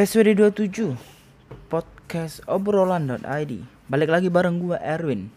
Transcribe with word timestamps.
Episode 0.00 0.32
27 0.32 0.96
Podcast 1.68 2.40
obrolan.id 2.48 3.52
Balik 3.84 4.08
lagi 4.08 4.32
bareng 4.32 4.56
gue 4.56 4.80
Erwin. 4.80 5.28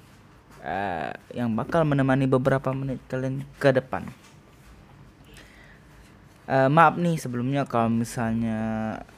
Uh, 0.64 1.12
Yang 1.36 1.50
bakal 1.52 1.84
menemani 1.84 2.32
beberapa 2.32 2.72
menit 2.72 3.04
kalian 3.12 3.44
ke 3.60 3.76
depan. 3.76 4.08
Uh, 6.48 6.72
Maaf 6.72 6.96
nih 6.96 7.20
sebelumnya 7.20 7.68
kalau 7.68 7.92
misalnya 7.92 8.60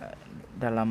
uh, 0.01 0.17
dalam 0.57 0.89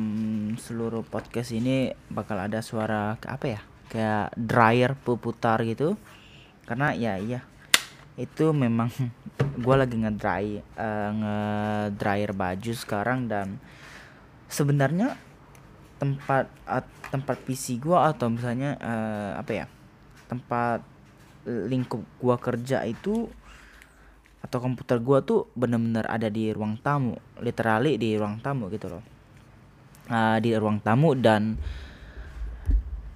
seluruh 0.55 1.03
podcast 1.03 1.51
ini 1.51 1.91
bakal 2.07 2.39
ada 2.39 2.63
suara 2.63 3.19
apa 3.27 3.59
ya? 3.59 3.61
Kayak 3.91 4.39
dryer 4.39 4.95
puputar 4.95 5.67
gitu. 5.67 5.99
Karena 6.63 6.95
ya 6.95 7.19
iya. 7.19 7.43
Itu 8.15 8.55
memang 8.55 8.87
gue 9.67 9.75
lagi 9.75 9.99
ngedry 9.99 10.63
uh, 10.79 11.11
ngedryer 11.11 12.31
baju 12.31 12.71
sekarang 12.71 13.27
dan 13.27 13.59
sebenarnya 14.55 15.19
tempat 15.99 16.47
at, 16.63 16.87
tempat 17.11 17.43
PC 17.43 17.83
gua 17.83 18.15
atau 18.15 18.31
misalnya 18.31 18.79
uh, 18.79 19.31
apa 19.35 19.51
ya 19.51 19.65
tempat 20.31 20.79
lingkup 21.45 22.01
gua 22.23 22.39
kerja 22.39 22.87
itu 22.87 23.27
atau 24.39 24.57
komputer 24.61 24.97
gua 25.03 25.21
tuh 25.21 25.51
bener-bener 25.53 26.07
ada 26.07 26.31
di 26.31 26.49
ruang 26.55 26.79
tamu 26.79 27.19
literally 27.43 27.99
di 27.99 28.15
ruang 28.15 28.39
tamu 28.39 28.71
gitu 28.71 28.87
loh. 28.87 29.03
Uh, 30.05 30.37
di 30.37 30.53
ruang 30.53 30.79
tamu 30.79 31.17
dan 31.17 31.57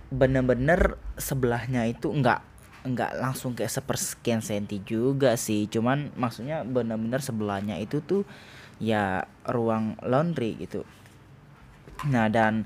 bener-bener 0.10 0.98
sebelahnya 1.22 1.86
itu 1.86 2.10
enggak 2.10 2.42
enggak 2.82 3.14
langsung 3.22 3.54
kayak 3.54 3.70
sepersekian 3.70 4.42
senti 4.42 4.82
juga 4.82 5.38
sih. 5.38 5.70
Cuman 5.70 6.12
maksudnya 6.18 6.66
bener-bener 6.66 7.22
sebelahnya 7.22 7.78
itu 7.78 8.02
tuh 8.02 8.26
ya 8.82 9.28
ruang 9.46 10.00
laundry 10.02 10.56
gitu 10.58 10.88
Nah 12.08 12.32
dan 12.32 12.64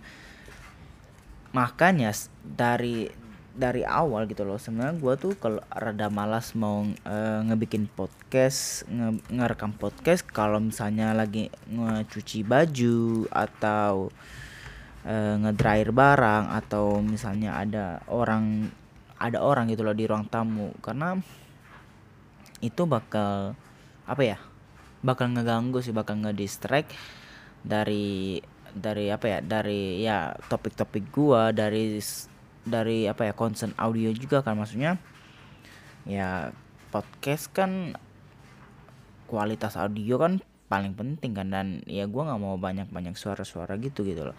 makanya 1.53 2.14
dari 2.45 3.09
dari 3.53 3.86
awal 3.86 4.25
gitu 4.25 4.42
loh 4.42 4.58
sebenarnya 4.58 4.98
gue 4.98 5.14
tuh 5.14 5.34
kalau 5.38 5.62
rada 5.70 6.09
malas 6.09 6.58
mau 6.58 6.81
uh, 7.06 7.40
ngebikin 7.45 7.86
podcast 7.86 8.81
nge 8.90 9.22
ngerekam 9.30 9.78
podcast 9.78 10.25
kalau 10.25 10.58
misalnya 10.58 11.14
lagi 11.14 11.53
ngecuci 11.70 12.42
baju 12.42 13.30
atau 13.30 14.09
uh, 15.06 15.36
ngedryer 15.38 15.94
barang 15.94 16.50
atau 16.50 16.97
misalnya 17.06 17.62
ada 17.62 18.02
orang 18.09 18.73
ada 19.22 19.40
orang 19.40 19.72
gitu 19.72 19.88
loh 19.88 19.95
di 19.95 20.03
ruang 20.03 20.28
tamu. 20.28 20.75
Karena 20.84 21.16
itu 22.59 22.84
bakal 22.88 23.56
apa 24.03 24.23
ya 24.23 24.38
bakal 25.03 25.31
ngeganggu 25.31 25.80
sih 25.84 25.95
bakal 25.95 26.20
ngedistract 26.20 26.92
dari 27.64 28.40
dari 28.74 29.14
apa 29.14 29.26
ya 29.30 29.40
dari 29.40 30.02
ya 30.02 30.34
topik-topik 30.50 31.14
gua 31.14 31.54
dari 31.54 32.02
dari 32.66 33.06
apa 33.06 33.30
ya 33.30 33.34
concern 33.38 33.72
audio 33.78 34.10
juga 34.12 34.42
kan 34.42 34.58
maksudnya 34.58 34.98
ya 36.10 36.52
podcast 36.90 37.54
kan 37.54 37.96
kualitas 39.30 39.78
audio 39.80 40.20
kan 40.20 40.42
paling 40.68 40.98
penting 40.98 41.32
kan 41.38 41.48
dan 41.54 41.68
ya 41.86 42.10
gua 42.10 42.34
nggak 42.34 42.42
mau 42.42 42.58
banyak-banyak 42.58 43.14
suara-suara 43.14 43.78
gitu 43.78 44.02
gitu 44.02 44.34
loh. 44.34 44.38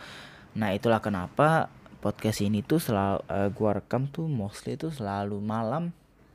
Nah 0.59 0.75
itulah 0.75 0.99
kenapa 0.99 1.71
podcast 2.03 2.43
ini 2.43 2.61
tuh 2.61 2.83
selalu 2.83 3.23
uh, 3.31 3.49
gua 3.55 3.79
rekam 3.79 4.11
tuh 4.11 4.27
mostly 4.27 4.75
tuh 4.75 4.91
selalu 4.91 5.39
malam 5.39 5.95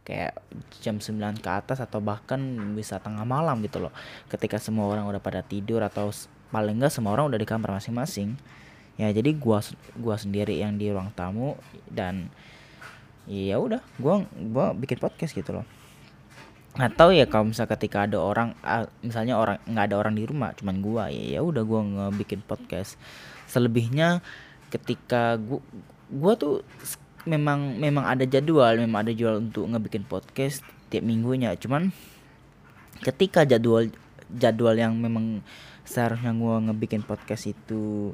kayak 0.10 0.42
jam 0.82 0.98
9 0.98 1.38
ke 1.38 1.50
atas 1.54 1.78
atau 1.78 2.02
bahkan 2.02 2.42
bisa 2.74 2.98
tengah 2.98 3.22
malam 3.28 3.62
gitu 3.62 3.78
loh. 3.78 3.94
Ketika 4.26 4.58
semua 4.58 4.90
orang 4.90 5.06
udah 5.06 5.22
pada 5.22 5.46
tidur 5.46 5.86
atau 5.86 6.10
paling 6.50 6.78
enggak 6.78 6.94
semua 6.94 7.14
orang 7.14 7.30
udah 7.30 7.40
di 7.40 7.48
kamar 7.48 7.78
masing-masing. 7.78 8.38
Ya 9.00 9.10
jadi 9.16 9.32
gua 9.38 9.64
gua 9.96 10.20
sendiri 10.20 10.60
yang 10.60 10.76
di 10.76 10.92
ruang 10.92 11.14
tamu 11.16 11.56
dan 11.88 12.28
ya 13.30 13.56
udah 13.62 13.80
gua 14.02 14.28
gua 14.36 14.76
bikin 14.76 15.00
podcast 15.00 15.32
gitu 15.32 15.56
loh. 15.56 15.66
Atau 16.76 17.16
ya 17.16 17.26
kalau 17.26 17.50
misal 17.50 17.66
ketika 17.66 18.06
ada 18.06 18.20
orang 18.20 18.54
misalnya 19.00 19.40
orang 19.40 19.58
nggak 19.66 19.86
ada 19.90 19.96
orang 19.96 20.14
di 20.20 20.24
rumah 20.28 20.52
cuman 20.54 20.84
gua 20.84 21.08
ya 21.08 21.40
ya 21.40 21.42
udah 21.42 21.64
gua 21.64 21.82
ngebikin 21.86 22.44
podcast. 22.44 23.00
Selebihnya 23.48 24.20
ketika 24.74 25.40
gua 25.40 25.64
gua 26.12 26.34
tuh 26.36 26.66
memang 27.24 27.78
memang 27.78 28.04
ada 28.04 28.26
jadwal 28.26 28.74
memang 28.80 29.06
ada 29.08 29.12
jadwal 29.14 29.40
untuk 29.40 29.70
ngebikin 29.70 30.04
podcast 30.04 30.66
tiap 30.92 31.06
minggunya. 31.06 31.56
Cuman 31.56 31.94
ketika 33.00 33.48
jadwal 33.48 33.88
jadwal 34.34 34.76
yang 34.76 34.98
memang 35.00 35.42
seharusnya 35.90 36.30
gue 36.38 36.56
ngebikin 36.70 37.02
podcast 37.02 37.50
itu 37.50 38.14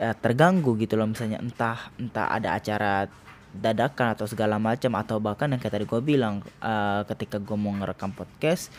uh, 0.00 0.16
terganggu 0.16 0.72
gitu 0.80 0.96
loh. 0.96 1.04
Misalnya 1.04 1.36
entah 1.44 1.92
entah 2.00 2.32
ada 2.32 2.56
acara 2.56 3.04
dadakan 3.52 4.16
atau 4.16 4.24
segala 4.24 4.56
macam 4.56 4.96
atau 4.96 5.20
bahkan 5.20 5.52
yang 5.52 5.60
kayak 5.60 5.74
tadi 5.76 5.84
gue 5.84 6.00
bilang 6.00 6.40
uh, 6.64 7.02
ketika 7.04 7.36
gue 7.42 7.58
mau 7.58 7.74
ngerekam 7.74 8.14
podcast 8.14 8.70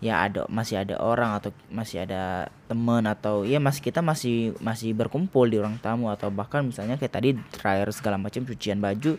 ya 0.00 0.24
ada 0.24 0.48
masih 0.50 0.80
ada 0.80 0.98
orang 0.98 1.38
atau 1.38 1.54
masih 1.70 2.02
ada 2.02 2.50
temen 2.66 3.04
atau 3.06 3.46
ya 3.46 3.62
masih 3.62 3.80
kita 3.84 4.02
masih 4.02 4.52
masih 4.58 4.90
berkumpul 4.92 5.46
di 5.46 5.62
ruang 5.62 5.78
tamu. 5.78 6.10
Atau 6.10 6.34
bahkan 6.34 6.66
misalnya 6.66 6.98
kayak 6.98 7.14
tadi 7.14 7.30
dryer 7.54 7.88
segala 7.94 8.18
macam 8.18 8.42
cucian 8.42 8.82
baju 8.82 9.16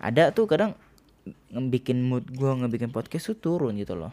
ada 0.00 0.34
tuh 0.34 0.50
kadang 0.50 0.74
ngebikin 1.52 2.00
mood 2.00 2.24
gue 2.32 2.50
ngebikin 2.64 2.90
podcast 2.90 3.30
tuh 3.30 3.38
turun 3.38 3.76
gitu 3.76 3.92
loh 3.92 4.10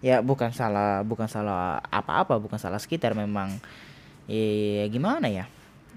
ya 0.00 0.24
bukan 0.24 0.52
salah 0.52 1.04
bukan 1.04 1.28
salah 1.28 1.80
apa-apa 1.92 2.40
bukan 2.40 2.56
salah 2.56 2.80
sekitar 2.80 3.12
memang 3.12 3.60
ya 4.26 4.88
gimana 4.88 5.28
ya? 5.28 5.44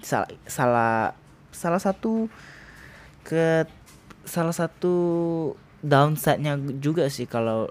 Salah 0.04 0.28
salah 0.44 1.16
salah 1.54 1.80
satu 1.80 2.28
ke 3.24 3.64
salah 4.24 4.52
satu 4.52 4.94
downside-nya 5.84 6.56
juga 6.80 7.08
sih 7.08 7.28
kalau 7.28 7.68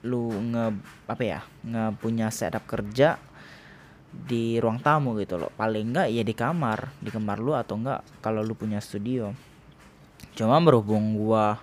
lu 0.00 0.32
nge 0.32 0.66
apa 1.08 1.22
ya 1.24 1.40
nge 1.60 1.84
punya 2.00 2.32
setup 2.32 2.64
kerja 2.64 3.20
di 4.10 4.58
ruang 4.58 4.80
tamu 4.80 5.16
gitu 5.20 5.36
loh. 5.40 5.52
Paling 5.54 5.92
enggak 5.92 6.08
ya 6.12 6.22
di 6.24 6.34
kamar 6.34 6.92
di 6.98 7.08
kamar 7.12 7.38
lu 7.38 7.52
atau 7.56 7.78
enggak 7.78 8.00
kalau 8.20 8.44
lu 8.44 8.52
punya 8.56 8.80
studio. 8.82 9.32
Cuma 10.36 10.60
berhubung 10.60 11.16
gua 11.16 11.60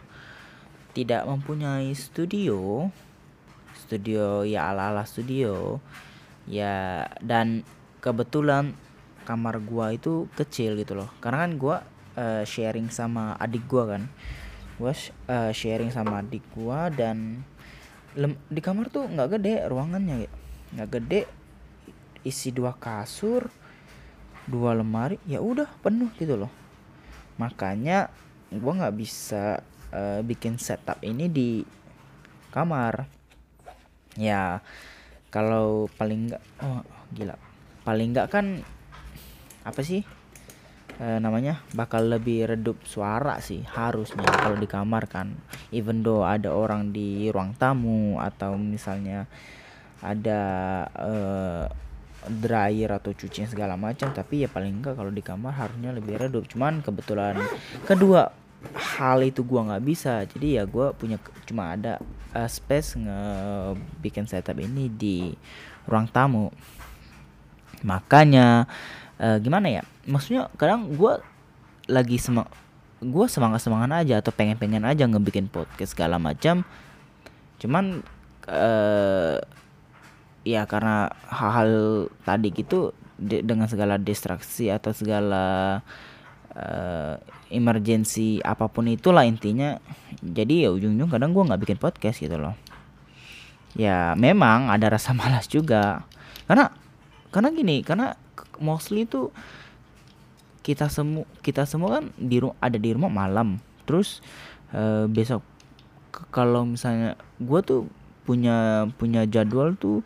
tidak 0.97 1.29
mempunyai 1.29 1.94
studio 1.94 2.89
studio 3.87 4.43
ya 4.43 4.75
ala-ala 4.75 5.07
studio. 5.07 5.79
Ya 6.43 7.07
dan 7.23 7.63
kebetulan 8.03 8.75
kamar 9.23 9.63
gua 9.63 9.95
itu 9.95 10.27
kecil 10.35 10.75
gitu 10.75 10.99
loh. 10.99 11.07
Karena 11.23 11.47
kan 11.47 11.51
gua 11.55 11.75
uh, 12.19 12.43
sharing 12.43 12.91
sama 12.91 13.39
adik 13.39 13.63
gua 13.67 13.95
kan. 13.95 14.03
Gua 14.75 14.91
uh, 15.31 15.51
sharing 15.55 15.91
sama 15.95 16.19
adik 16.19 16.43
gua 16.51 16.91
dan 16.91 17.47
lem 18.15 18.35
di 18.51 18.59
kamar 18.59 18.91
tuh 18.91 19.07
nggak 19.07 19.39
gede 19.39 19.53
ruangannya 19.71 20.27
ya. 20.27 20.31
Nggak 20.75 20.89
gede 20.99 21.21
isi 22.27 22.51
dua 22.51 22.75
kasur 22.75 23.47
dua 24.47 24.75
lemari 24.75 25.19
ya 25.27 25.39
udah 25.39 25.67
penuh 25.79 26.11
gitu 26.19 26.35
loh. 26.35 26.51
Makanya 27.39 28.07
gua 28.51 28.83
nggak 28.83 28.95
bisa 28.95 29.59
uh, 29.91 30.23
bikin 30.23 30.55
setup 30.55 31.03
ini 31.03 31.27
di 31.27 31.67
kamar 32.47 33.16
ya 34.17 34.59
kalau 35.29 35.85
paling 35.95 36.29
enggak 36.29 36.43
oh 36.65 36.81
gila. 37.13 37.35
Paling 37.85 38.11
enggak 38.11 38.27
kan 38.33 38.45
apa 39.63 39.81
sih 39.83 40.03
e, 40.97 41.07
namanya 41.19 41.61
bakal 41.75 42.07
lebih 42.07 42.49
redup 42.49 42.81
suara 42.83 43.39
sih 43.39 43.63
harusnya. 43.63 44.25
Kalau 44.25 44.57
di 44.57 44.67
kamar 44.67 45.07
kan 45.07 45.37
even 45.71 46.01
though 46.01 46.25
ada 46.25 46.51
orang 46.51 46.91
di 46.91 47.29
ruang 47.29 47.53
tamu 47.55 48.17
atau 48.17 48.57
misalnya 48.57 49.29
ada 50.01 50.41
e, 50.91 51.13
dryer 52.27 52.91
atau 52.91 53.15
cucian 53.15 53.47
segala 53.47 53.79
macam 53.79 54.11
tapi 54.11 54.43
ya 54.43 54.49
paling 54.51 54.83
enggak 54.83 54.99
kalau 54.99 55.13
di 55.13 55.23
kamar 55.23 55.53
harusnya 55.55 55.93
lebih 55.93 56.17
redup. 56.17 56.49
Cuman 56.49 56.81
kebetulan 56.81 57.39
kedua 57.85 58.46
hal 58.74 59.21
itu 59.24 59.42
gua 59.45 59.68
nggak 59.74 59.86
bisa. 59.86 60.25
Jadi 60.25 60.57
ya 60.57 60.63
gua 60.65 60.94
punya 60.94 61.21
cuma 61.45 61.74
ada 61.74 62.01
uh, 62.33 62.50
space 62.50 62.98
ngebikin 62.98 64.25
setup 64.25 64.57
ini 64.57 64.89
di 64.89 65.33
ruang 65.86 66.09
tamu. 66.09 66.51
Makanya 67.86 68.65
uh, 69.21 69.38
gimana 69.38 69.81
ya? 69.81 69.83
Maksudnya 70.09 70.50
kadang 70.57 70.94
gua 70.98 71.21
lagi 71.88 72.19
semang 72.19 72.50
gua 72.98 73.30
semangat 73.30 73.62
semangat 73.62 73.94
aja 73.94 74.19
atau 74.19 74.33
pengen 74.33 74.57
pengen 74.57 74.83
aja 74.83 75.06
ngebikin 75.06 75.48
podcast 75.48 75.94
segala 75.94 76.18
macam. 76.18 76.65
Cuman 77.62 78.01
uh, 78.50 79.38
ya 80.48 80.63
karena 80.65 81.12
hal-hal 81.27 81.71
tadi 82.24 82.50
gitu 82.56 82.95
dengan 83.19 83.65
segala 83.65 83.98
distraksi 83.98 84.69
atau 84.69 84.94
segala 84.94 85.81
uh, 86.57 87.15
emergency 87.54 88.42
apa 88.42 88.65
pun 88.68 88.89
itulah 88.89 89.24
intinya. 89.24 89.77
Jadi 90.19 90.65
ya 90.65 90.74
ujung-ujung 90.74 91.09
kadang 91.13 91.31
gue 91.31 91.44
nggak 91.45 91.62
bikin 91.62 91.77
podcast 91.77 92.18
gitu 92.19 92.36
loh. 92.42 92.57
Ya 93.77 94.18
memang 94.18 94.74
ada 94.74 94.89
rasa 94.89 95.13
malas 95.19 95.45
juga. 95.45 96.04
Karena 96.50 96.74
karena 97.30 97.54
gini 97.54 97.86
karena 97.86 98.18
mostly 98.57 99.06
tuh 99.06 99.30
kita 100.65 100.89
semua 100.92 101.24
kita 101.45 101.63
semua 101.63 102.01
kan 102.01 102.09
di 102.18 102.42
ada 102.42 102.77
di 102.81 102.89
rumah 102.92 103.13
malam. 103.13 103.62
Terus 103.86 104.25
uh, 104.74 105.06
besok 105.07 105.45
kalau 106.33 106.65
misalnya 106.65 107.13
gue 107.38 107.60
tuh 107.62 107.86
punya 108.25 108.89
punya 109.00 109.24
jadwal 109.24 109.77
tuh 109.77 110.03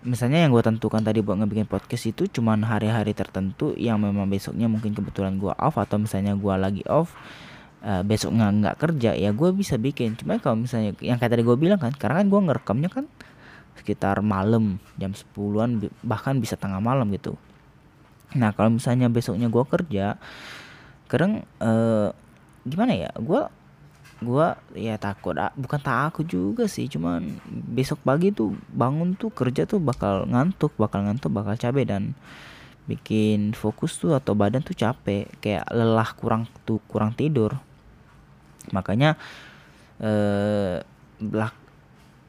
misalnya 0.00 0.40
yang 0.44 0.50
gue 0.52 0.64
tentukan 0.64 1.04
tadi 1.04 1.20
buat 1.20 1.36
ngebikin 1.36 1.68
podcast 1.68 2.08
itu 2.08 2.24
cuman 2.28 2.64
hari-hari 2.64 3.12
tertentu 3.12 3.76
yang 3.76 4.00
memang 4.00 4.28
besoknya 4.32 4.64
mungkin 4.64 4.96
kebetulan 4.96 5.36
gue 5.36 5.52
off 5.52 5.76
atau 5.76 6.00
misalnya 6.00 6.32
gue 6.32 6.54
lagi 6.56 6.82
off 6.88 7.12
uh, 7.84 8.00
besok 8.04 8.32
nggak 8.32 8.50
nggak 8.64 8.76
kerja 8.80 9.10
ya 9.16 9.30
gue 9.32 9.50
bisa 9.52 9.76
bikin. 9.76 10.16
Cuma 10.16 10.40
kalau 10.40 10.64
misalnya 10.64 10.96
yang 11.04 11.20
kayak 11.20 11.36
tadi 11.36 11.42
gue 11.44 11.56
bilang 11.56 11.80
kan 11.80 11.92
karena 11.92 12.24
kan 12.24 12.26
gue 12.32 12.40
ngerekamnya 12.48 12.90
kan 12.92 13.04
sekitar 13.76 14.20
malam 14.20 14.76
jam 15.00 15.12
10-an 15.16 15.88
bahkan 16.04 16.36
bisa 16.40 16.56
tengah 16.56 16.80
malam 16.80 17.08
gitu. 17.12 17.36
Nah 18.36 18.56
kalau 18.56 18.76
misalnya 18.76 19.08
besoknya 19.12 19.52
gue 19.52 19.64
kerja 19.68 20.16
kadang 21.10 21.42
uh, 21.58 22.14
gimana 22.62 22.94
ya 22.94 23.10
gue 23.18 23.40
gue 24.20 24.46
ya 24.76 25.00
takut 25.00 25.32
bukan 25.56 25.80
takut 25.80 26.28
juga 26.28 26.68
sih 26.68 26.86
cuman 26.92 27.40
besok 27.48 28.04
pagi 28.04 28.28
tuh 28.30 28.52
bangun 28.68 29.16
tuh 29.16 29.32
kerja 29.32 29.64
tuh 29.64 29.80
bakal 29.80 30.28
ngantuk 30.28 30.76
bakal 30.76 31.08
ngantuk 31.08 31.32
bakal 31.32 31.56
capek 31.56 31.88
dan 31.88 32.12
bikin 32.90 33.54
fokus 33.54 33.94
tuh 34.02 34.18
atau 34.18 34.34
badan 34.34 34.66
tuh 34.66 34.74
capek 34.74 35.30
kayak 35.38 35.62
lelah 35.70 36.10
kurang 36.18 36.50
tuh 36.66 36.82
kurang 36.90 37.14
tidur. 37.14 37.54
Makanya 38.74 39.14
eh 40.02 40.82
belak 41.20 41.54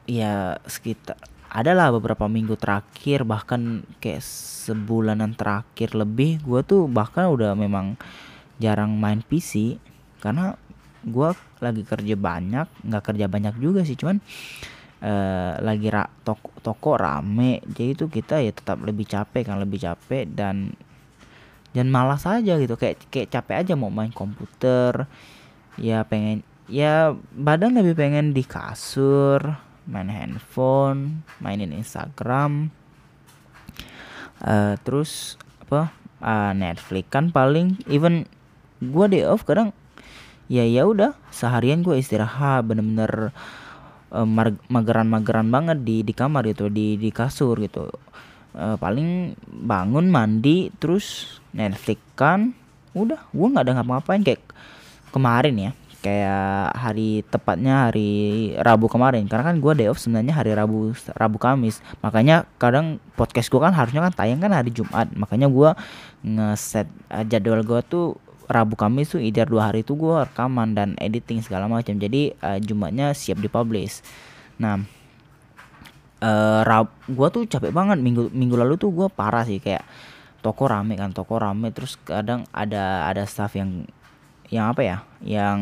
ya 0.04 0.60
sekitar 0.68 1.16
adalah 1.52 1.92
beberapa 1.92 2.28
minggu 2.28 2.56
terakhir 2.56 3.24
bahkan 3.24 3.84
kayak 4.00 4.24
sebulanan 4.24 5.36
terakhir 5.36 5.96
lebih 5.96 6.40
gue 6.44 6.60
tuh 6.64 6.88
bahkan 6.88 7.28
udah 7.28 7.56
memang 7.56 7.96
jarang 8.60 8.96
main 8.96 9.24
PC 9.24 9.76
karena 10.20 10.56
gue 11.02 11.28
lagi 11.58 11.82
kerja 11.82 12.14
banyak 12.14 12.68
nggak 12.86 13.04
kerja 13.04 13.26
banyak 13.26 13.54
juga 13.58 13.82
sih 13.82 13.98
cuman 13.98 14.22
uh, 15.02 15.58
lagi 15.58 15.90
ra 15.90 16.06
toko, 16.22 16.54
toko 16.62 16.94
rame. 16.94 17.58
Jadi 17.66 17.90
itu 17.92 18.06
kita 18.06 18.38
ya 18.38 18.54
tetap 18.54 18.80
lebih 18.80 19.04
capek 19.10 19.50
kan 19.50 19.58
lebih 19.58 19.82
capek 19.82 20.30
dan 20.30 20.72
dan 21.74 21.86
malas 21.90 22.24
aja 22.24 22.56
gitu. 22.56 22.78
Kayak 22.78 23.02
kayak 23.10 23.28
capek 23.34 23.56
aja 23.66 23.72
mau 23.74 23.90
main 23.90 24.14
komputer 24.14 25.10
ya 25.80 26.04
pengen 26.06 26.44
ya 26.68 27.16
badan 27.32 27.74
lebih 27.76 27.96
pengen 27.96 28.36
di 28.36 28.44
kasur 28.44 29.40
main 29.88 30.06
handphone 30.06 31.26
mainin 31.42 31.74
Instagram 31.74 32.70
uh, 34.44 34.78
terus 34.84 35.40
apa 35.64 35.90
uh, 36.22 36.52
Netflix 36.54 37.08
kan 37.10 37.34
paling 37.34 37.80
even 37.90 38.28
gue 38.78 39.06
day 39.10 39.24
off 39.26 39.42
kadang 39.42 39.74
ya 40.52 40.68
ya 40.68 40.84
udah 40.84 41.16
seharian 41.32 41.80
gue 41.80 41.96
istirahat 41.96 42.68
bener-bener 42.68 43.32
uh, 44.12 44.28
mageran-mageran 44.68 45.48
banget 45.48 45.80
di 45.80 46.04
di 46.04 46.12
kamar 46.12 46.44
gitu 46.52 46.68
di 46.68 47.00
di 47.00 47.08
kasur 47.08 47.56
gitu. 47.56 47.88
Uh, 48.52 48.76
paling 48.76 49.32
bangun 49.48 50.12
mandi 50.12 50.68
terus 50.76 51.40
Netflix 51.56 52.04
kan 52.12 52.52
udah 52.92 53.24
gue 53.32 53.46
nggak 53.48 53.64
ada 53.64 53.72
ngapa-ngapain. 53.80 54.20
Kayak 54.20 54.44
kemarin 55.08 55.56
ya 55.56 55.72
kayak 56.02 56.74
hari 56.74 57.22
tepatnya 57.30 57.88
hari 57.88 58.52
Rabu 58.60 58.92
kemarin. 58.92 59.24
Karena 59.24 59.54
kan 59.54 59.56
gue 59.56 59.72
day 59.72 59.88
off 59.88 60.02
sebenarnya 60.02 60.36
hari 60.36 60.52
Rabu 60.52 60.92
Rabu 61.16 61.40
Kamis. 61.40 61.80
Makanya 62.04 62.44
kadang 62.60 63.00
podcast 63.16 63.48
gue 63.48 63.60
kan 63.62 63.72
harusnya 63.72 64.04
kan 64.04 64.12
tayang 64.12 64.42
kan 64.42 64.52
hari 64.52 64.68
Jumat. 64.68 65.08
Makanya 65.16 65.48
gue 65.48 65.70
ngeset 66.28 66.92
uh, 67.08 67.24
jadwal 67.24 67.64
gue 67.64 67.80
tuh 67.88 68.20
Rabu 68.52 68.76
Kamis 68.76 69.16
tuh 69.16 69.20
either 69.24 69.48
dua 69.48 69.72
hari 69.72 69.80
itu 69.80 69.96
gue 69.96 70.28
rekaman 70.28 70.76
dan 70.76 70.92
editing 71.00 71.40
segala 71.40 71.66
macam. 71.66 71.96
Jadi 71.96 72.36
uh, 72.44 72.60
Jumatnya 72.60 73.16
siap 73.16 73.40
dipublish. 73.40 74.04
Nah 74.60 74.84
uh, 76.20 76.60
Rab 76.62 76.92
gue 77.08 77.28
tuh 77.32 77.42
capek 77.48 77.72
banget. 77.72 77.98
Minggu 77.98 78.28
minggu 78.30 78.54
lalu 78.54 78.76
tuh 78.76 78.92
gue 78.92 79.08
parah 79.08 79.48
sih. 79.48 79.58
Kayak 79.58 79.88
toko 80.44 80.68
rame 80.68 80.94
kan 81.00 81.10
toko 81.16 81.40
rame. 81.40 81.72
Terus 81.72 81.96
kadang 82.04 82.44
ada 82.52 83.08
ada 83.08 83.24
staff 83.24 83.56
yang 83.56 83.88
yang 84.52 84.68
apa 84.68 84.84
ya? 84.84 84.96
Yang 85.24 85.60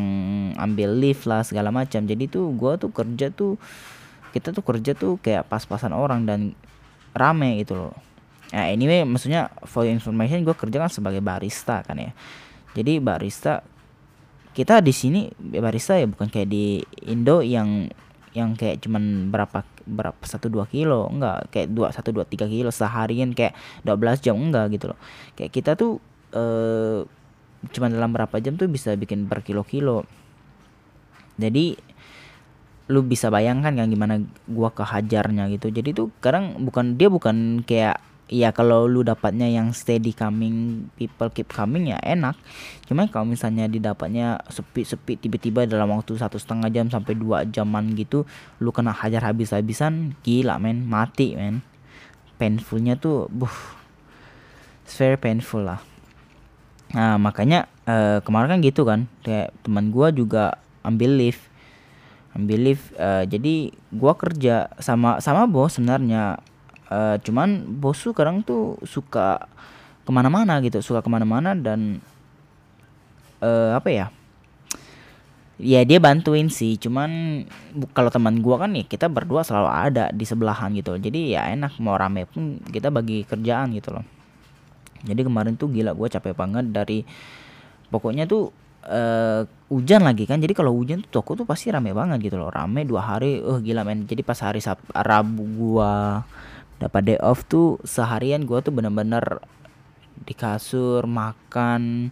ambil 0.59 0.89
lift 0.99 1.23
lah 1.25 1.47
segala 1.47 1.71
macam. 1.71 2.03
Jadi 2.03 2.27
tuh 2.27 2.51
gue 2.51 2.75
tuh 2.75 2.91
kerja 2.91 3.31
tuh 3.31 3.55
kita 4.35 4.51
tuh 4.51 4.63
kerja 4.63 4.91
tuh 4.95 5.19
kayak 5.19 5.47
pas-pasan 5.47 5.95
orang 5.95 6.27
dan 6.27 6.51
rame 7.15 7.63
gitu 7.63 7.75
loh. 7.75 7.95
Nah 8.51 8.67
anyway 8.67 9.07
maksudnya 9.07 9.47
for 9.63 9.87
information 9.87 10.43
gue 10.43 10.51
kerja 10.51 10.75
kan 10.83 10.91
sebagai 10.91 11.23
barista 11.23 11.87
kan 11.87 11.95
ya 11.95 12.11
jadi 12.77 13.03
barista 13.03 13.65
kita 14.51 14.83
di 14.83 14.91
sini 14.91 15.31
barista 15.39 15.95
ya 15.95 16.07
bukan 16.07 16.27
kayak 16.27 16.49
di 16.51 16.83
Indo 17.07 17.39
yang 17.39 17.87
yang 18.31 18.55
kayak 18.55 18.79
cuman 18.83 19.27
berapa 19.27 19.67
berapa 19.83 20.23
satu 20.23 20.47
dua 20.47 20.63
kilo 20.67 21.11
enggak. 21.11 21.51
Kayak 21.51 21.67
dua 21.75 21.87
satu 21.91 22.15
dua 22.15 22.23
tiga 22.23 22.47
kilo 22.47 22.71
seharian 22.71 23.35
kayak 23.35 23.55
12 23.83 24.23
jam 24.23 24.39
enggak 24.39 24.71
gitu 24.71 24.95
loh. 24.95 24.99
Kayak 25.35 25.51
kita 25.51 25.71
tuh 25.75 25.99
eh 26.31 27.03
cuma 27.75 27.91
dalam 27.91 28.15
berapa 28.15 28.39
jam 28.39 28.55
tuh 28.57 28.65
bisa 28.71 28.95
bikin 28.97 29.29
berkilo-kilo 29.29 30.01
jadi 31.37 31.77
lu 32.91 33.05
bisa 33.05 33.29
bayangkan 33.29 33.71
kan 33.71 33.87
gimana 33.87 34.19
gua 34.51 34.69
kehajarnya 34.73 35.47
gitu. 35.55 35.71
Jadi 35.71 35.89
tuh 35.95 36.07
kadang 36.19 36.59
bukan 36.61 36.99
dia 36.99 37.07
bukan 37.07 37.63
kayak 37.63 37.97
ya 38.31 38.55
kalau 38.55 38.87
lu 38.87 39.03
dapatnya 39.03 39.51
yang 39.51 39.75
steady 39.75 40.15
coming 40.15 40.87
people 40.95 41.27
keep 41.27 41.51
coming 41.51 41.91
ya 41.91 41.99
enak. 41.99 42.39
Cuma 42.87 43.11
kalau 43.11 43.27
misalnya 43.27 43.67
didapatnya 43.67 44.39
sepi-sepi 44.47 45.19
tiba-tiba 45.19 45.67
dalam 45.67 45.91
waktu 45.91 46.15
satu 46.15 46.39
setengah 46.39 46.71
jam 46.71 46.87
sampai 46.87 47.19
dua 47.19 47.43
jaman 47.43 47.91
gitu 47.99 48.23
lu 48.63 48.71
kena 48.71 48.95
hajar 48.95 49.27
habis-habisan 49.27 50.15
gila 50.23 50.55
men. 50.63 50.87
Mati 50.87 51.35
men. 51.35 51.59
Painfulnya 52.39 52.95
tuh 52.95 53.27
buh. 53.27 53.51
It's 54.87 54.95
very 54.95 55.19
painful 55.19 55.67
lah. 55.67 55.83
Nah 56.95 57.19
makanya 57.19 57.67
uh, 57.83 58.23
kemarin 58.23 58.55
kan 58.55 58.59
gitu 58.63 58.87
kan. 58.87 59.11
Kayak 59.27 59.51
teman 59.67 59.91
gua 59.91 60.15
juga 60.15 60.55
ambil 60.87 61.19
lift 61.19 61.51
ambil 62.31 62.71
lift 62.71 62.95
uh, 62.95 63.27
jadi 63.27 63.75
gua 63.91 64.15
kerja 64.15 64.71
sama 64.79 65.19
sama 65.19 65.43
bos 65.51 65.75
sebenarnya 65.75 66.39
uh, 66.91 67.15
cuman 67.23 67.63
bos 67.79 68.03
tuh 68.03 68.11
kadang 68.11 68.43
tuh 68.43 68.75
suka 68.83 69.47
ke 70.03 70.11
mana-mana 70.11 70.59
gitu 70.59 70.83
suka 70.83 70.99
ke 70.99 71.07
mana-mana 71.07 71.55
dan 71.55 72.03
uh, 73.39 73.79
apa 73.79 73.89
ya? 73.89 74.07
Ya 75.61 75.85
dia 75.85 76.01
bantuin 76.01 76.49
sih 76.49 76.73
cuman 76.81 77.45
kalau 77.93 78.09
teman 78.09 78.41
gua 78.41 78.65
kan 78.65 78.73
ya 78.73 78.81
kita 78.81 79.05
berdua 79.05 79.45
selalu 79.45 79.69
ada 79.69 80.05
di 80.09 80.25
sebelahan 80.25 80.73
gitu. 80.73 80.97
Jadi 80.97 81.37
ya 81.37 81.53
enak 81.53 81.77
mau 81.77 81.93
rame 81.95 82.25
pun 82.25 82.57
kita 82.65 82.89
bagi 82.89 83.21
kerjaan 83.23 83.69
gitu 83.77 83.93
loh. 83.93 84.05
Jadi 85.05 85.21
kemarin 85.21 85.53
tuh 85.57 85.69
gila 85.69 85.97
gue 85.97 86.07
capek 86.13 86.33
banget 86.37 86.69
dari 86.69 87.01
pokoknya 87.89 88.29
tuh 88.29 88.53
uh, 88.89 89.45
hujan 89.69 90.01
lagi 90.01 90.25
kan. 90.25 90.41
Jadi 90.41 90.53
kalau 90.57 90.73
hujan 90.73 91.05
tuh 91.05 91.21
toko 91.21 91.37
tuh 91.37 91.45
pasti 91.45 91.69
rame 91.69 91.93
banget 91.93 92.21
gitu 92.25 92.41
loh. 92.41 92.49
Rame 92.49 92.81
dua 92.81 93.01
hari 93.05 93.41
uh 93.41 93.61
gila 93.61 93.85
men. 93.85 94.09
Jadi 94.09 94.21
pas 94.25 94.37
hari 94.41 94.61
Sab 94.61 94.81
Rabu 94.93 95.45
gua 95.57 96.25
dapat 96.81 97.01
day 97.05 97.19
off 97.21 97.45
tuh 97.45 97.77
seharian 97.85 98.49
gua 98.49 98.65
tuh 98.65 98.73
bener-bener 98.73 99.21
di 100.25 100.33
kasur 100.33 101.05
makan 101.05 102.09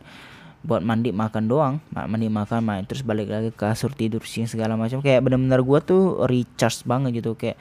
buat 0.61 0.83
mandi 0.83 1.09
makan 1.09 1.43
doang. 1.49 1.75
Mandi 1.95 2.27
makan 2.27 2.61
main. 2.61 2.83
Terus 2.85 3.01
balik 3.01 3.31
lagi 3.31 3.49
ke 3.49 3.65
kasur 3.65 3.89
tidur 3.95 4.21
sih 4.21 4.45
segala 4.45 4.77
macam. 4.77 5.01
Kayak 5.01 5.25
bener-bener 5.25 5.61
gua 5.65 5.79
tuh 5.81 6.27
recharge 6.29 6.85
banget 6.85 7.23
gitu. 7.23 7.33
Kayak 7.33 7.57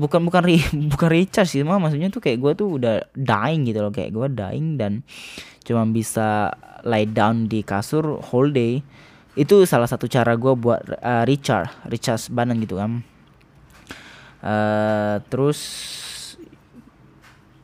bukan 0.00 0.22
bukan 0.22 0.42
re, 0.46 0.62
bukan 0.92 1.08
recharge 1.10 1.50
sih. 1.52 1.66
Maksudnya 1.66 2.08
tuh 2.08 2.22
kayak 2.22 2.38
gue 2.38 2.52
tuh 2.54 2.68
udah 2.80 2.94
dying 3.18 3.66
gitu 3.66 3.82
loh. 3.82 3.92
Kayak 3.92 4.10
gue 4.14 4.26
dying 4.32 4.78
dan 4.78 4.92
cuma 5.66 5.84
bisa 5.90 6.54
lie 6.86 7.10
down 7.10 7.50
di 7.50 7.60
kasur 7.66 8.22
whole 8.30 8.54
day. 8.54 8.80
Itu 9.34 9.62
salah 9.66 9.86
satu 9.90 10.06
cara 10.06 10.38
gue 10.38 10.54
buat 10.54 10.82
uh, 11.02 11.22
recharge 11.26 11.70
recharge 11.86 12.30
badan 12.34 12.58
gitu 12.62 12.78
kan 12.78 13.02
uh, 14.44 15.16
terus 15.28 15.58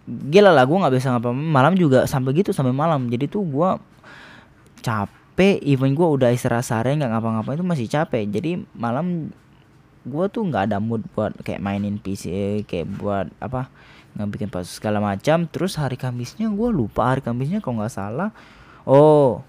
gila 0.07 0.55
lah 0.55 0.63
gue 0.63 0.79
nggak 0.79 0.95
bisa 0.95 1.11
ngapa 1.11 1.35
malam 1.35 1.75
juga 1.75 2.07
sampai 2.07 2.31
gitu 2.39 2.55
sampai 2.55 2.71
malam. 2.71 3.11
Jadi 3.11 3.27
tuh 3.27 3.43
gue 3.43 3.71
capek 4.81 5.59
even 5.67 5.99
gue 5.99 6.07
udah 6.07 6.31
istirahat 6.31 6.63
seharian 6.63 7.03
nggak 7.03 7.11
ngapa-ngapain 7.11 7.59
itu 7.59 7.67
masih 7.67 7.87
capek. 7.91 8.25
Jadi 8.31 8.63
malam 8.79 9.35
gue 10.07 10.25
tuh 10.31 10.47
nggak 10.47 10.71
ada 10.71 10.79
mood 10.79 11.03
buat 11.19 11.35
kayak 11.43 11.59
mainin 11.59 11.99
PC 11.99 12.63
kayak 12.71 12.87
buat 12.97 13.27
apa 13.43 13.67
nggak 14.15 14.29
bikin 14.31 14.49
pas 14.49 14.65
segala 14.65 15.03
macam. 15.03 15.51
Terus 15.51 15.75
hari 15.75 15.99
Kamisnya 15.99 16.47
gue 16.55 16.69
lupa 16.71 17.11
hari 17.11 17.21
Kamisnya 17.21 17.59
kalau 17.59 17.83
nggak 17.83 17.93
salah 17.93 18.31
oh 18.87 19.43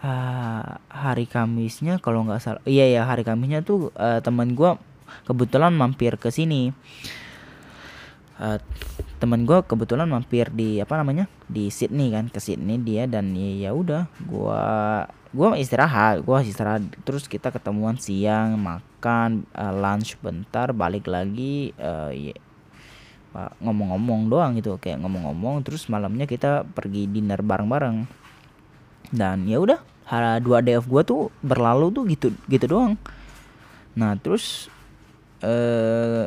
uh, 0.00 0.66
hari 0.88 1.28
Kamisnya 1.28 2.00
kalau 2.00 2.24
nggak 2.26 2.40
salah 2.40 2.62
iya 2.64 2.88
ya 2.88 3.04
hari 3.04 3.22
Kamisnya 3.22 3.60
tuh 3.60 3.92
uh, 3.94 4.18
teman 4.24 4.56
gue 4.56 4.70
kebetulan 5.28 5.74
mampir 5.74 6.16
ke 6.16 6.32
sini. 6.32 6.74
Uh, 8.42 8.58
temen 9.22 9.46
gue 9.46 9.62
kebetulan 9.62 10.10
mampir 10.10 10.50
di 10.50 10.82
apa 10.82 10.98
namanya 10.98 11.30
di 11.46 11.70
Sydney 11.70 12.10
kan 12.10 12.26
ke 12.26 12.42
Sydney 12.42 12.80
dia 12.80 13.06
dan 13.06 13.30
ya, 13.38 13.70
udah 13.70 14.10
gue 14.18 14.64
gue 15.30 15.48
istirahat 15.62 16.26
gue 16.26 16.36
istirahat. 16.48 16.82
Terus 17.06 17.30
kita 17.30 17.54
ketemuan 17.54 18.00
siang 18.00 18.58
makan 18.58 19.46
uh, 19.54 19.70
lunch 19.70 20.18
bentar 20.18 20.74
balik 20.74 21.06
lagi 21.06 21.70
uh, 21.78 22.10
ya, 22.10 22.34
ngomong-ngomong 23.62 24.26
doang 24.32 24.58
gitu 24.58 24.80
kayak 24.80 24.98
ngomong-ngomong. 25.04 25.62
Terus 25.62 25.86
malamnya 25.86 26.26
kita 26.26 26.64
pergi 26.66 27.06
dinner 27.06 27.44
bareng-bareng. 27.44 28.24
Dan 29.12 29.44
ya 29.44 29.60
udah 29.60 29.80
dua 30.40 30.64
day 30.64 30.80
off 30.80 30.88
gue 30.88 31.02
tuh 31.04 31.28
berlalu 31.44 31.92
tuh 31.92 32.08
gitu 32.08 32.32
gitu 32.48 32.64
doang. 32.64 32.96
Nah 33.92 34.16
terus 34.16 34.71
uh, 35.42 36.26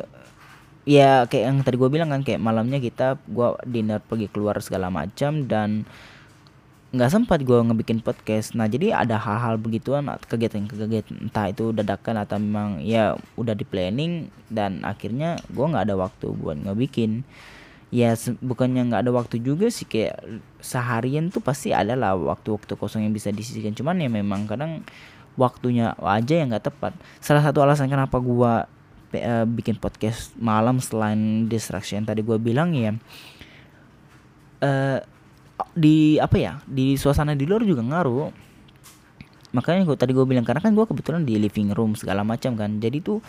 ya 0.86 1.26
kayak 1.26 1.44
yang 1.50 1.58
tadi 1.66 1.76
gue 1.76 1.90
bilang 1.90 2.14
kan 2.14 2.22
kayak 2.22 2.38
malamnya 2.38 2.78
kita 2.78 3.18
gue 3.26 3.48
dinner 3.66 3.98
pergi 3.98 4.30
keluar 4.30 4.60
segala 4.62 4.86
macam 4.86 5.44
dan 5.44 5.82
nggak 6.94 7.10
sempat 7.12 7.42
gue 7.42 7.58
ngebikin 7.58 8.00
podcast. 8.00 8.54
Nah 8.54 8.70
jadi 8.70 8.94
ada 8.94 9.18
hal-hal 9.18 9.58
begituan 9.58 10.06
kegiatan-kegiatan 10.06 11.28
entah 11.28 11.50
itu 11.50 11.74
dadakan 11.74 12.22
atau 12.22 12.38
memang 12.38 12.80
ya 12.80 13.18
udah 13.34 13.52
di 13.52 13.66
planning 13.66 14.30
dan 14.48 14.80
akhirnya 14.86 15.36
gue 15.50 15.66
nggak 15.66 15.90
ada 15.90 15.96
waktu 15.98 16.30
buat 16.32 16.56
ngebikin. 16.62 17.26
Ya 17.90 18.14
bukannya 18.38 18.86
nggak 18.86 19.02
ada 19.02 19.12
waktu 19.12 19.42
juga 19.42 19.66
sih 19.68 19.84
kayak 19.84 20.22
seharian 20.62 21.28
tuh 21.28 21.42
pasti 21.42 21.74
ada 21.74 21.98
lah 21.98 22.14
waktu-waktu 22.14 22.78
kosong 22.78 23.02
yang 23.02 23.14
bisa 23.14 23.34
disisikan 23.34 23.74
cuman 23.74 24.02
ya 24.02 24.10
memang 24.10 24.46
kadang 24.46 24.86
waktunya 25.36 25.92
aja 26.00 26.34
yang 26.38 26.54
nggak 26.54 26.70
tepat. 26.70 26.94
Salah 27.18 27.42
satu 27.42 27.66
alasan 27.66 27.90
kenapa 27.90 28.16
gue 28.22 28.75
uh, 29.14 29.46
bikin 29.46 29.78
podcast 29.78 30.34
malam 30.40 30.82
selain 30.82 31.46
distraction 31.46 32.02
tadi 32.02 32.24
gue 32.24 32.38
bilang 32.40 32.74
ya. 32.74 32.94
Uh, 34.56 34.98
di 35.76 36.16
apa 36.16 36.36
ya 36.36 36.52
di 36.64 36.96
suasana 36.96 37.36
di 37.36 37.44
luar 37.44 37.64
juga 37.64 37.84
ngaruh. 37.84 38.28
Makanya 39.56 39.88
gue 39.88 39.96
tadi 39.96 40.12
gue 40.12 40.26
bilang 40.28 40.44
karena 40.44 40.60
kan 40.60 40.76
gue 40.76 40.84
kebetulan 40.84 41.24
di 41.24 41.40
living 41.40 41.72
room 41.72 41.96
segala 41.96 42.20
macam 42.26 42.56
kan. 42.56 42.76
Jadi 42.76 42.98
tuh 43.00 43.24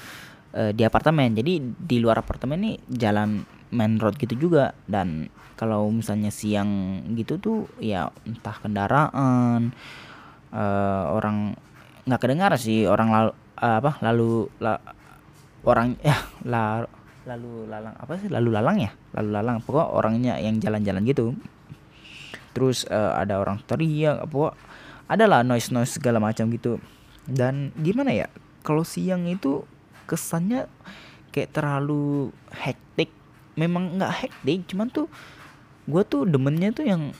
uh, 0.56 0.72
di 0.76 0.84
apartemen. 0.84 1.36
Jadi 1.36 1.60
di 1.62 1.98
luar 2.04 2.20
apartemen 2.20 2.60
nih 2.60 2.76
jalan 2.88 3.44
main 3.72 3.96
road 4.00 4.20
gitu 4.20 4.36
juga. 4.36 4.76
Dan 4.88 5.32
kalau 5.56 5.88
misalnya 5.90 6.30
siang 6.30 7.02
gitu 7.16 7.40
tuh 7.40 7.60
ya 7.80 8.12
entah 8.28 8.56
kendaraan 8.60 9.72
uh, 10.52 11.04
orang 11.16 11.56
nggak 12.04 12.22
kedengar 12.24 12.52
sih. 12.60 12.84
Orang 12.88 13.12
lalu 13.12 13.32
uh, 13.64 13.78
apa 13.80 13.92
lalu 14.04 14.52
la, 14.60 14.80
orang 15.68 16.00
ya 16.00 16.16
la, 16.48 16.88
lalu 17.28 17.68
lalang 17.68 17.96
apa 18.00 18.16
sih? 18.16 18.32
Lalu 18.32 18.50
lalang 18.56 18.80
ya? 18.80 18.92
Lalu 19.20 19.30
lalang 19.36 19.58
pokok 19.60 19.92
orangnya 19.92 20.40
yang 20.40 20.64
jalan-jalan 20.64 21.04
gitu. 21.04 21.36
Terus 22.56 22.88
uh, 22.88 23.20
ada 23.20 23.38
orang 23.38 23.60
teriak 23.68 24.24
apa 24.24 24.56
adalah 25.12 25.44
noise 25.44 25.70
noise 25.76 26.00
segala 26.00 26.24
macam 26.24 26.48
gitu. 26.56 26.80
Dan 27.28 27.76
gimana 27.76 28.16
ya? 28.16 28.32
Kalau 28.64 28.88
siang 28.88 29.28
itu 29.28 29.68
kesannya 30.08 30.72
kayak 31.36 31.52
terlalu 31.52 32.32
hektik. 32.56 33.12
Memang 33.60 34.00
nggak 34.00 34.14
hektik 34.24 34.72
cuman 34.72 34.88
tuh 34.88 35.12
gue 35.88 36.04
tuh 36.08 36.24
demennya 36.24 36.72
tuh 36.72 36.88
yang 36.88 37.12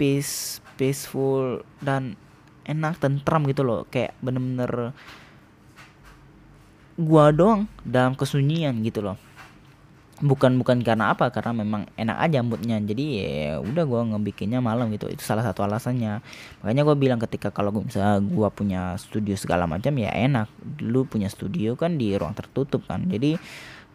peace 0.00 0.64
peaceful 0.76 1.64
dan 1.84 2.16
enak 2.64 2.96
tentram 2.96 3.44
gitu 3.44 3.62
loh. 3.62 3.84
Kayak 3.92 4.16
bener-bener 4.24 4.96
gua 6.96 7.32
doang 7.32 7.68
dalam 7.84 8.16
kesunyian 8.16 8.80
gitu 8.82 9.04
loh. 9.04 9.20
Bukan 10.16 10.56
bukan 10.56 10.80
karena 10.80 11.12
apa 11.12 11.28
karena 11.28 11.52
memang 11.52 11.84
enak 11.92 12.16
aja 12.16 12.40
moodnya. 12.40 12.80
Jadi 12.80 13.04
ya 13.20 13.60
udah 13.60 13.84
gua 13.84 14.00
ngebikinnya 14.08 14.64
malam 14.64 14.88
gitu. 14.96 15.12
Itu 15.12 15.20
salah 15.20 15.44
satu 15.44 15.60
alasannya. 15.60 16.24
Makanya 16.64 16.82
gua 16.88 16.96
bilang 16.96 17.20
ketika 17.20 17.52
kalau 17.52 17.68
gua 17.68 17.84
misalnya 17.84 18.24
gua 18.24 18.48
punya 18.48 18.96
studio 18.96 19.36
segala 19.36 19.68
macam 19.68 19.92
ya 20.00 20.08
enak. 20.16 20.48
Lu 20.80 21.04
punya 21.04 21.28
studio 21.28 21.76
kan 21.76 22.00
di 22.00 22.16
ruang 22.16 22.32
tertutup 22.32 22.88
kan. 22.88 23.04
Jadi 23.04 23.36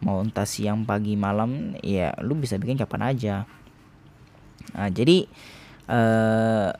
mau 0.02 0.22
entah 0.22 0.46
siang 0.46 0.82
pagi 0.82 1.14
malam 1.14 1.78
ya 1.82 2.14
lu 2.22 2.38
bisa 2.38 2.58
bikin 2.58 2.78
kapan 2.78 3.02
aja. 3.14 3.34
Nah 4.78 4.90
jadi 4.94 5.26
eh 5.90 6.70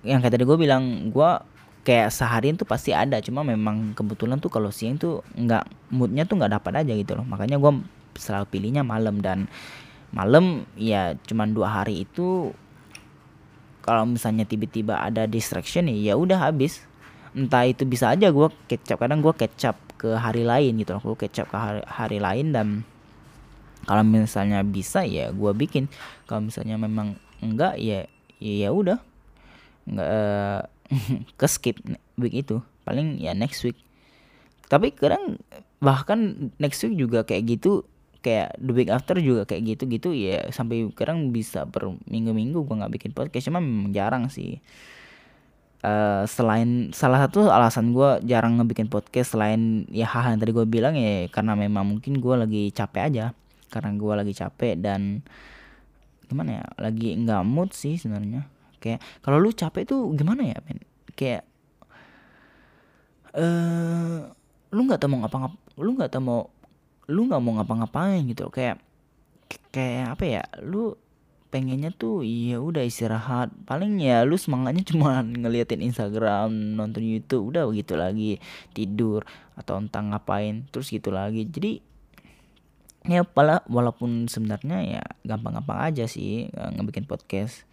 yang 0.00 0.24
kayak 0.24 0.32
tadi 0.32 0.48
gue 0.48 0.56
bilang 0.56 1.12
gue 1.12 1.30
kayak 1.90 2.14
seharian 2.14 2.54
tuh 2.54 2.70
pasti 2.70 2.94
ada 2.94 3.18
cuma 3.18 3.42
memang 3.42 3.98
kebetulan 3.98 4.38
tuh 4.38 4.46
kalau 4.46 4.70
siang 4.70 4.94
tuh 4.94 5.26
nggak 5.34 5.90
moodnya 5.90 6.22
tuh 6.22 6.38
nggak 6.38 6.54
dapat 6.62 6.86
aja 6.86 6.94
gitu 6.94 7.18
loh. 7.18 7.26
Makanya 7.26 7.58
gue 7.58 7.82
selalu 8.14 8.46
pilihnya 8.46 8.86
malam 8.86 9.18
dan 9.18 9.50
malam 10.14 10.62
ya 10.78 11.18
cuman 11.26 11.50
dua 11.50 11.82
hari 11.82 12.06
itu 12.06 12.54
kalau 13.82 14.06
misalnya 14.06 14.46
tiba-tiba 14.46 15.02
ada 15.02 15.26
distraction 15.26 15.90
ya, 15.90 16.14
udah 16.14 16.38
habis. 16.38 16.86
Entah 17.34 17.66
itu 17.66 17.82
bisa 17.82 18.14
aja 18.14 18.30
gue 18.30 18.48
kecap 18.70 19.02
kadang 19.02 19.18
gue 19.18 19.34
kecap 19.34 19.74
ke 19.98 20.14
hari 20.14 20.46
lain 20.46 20.78
gitu 20.78 20.94
loh. 20.94 21.02
Gue 21.02 21.26
kecap 21.26 21.50
ke 21.50 21.58
hari, 21.58 21.82
hari 21.90 22.18
lain 22.22 22.54
dan 22.54 22.86
kalau 23.90 24.06
misalnya 24.06 24.62
bisa 24.62 25.02
ya 25.02 25.34
gue 25.34 25.52
bikin. 25.58 25.90
Kalau 26.30 26.46
misalnya 26.46 26.78
memang 26.78 27.18
enggak 27.42 27.82
ya 27.82 28.06
ya 28.38 28.70
udah. 28.70 29.02
Nggak 29.90 30.06
uh, 30.06 30.62
ke 31.40 31.46
skip 31.46 31.78
week 32.18 32.34
itu. 32.46 32.60
Paling 32.84 33.18
ya 33.22 33.32
next 33.32 33.62
week. 33.62 33.78
Tapi 34.70 34.94
kadang 34.94 35.38
bahkan 35.80 36.52
next 36.60 36.82
week 36.86 36.94
juga 36.98 37.24
kayak 37.26 37.58
gitu 37.58 37.86
kayak 38.20 38.52
the 38.60 38.72
week 38.76 38.92
after 38.92 39.16
juga 39.16 39.48
kayak 39.48 39.74
gitu 39.74 39.82
gitu 39.88 40.08
ya 40.12 40.52
sampai 40.52 40.92
kadang 40.92 41.32
bisa 41.32 41.64
per 41.64 41.88
minggu 42.04 42.36
minggu 42.36 42.60
gua 42.68 42.84
nggak 42.84 42.94
bikin 43.00 43.12
podcast. 43.16 43.48
Cuma 43.48 43.62
memang 43.62 43.90
jarang 43.94 44.28
sih. 44.28 44.60
Uh, 45.80 46.28
selain 46.28 46.92
salah 46.92 47.24
satu 47.24 47.48
alasan 47.48 47.96
gue 47.96 48.20
jarang 48.28 48.60
ngebikin 48.60 48.92
podcast 48.92 49.32
selain 49.32 49.88
ya 49.88 50.04
hal 50.04 50.36
yang 50.36 50.40
tadi 50.44 50.52
gue 50.52 50.68
bilang 50.68 50.92
ya 50.92 51.24
karena 51.32 51.56
memang 51.56 51.96
mungkin 51.96 52.20
gue 52.20 52.34
lagi 52.36 52.62
capek 52.68 53.02
aja. 53.08 53.26
Karena 53.72 53.96
gue 53.96 54.12
lagi 54.12 54.32
capek 54.36 54.76
dan 54.76 55.24
gimana 56.28 56.62
ya 56.62 56.64
lagi 56.76 57.16
nggak 57.16 57.42
mood 57.42 57.72
sih 57.72 57.98
sebenarnya 57.98 58.59
kayak 58.80 58.98
kalau 59.20 59.38
lu 59.38 59.52
capek 59.52 59.84
tuh 59.86 60.10
gimana 60.16 60.42
ya 60.48 60.58
men? 60.64 60.80
Kayak 61.14 61.44
eh 63.30 63.44
uh, 63.44 64.26
lu 64.74 64.80
nggak 64.86 64.98
tahu 64.98 65.10
mau 65.14 65.20
ngapa-ngap 65.22 65.54
lu 65.78 65.90
nggak 65.94 66.10
tahu 66.10 66.22
mau 66.24 66.40
lu 67.10 67.20
nggak 67.30 67.42
mau 67.42 67.52
ngapa-ngapain 67.60 68.22
gitu 68.26 68.50
kayak 68.50 68.82
kayak 69.70 70.18
apa 70.18 70.24
ya 70.26 70.42
lu 70.62 70.98
pengennya 71.50 71.90
tuh 71.90 72.22
ya 72.22 72.62
udah 72.62 72.86
istirahat. 72.86 73.50
Paling 73.66 73.98
ya 73.98 74.22
lu 74.22 74.38
semangatnya 74.38 74.86
cuma 74.94 75.20
ngeliatin 75.20 75.82
Instagram 75.82 76.78
nonton 76.78 77.02
YouTube 77.02 77.50
udah 77.52 77.66
begitu 77.66 77.98
lagi. 77.98 78.32
Tidur 78.72 79.26
atau 79.58 79.82
entah 79.82 80.00
ngapain 80.00 80.64
terus 80.70 80.88
gitu 80.88 81.10
lagi. 81.10 81.44
Jadi 81.44 81.82
ya 83.10 83.26
pala 83.26 83.66
walaupun 83.66 84.30
sebenarnya 84.30 84.78
ya 84.84 85.02
gampang-gampang 85.24 85.88
aja 85.88 86.04
sih 86.04 86.52
ngebikin 86.52 87.08
podcast 87.08 87.64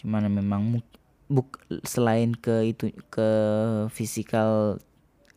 cuman 0.00 0.32
memang 0.32 0.80
buk 1.30 1.62
selain 1.86 2.34
ke 2.34 2.74
itu 2.74 2.90
ke 3.06 3.30
fisikal 3.94 4.82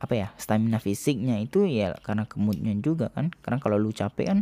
apa 0.01 0.13
ya 0.17 0.27
stamina 0.35 0.81
fisiknya 0.81 1.39
itu 1.39 1.63
ya 1.69 1.95
karena 2.01 2.25
kemudnya 2.25 2.73
juga 2.81 3.13
kan. 3.13 3.31
Karena 3.45 3.61
kalau 3.61 3.77
lu 3.77 3.93
capek 3.93 4.25
kan 4.33 4.39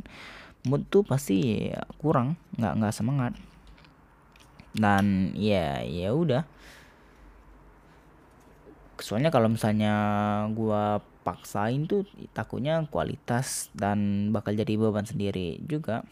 mood 0.65 0.87
tuh 0.87 1.03
pasti 1.03 1.69
ya 1.69 1.83
kurang 1.99 2.39
nggak 2.57 2.73
nggak 2.81 2.95
semangat. 2.95 3.33
Dan 4.71 5.35
ya 5.35 5.83
ya 5.83 6.15
udah. 6.15 6.47
Soalnya 8.97 9.29
kalau 9.29 9.51
misalnya 9.51 9.93
gua 10.55 11.03
paksain 11.21 11.85
tuh 11.85 12.07
takutnya 12.33 12.81
kualitas 12.89 13.69
dan 13.77 14.29
bakal 14.33 14.57
jadi 14.57 14.73
beban 14.79 15.05
sendiri 15.05 15.61
juga. 15.67 16.07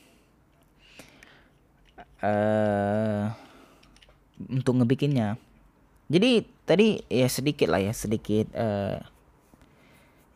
Eh 2.19 2.27
uh, 2.27 3.48
untuk 4.47 4.79
ngebikinnya. 4.79 5.35
Jadi 6.09 6.47
tadi 6.63 7.03
ya 7.11 7.27
sedikit 7.27 7.69
lah 7.69 7.83
ya 7.83 7.93
sedikit 7.93 8.49
uh, 8.55 8.97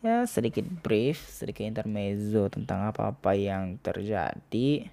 ya 0.04 0.28
sedikit 0.28 0.68
brief 0.84 1.24
sedikit 1.32 1.64
intermezzo 1.64 2.52
tentang 2.52 2.92
apa-apa 2.92 3.34
yang 3.34 3.80
terjadi 3.80 4.92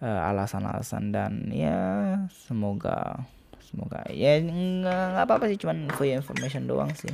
uh, 0.00 0.30
alasan-alasan 0.30 1.10
dan 1.10 1.50
ya 1.50 1.78
semoga 2.30 3.26
semoga 3.66 4.06
ya 4.14 4.38
nggak 4.40 5.26
apa-apa 5.26 5.50
sih 5.50 5.58
cuman 5.58 5.90
for 5.92 6.06
information 6.06 6.70
doang 6.70 6.88
sih. 6.94 7.12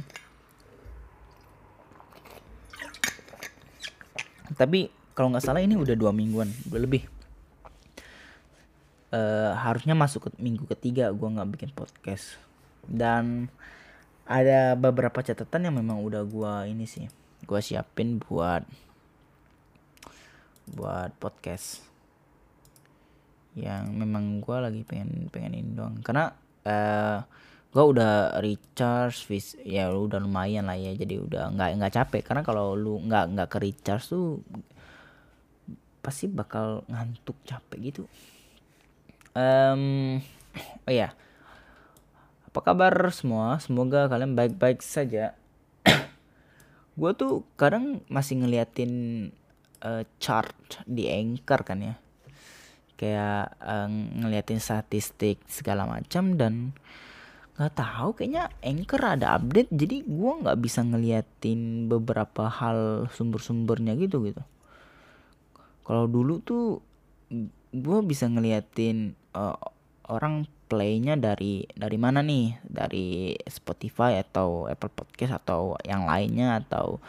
Tapi 4.52 4.92
kalau 5.16 5.32
nggak 5.32 5.44
salah 5.44 5.64
ini 5.64 5.80
udah 5.80 5.96
dua 5.96 6.12
mingguan 6.12 6.52
udah 6.68 6.80
lebih 6.80 7.08
uh, 9.12 9.52
harusnya 9.54 9.92
masuk 9.92 10.28
ke 10.28 10.31
minggu 10.40 10.64
ketiga 10.73 11.12
gue 11.12 11.28
nggak 11.28 11.50
bikin 11.54 11.71
podcast. 11.76 12.40
Dan 12.83 13.52
ada 14.26 14.75
beberapa 14.75 15.23
catatan 15.23 15.69
yang 15.69 15.76
memang 15.76 16.00
udah 16.02 16.25
gue 16.25 16.54
ini 16.73 16.88
sih 16.88 17.07
gue 17.42 17.61
siapin 17.61 18.23
buat 18.23 18.62
buat 20.73 21.11
podcast 21.19 21.83
yang 23.59 23.92
memang 23.92 24.40
gue 24.40 24.57
lagi 24.57 24.81
pengen 24.88 25.28
pengen 25.28 25.52
ini 25.61 25.71
doang. 25.76 26.00
Karena 26.00 26.33
uh, 26.64 26.71
eh, 26.73 27.19
gue 27.73 27.85
udah 27.85 28.40
recharge 28.40 29.28
vis 29.28 29.57
ya 29.64 29.92
udah 29.92 30.21
lumayan 30.21 30.69
lah 30.69 30.76
ya 30.76 30.92
jadi 30.97 31.21
udah 31.21 31.52
nggak 31.52 31.71
nggak 31.76 31.95
capek. 31.95 32.23
Karena 32.25 32.42
kalau 32.47 32.73
lu 32.73 32.97
nggak 33.04 33.37
nggak 33.37 33.49
ke 33.52 33.59
recharge 33.61 34.09
tuh 34.09 34.40
pasti 36.02 36.26
bakal 36.26 36.83
ngantuk 36.90 37.38
capek 37.47 37.78
gitu 37.95 38.02
um, 39.34 40.18
oh 40.88 40.92
ya 40.92 41.16
apa 42.52 42.68
kabar 42.68 42.92
semua? 43.16 43.56
Semoga 43.64 44.12
kalian 44.12 44.36
baik-baik 44.36 44.84
saja. 44.84 45.32
Gue 47.00 47.16
tuh 47.16 47.48
kadang 47.56 48.04
masih 48.12 48.44
ngeliatin 48.44 48.92
uh, 49.80 50.04
chart 50.20 50.52
di 50.84 51.08
anchor 51.08 51.64
kan 51.64 51.80
ya. 51.80 51.96
Kayak 53.00 53.56
uh, 53.56 53.88
ngeliatin 53.88 54.60
statistik 54.60 55.40
segala 55.48 55.88
macam 55.88 56.36
dan 56.36 56.76
nggak 57.56 57.72
tahu 57.72 58.20
kayaknya 58.20 58.52
anchor 58.60 59.00
ada 59.00 59.32
update 59.36 59.72
jadi 59.72 60.04
gue 60.04 60.32
nggak 60.40 60.60
bisa 60.60 60.84
ngeliatin 60.84 61.88
beberapa 61.88 62.52
hal 62.52 63.08
sumber-sumbernya 63.16 63.96
gitu 63.96 64.28
gitu. 64.28 64.44
Kalau 65.88 66.04
dulu 66.04 66.36
tuh 66.44 66.84
gue 67.72 67.98
bisa 68.04 68.28
ngeliatin 68.28 69.16
uh, 69.36 69.56
orang 70.08 70.48
playnya 70.66 71.20
dari 71.20 71.68
dari 71.76 71.98
mana 72.00 72.24
nih? 72.24 72.56
Dari 72.64 73.36
Spotify 73.48 74.20
atau 74.20 74.68
Apple 74.68 74.92
Podcast 74.92 75.42
atau 75.42 75.76
yang 75.84 76.08
lainnya 76.08 76.64
atau 76.64 77.00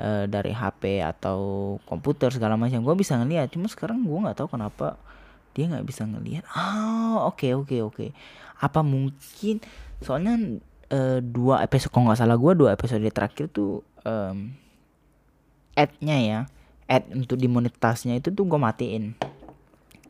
uh, 0.00 0.24
dari 0.28 0.52
HP 0.52 1.00
atau 1.00 1.76
komputer 1.88 2.32
segala 2.32 2.58
macam. 2.60 2.84
Gue 2.84 2.96
bisa 2.96 3.16
ngeliat 3.16 3.52
cuma 3.52 3.68
sekarang 3.68 4.04
gue 4.04 4.18
nggak 4.18 4.38
tahu 4.44 4.56
kenapa 4.56 5.00
dia 5.58 5.66
nggak 5.66 5.86
bisa 5.90 6.06
ngelihat 6.06 6.46
ah 6.54 7.26
oke 7.26 7.42
okay, 7.42 7.52
oke 7.58 7.66
okay, 7.66 7.80
oke. 7.82 7.94
Okay. 7.98 8.10
apa 8.62 8.82
mungkin 8.86 9.58
soalnya 10.02 10.34
uh, 10.94 11.18
dua 11.18 11.66
episode 11.66 11.90
kalau 11.90 12.06
nggak 12.06 12.22
salah 12.22 12.38
gue 12.38 12.52
dua 12.54 12.78
episode 12.78 13.02
terakhir 13.10 13.50
tuh 13.50 13.82
um, 14.06 14.54
ad-nya 15.74 16.16
ya 16.22 16.40
ad 16.86 17.10
untuk 17.10 17.38
dimonetasinya 17.38 18.18
itu 18.18 18.30
tuh 18.30 18.46
gue 18.46 18.58
matiin 18.58 19.18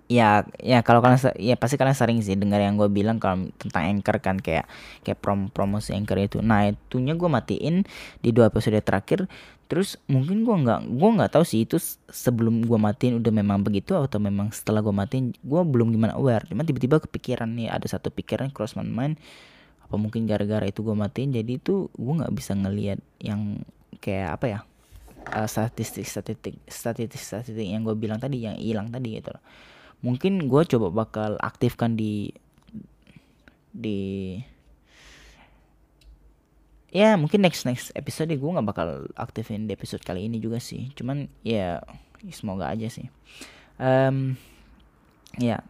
ya 0.08 0.48
ya 0.56 0.80
kalau 0.80 1.04
kalian 1.04 1.20
ya 1.36 1.54
pasti 1.60 1.76
kalian 1.76 1.92
sering 1.92 2.18
sih 2.24 2.32
dengar 2.34 2.64
yang 2.64 2.80
gue 2.80 2.88
bilang 2.88 3.20
kalau 3.20 3.52
tentang 3.60 3.92
anchor 3.92 4.16
kan 4.24 4.40
kayak 4.40 4.64
kayak 5.04 5.20
prom 5.20 5.52
promosi 5.52 5.92
anchor 5.92 6.16
itu. 6.16 6.40
Nah 6.40 6.72
itunya 6.72 7.12
gue 7.12 7.28
matiin 7.28 7.84
di 8.24 8.32
dua 8.32 8.48
episode 8.48 8.80
terakhir. 8.80 9.28
Terus 9.68 10.00
mungkin 10.08 10.48
gue 10.48 10.56
nggak 10.64 10.80
gue 10.96 11.10
nggak 11.20 11.30
tahu 11.36 11.44
sih 11.44 11.68
itu 11.68 11.76
sebelum 12.08 12.64
gue 12.64 12.78
matiin 12.80 13.20
udah 13.20 13.32
memang 13.32 13.60
begitu 13.60 13.92
atau 13.92 14.16
memang 14.16 14.48
setelah 14.48 14.80
gue 14.80 14.96
matiin 14.96 15.36
gue 15.36 15.60
belum 15.60 15.92
gimana 15.92 16.16
aware. 16.16 16.48
Cuma 16.48 16.64
tiba-tiba 16.64 17.04
kepikiran 17.04 17.52
nih 17.52 17.68
ada 17.68 17.84
satu 17.84 18.08
pikiran 18.08 18.48
cross 18.48 18.80
my 18.80 18.88
mind 18.88 19.20
apa 19.88 19.96
mungkin 19.96 20.28
gara-gara 20.28 20.68
itu 20.68 20.84
gue 20.84 20.92
matiin 20.92 21.32
jadi 21.32 21.56
itu 21.56 21.88
gue 21.96 22.12
nggak 22.20 22.28
bisa 22.36 22.52
ngelihat 22.52 23.00
yang 23.24 23.64
kayak 24.04 24.36
apa 24.36 24.46
ya 24.52 24.58
uh, 25.32 25.48
statistik 25.48 26.04
statistik 26.04 26.60
statistik 26.68 27.16
statistik 27.16 27.64
yang 27.64 27.88
gue 27.88 27.96
bilang 27.96 28.20
tadi 28.20 28.44
yang 28.44 28.60
hilang 28.60 28.92
tadi 28.92 29.16
gitu 29.16 29.32
loh 29.32 29.40
mungkin 29.98 30.46
gue 30.46 30.62
coba 30.68 30.88
bakal 30.94 31.30
aktifkan 31.42 31.98
di 31.98 32.30
di 33.74 34.38
ya 36.88 37.20
mungkin 37.20 37.44
next 37.44 37.68
next 37.68 37.92
episode 37.92 38.32
gue 38.32 38.54
nggak 38.54 38.68
bakal 38.68 39.06
aktifin 39.18 39.68
di 39.68 39.76
episode 39.76 40.02
kali 40.02 40.26
ini 40.26 40.38
juga 40.40 40.62
sih. 40.62 40.88
Cuman 40.94 41.28
ya 41.42 41.82
semoga 42.30 42.70
aja 42.70 42.88
sih. 42.88 43.06
Um, 43.78 44.34
ya. 45.38 45.62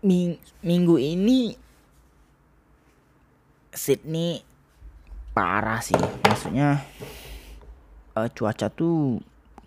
Ming 0.00 0.40
minggu 0.64 0.96
ini 0.96 1.52
Sydney 3.74 4.40
parah 5.36 5.84
sih. 5.84 5.98
Maksudnya 6.24 6.84
uh, 8.16 8.28
cuaca 8.32 8.72
tuh 8.72 9.20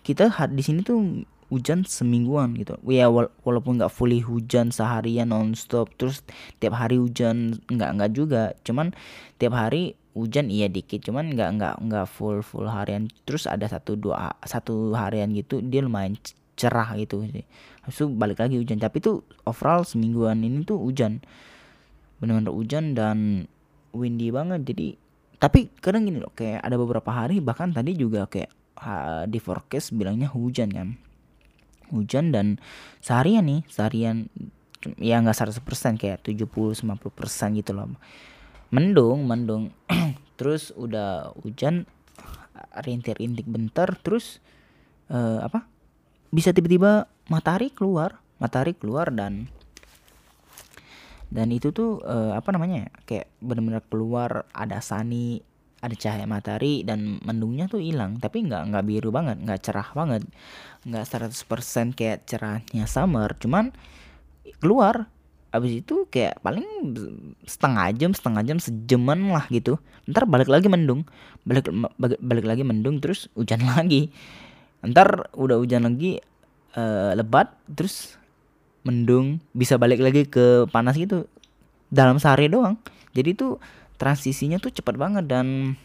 kita 0.03 0.29
di 0.51 0.63
sini 0.65 0.81
tuh 0.81 1.23
hujan 1.53 1.85
semingguan 1.85 2.57
gitu. 2.57 2.73
Ya 2.89 3.05
wala 3.13 3.29
walaupun 3.45 3.77
nggak 3.77 3.93
fully 3.93 4.25
hujan 4.25 4.73
seharian 4.73 5.29
nonstop 5.29 5.93
terus 6.01 6.25
tiap 6.57 6.73
hari 6.73 6.97
hujan 6.97 7.61
nggak 7.69 7.89
nggak 7.93 8.11
juga. 8.17 8.43
Cuman 8.65 8.97
tiap 9.37 9.53
hari 9.53 9.93
hujan 10.17 10.49
iya 10.49 10.65
dikit 10.65 11.05
cuman 11.05 11.33
nggak 11.37 11.49
nggak 11.61 11.75
nggak 11.85 12.05
full 12.09 12.41
full 12.41 12.65
harian. 12.65 13.05
Terus 13.29 13.45
ada 13.45 13.69
satu 13.69 13.93
dua 13.93 14.33
satu 14.41 14.97
harian 14.97 15.29
gitu 15.37 15.61
dia 15.61 15.85
lumayan 15.85 16.17
cerah 16.53 16.97
gitu 16.97 17.25
habis 17.85 17.97
itu 17.97 18.09
balik 18.09 18.41
lagi 18.41 18.57
hujan. 18.57 18.81
Tapi 18.81 18.97
tuh 18.97 19.21
overall 19.45 19.85
semingguan 19.85 20.41
ini 20.41 20.65
tuh 20.65 20.81
hujan. 20.81 21.21
Benar-benar 22.17 22.49
hujan 22.49 22.97
dan 22.97 23.45
windy 23.93 24.33
banget. 24.33 24.65
Jadi 24.65 24.97
tapi 25.37 25.67
kadang 25.83 26.07
gini 26.07 26.23
loh 26.23 26.31
kayak 26.31 26.63
ada 26.63 26.79
beberapa 26.79 27.11
hari 27.11 27.43
bahkan 27.43 27.69
tadi 27.75 27.93
juga 27.99 28.25
kayak 28.25 28.49
di 29.27 29.39
forecast 29.39 29.95
bilangnya 29.95 30.27
hujan 30.27 30.67
kan 30.67 30.95
hujan 31.93 32.33
dan 32.33 32.57
seharian 32.99 33.45
nih 33.45 33.61
seharian 33.69 34.27
ya 34.99 35.21
nggak 35.21 35.37
100% 35.37 35.61
kayak 36.01 36.25
70-90% 36.25 36.83
gitu 37.61 37.71
loh. 37.71 37.93
Mendung 38.73 39.29
mendung 39.29 39.69
terus 40.39 40.73
udah 40.73 41.31
hujan 41.45 41.85
rintik-rintik 42.73 43.45
bentar 43.45 43.93
terus 44.01 44.41
uh, 45.13 45.45
apa 45.45 45.69
bisa 46.33 46.49
tiba-tiba 46.49 47.05
matahari 47.29 47.69
keluar 47.69 48.17
matahari 48.41 48.73
keluar 48.73 49.13
dan 49.13 49.47
dan 51.33 51.49
itu 51.49 51.73
tuh 51.73 51.97
uh, 52.05 52.37
apa 52.37 52.53
namanya 52.53 52.85
ya, 52.85 52.89
kayak 53.09 53.27
benar-benar 53.41 53.81
keluar 53.89 54.45
ada 54.53 54.77
sani 54.85 55.41
ada 55.83 55.95
cahaya 55.99 56.23
matahari 56.23 56.87
dan 56.87 57.19
mendungnya 57.27 57.67
tuh 57.67 57.83
hilang. 57.83 58.15
Tapi 58.23 58.47
nggak 58.47 58.71
nggak 58.71 58.85
biru 58.87 59.11
banget 59.11 59.43
nggak 59.43 59.59
cerah 59.59 59.89
banget. 59.91 60.23
Nggak 60.87 61.03
100% 61.11 61.91
kayak 61.91 62.23
cerahnya 62.23 62.87
summer. 62.87 63.35
Cuman 63.35 63.75
keluar. 64.63 65.11
Abis 65.53 65.85
itu 65.85 66.09
kayak 66.09 66.41
paling 66.41 66.65
setengah 67.45 67.93
jam 67.93 68.09
setengah 68.15 68.41
jam 68.41 68.57
sejaman 68.57 69.29
lah 69.29 69.45
gitu. 69.53 69.77
Ntar 70.09 70.25
balik 70.25 70.49
lagi 70.49 70.71
mendung. 70.71 71.05
Balik 71.45 71.69
balik 71.99 72.47
lagi 72.47 72.63
mendung 72.65 73.03
terus 73.03 73.27
hujan 73.35 73.61
lagi. 73.75 74.09
Ntar 74.81 75.29
udah 75.35 75.59
hujan 75.59 75.85
lagi 75.85 76.23
uh, 76.79 77.13
lebat 77.13 77.53
terus 77.69 78.15
mendung. 78.87 79.43
Bisa 79.53 79.75
balik 79.77 79.99
lagi 79.99 80.25
ke 80.25 80.65
panas 80.71 80.95
gitu. 80.97 81.27
Dalam 81.93 82.17
sehari 82.17 82.49
doang. 82.49 82.79
Jadi 83.13 83.37
tuh 83.37 83.61
transisinya 84.03 84.59
tuh 84.59 84.75
cepat 84.75 84.99
banget 84.99 85.31
dan 85.31 85.79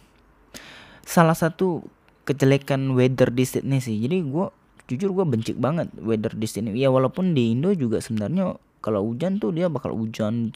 salah 1.07 1.39
satu 1.39 1.87
kejelekan 2.27 2.99
weather 2.99 3.31
di 3.31 3.47
Sydney 3.47 3.79
sih. 3.79 3.95
Jadi 4.03 4.27
gue 4.27 4.51
jujur 4.91 5.15
gue 5.15 5.23
benci 5.23 5.55
banget 5.55 5.87
weather 6.03 6.35
di 6.35 6.51
sini 6.51 6.75
ya 6.75 6.91
walaupun 6.91 7.31
di 7.31 7.55
Indo 7.55 7.71
juga 7.79 8.03
sebenarnya 8.03 8.59
kalau 8.83 9.07
hujan 9.07 9.39
tuh 9.39 9.55
dia 9.55 9.71
bakal 9.71 9.95
hujan 9.95 10.51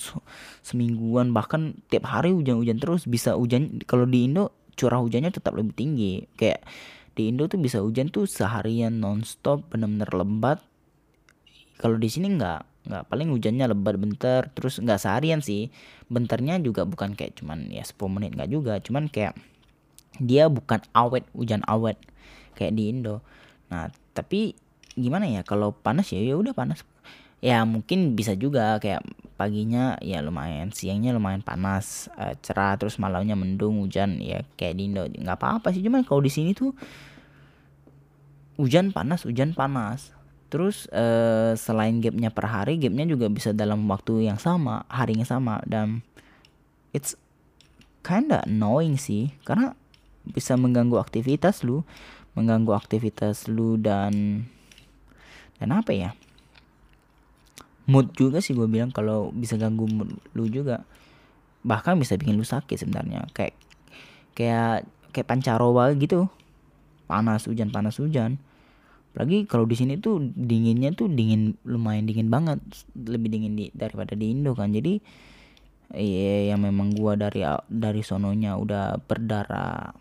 semingguan 0.66 1.30
bahkan 1.30 1.78
tiap 1.86 2.10
hari 2.10 2.34
hujan-hujan 2.34 2.82
terus. 2.82 3.06
Bisa 3.06 3.38
hujan 3.38 3.78
kalau 3.86 4.10
di 4.10 4.26
Indo 4.26 4.50
curah 4.74 4.98
hujannya 4.98 5.30
tetap 5.30 5.54
lebih 5.54 5.78
tinggi. 5.78 6.26
Kayak 6.34 6.66
di 7.14 7.30
Indo 7.30 7.46
tuh 7.46 7.62
bisa 7.62 7.78
hujan 7.78 8.10
tuh 8.10 8.26
seharian 8.26 8.98
nonstop 8.98 9.70
bener-bener 9.70 10.10
lebat 10.10 10.58
kalau 11.82 11.98
di 11.98 12.06
sini 12.06 12.38
nggak 12.38 12.71
nggak 12.82 13.06
paling 13.06 13.30
hujannya 13.30 13.70
lebat 13.70 13.94
bentar 13.94 14.50
terus 14.50 14.82
nggak 14.82 14.98
seharian 14.98 15.40
sih. 15.40 15.70
Bentarnya 16.10 16.58
juga 16.58 16.82
bukan 16.82 17.14
kayak 17.14 17.38
cuman 17.38 17.70
ya 17.70 17.86
10 17.86 17.98
menit 18.10 18.30
nggak 18.34 18.50
juga. 18.50 18.74
Cuman 18.82 19.06
kayak 19.06 19.38
dia 20.18 20.50
bukan 20.50 20.82
awet 20.92 21.24
hujan 21.32 21.62
awet 21.70 21.96
kayak 22.58 22.74
di 22.74 22.90
Indo. 22.90 23.22
Nah 23.70 23.88
tapi 24.12 24.58
gimana 24.92 25.24
ya 25.30 25.40
kalau 25.46 25.72
panas 25.72 26.10
ya 26.10 26.20
ya 26.20 26.34
udah 26.34 26.52
panas. 26.52 26.82
Ya 27.42 27.66
mungkin 27.66 28.14
bisa 28.14 28.38
juga 28.38 28.78
kayak 28.78 29.02
paginya 29.34 29.98
ya 29.98 30.22
lumayan 30.22 30.70
siangnya 30.70 31.10
lumayan 31.10 31.42
panas 31.42 32.06
uh, 32.14 32.38
cerah 32.38 32.78
terus 32.78 33.02
malamnya 33.02 33.34
mendung 33.34 33.82
hujan 33.82 34.22
ya 34.22 34.46
kayak 34.58 34.78
di 34.78 34.90
Indo. 34.90 35.06
Nggak 35.06 35.38
apa-apa 35.38 35.74
sih 35.74 35.82
cuman 35.82 36.06
kalau 36.06 36.22
di 36.22 36.30
sini 36.30 36.54
tuh 36.54 36.70
hujan 38.60 38.94
panas 38.94 39.24
hujan 39.24 39.56
panas 39.56 40.12
Terus 40.52 40.84
uh, 40.92 41.56
selain 41.56 41.96
gapnya 42.04 42.28
per 42.28 42.44
hari, 42.44 42.76
gapnya 42.76 43.08
juga 43.08 43.32
bisa 43.32 43.56
dalam 43.56 43.88
waktu 43.88 44.28
yang 44.28 44.36
sama, 44.36 44.84
harinya 44.92 45.24
sama 45.24 45.64
dan 45.64 46.04
it's 46.92 47.16
kinda 48.04 48.44
annoying 48.44 49.00
sih 49.00 49.32
karena 49.48 49.72
bisa 50.28 50.60
mengganggu 50.60 51.00
aktivitas 51.00 51.64
lu, 51.64 51.88
mengganggu 52.36 52.76
aktivitas 52.76 53.48
lu 53.48 53.80
dan 53.80 54.44
dan 55.56 55.72
apa 55.72 55.96
ya? 55.96 56.12
Mood 57.88 58.12
juga 58.12 58.44
sih 58.44 58.52
gue 58.52 58.68
bilang 58.68 58.92
kalau 58.92 59.32
bisa 59.32 59.56
ganggu 59.56 59.88
mood 59.88 60.12
lu 60.36 60.52
juga. 60.52 60.84
Bahkan 61.64 61.96
bisa 61.96 62.20
bikin 62.20 62.36
lu 62.36 62.44
sakit 62.44 62.76
sebenarnya. 62.76 63.24
Kayak 63.32 63.56
kayak 64.36 64.84
kayak 65.16 65.28
pancaroba 65.32 65.96
gitu. 65.96 66.28
panas 67.08 67.44
hujan 67.44 67.68
panas 67.68 68.00
hujan 68.00 68.40
apalagi 69.12 69.44
kalau 69.44 69.68
di 69.68 69.76
sini 69.76 70.00
tuh 70.00 70.32
dinginnya 70.32 70.96
tuh 70.96 71.12
dingin 71.12 71.60
lumayan 71.68 72.08
dingin 72.08 72.32
banget 72.32 72.64
lebih 72.96 73.28
dingin 73.28 73.52
di, 73.52 73.68
daripada 73.76 74.16
di 74.16 74.32
Indo 74.32 74.56
kan. 74.56 74.72
Jadi 74.72 74.96
iya 75.92 76.56
yang 76.56 76.64
memang 76.64 76.96
gua 76.96 77.20
dari 77.20 77.44
dari 77.68 78.00
sononya 78.00 78.56
udah 78.56 78.96
berdarah 79.04 79.92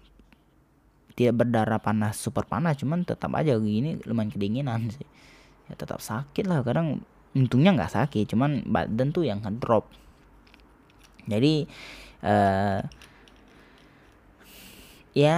tidak 1.11 1.43
berdarah 1.43 1.83
panas 1.83 2.15
super 2.15 2.47
panas 2.47 2.79
cuman 2.79 3.03
tetap 3.03 3.35
aja 3.35 3.59
gini 3.59 3.99
lumayan 4.07 4.31
kedinginan 4.31 4.87
sih. 4.95 5.07
Ya 5.67 5.75
tetap 5.75 5.99
sakit 5.99 6.47
lah 6.47 6.63
kadang 6.63 7.03
untungnya 7.35 7.75
nggak 7.75 7.91
sakit 7.91 8.31
cuman 8.31 8.63
badan 8.63 9.11
tuh 9.11 9.27
yang 9.27 9.43
ngedrop. 9.43 9.91
Jadi 11.27 11.67
uh, 12.23 12.79
ya 15.11 15.37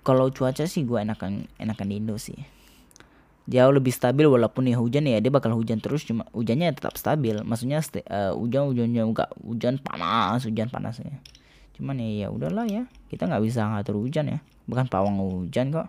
kalau 0.00 0.32
cuaca 0.32 0.64
sih 0.64 0.88
gue 0.88 0.96
enakan 0.96 1.44
enakan 1.60 1.86
di 1.88 1.94
Indo 2.00 2.16
sih. 2.16 2.38
Jauh 3.46 3.70
lebih 3.70 3.94
stabil 3.94 4.26
walaupun 4.26 4.66
ya 4.66 4.74
hujan 4.74 5.06
ya 5.06 5.22
dia 5.22 5.30
bakal 5.30 5.54
hujan 5.54 5.78
terus 5.78 6.02
cuma 6.02 6.26
hujannya 6.34 6.74
tetap 6.74 6.98
stabil. 6.98 7.38
Maksudnya 7.46 7.78
uh, 8.10 8.34
hujan 8.34 8.66
hujannya 8.72 9.02
enggak 9.06 9.30
hujan 9.38 9.78
panas 9.78 10.42
hujan 10.42 10.66
panasnya. 10.72 11.22
Cuman 11.78 12.00
ya 12.02 12.26
ya 12.26 12.28
udahlah 12.32 12.66
ya 12.66 12.88
kita 13.12 13.28
nggak 13.30 13.42
bisa 13.44 13.68
ngatur 13.70 14.00
hujan 14.02 14.32
ya. 14.32 14.38
Bukan 14.66 14.90
pawang 14.90 15.22
hujan 15.22 15.70
kok. 15.70 15.86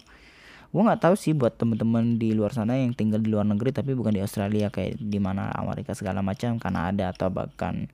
Gue 0.70 0.84
nggak 0.84 1.02
tahu 1.02 1.16
sih 1.16 1.32
buat 1.32 1.56
temen-temen 1.56 2.20
di 2.20 2.36
luar 2.36 2.52
sana 2.54 2.78
yang 2.78 2.92
tinggal 2.92 3.24
di 3.24 3.32
luar 3.32 3.48
negeri 3.48 3.72
tapi 3.72 3.96
bukan 3.96 4.14
di 4.14 4.22
Australia 4.22 4.68
kayak 4.68 5.00
di 5.00 5.18
mana 5.18 5.50
Amerika 5.56 5.96
segala 5.96 6.20
macam 6.20 6.60
Kanada 6.60 7.10
atau 7.10 7.32
bahkan 7.32 7.88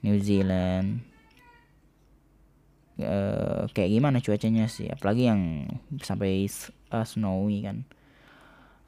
New 0.00 0.16
Zealand 0.22 1.07
uh, 3.02 3.70
kayak 3.70 3.90
gimana 3.90 4.18
cuacanya 4.18 4.66
sih? 4.66 4.90
Apalagi 4.90 5.30
yang 5.30 5.66
sampai 6.02 6.46
uh, 6.92 7.06
snowy 7.06 7.64
kan. 7.64 7.86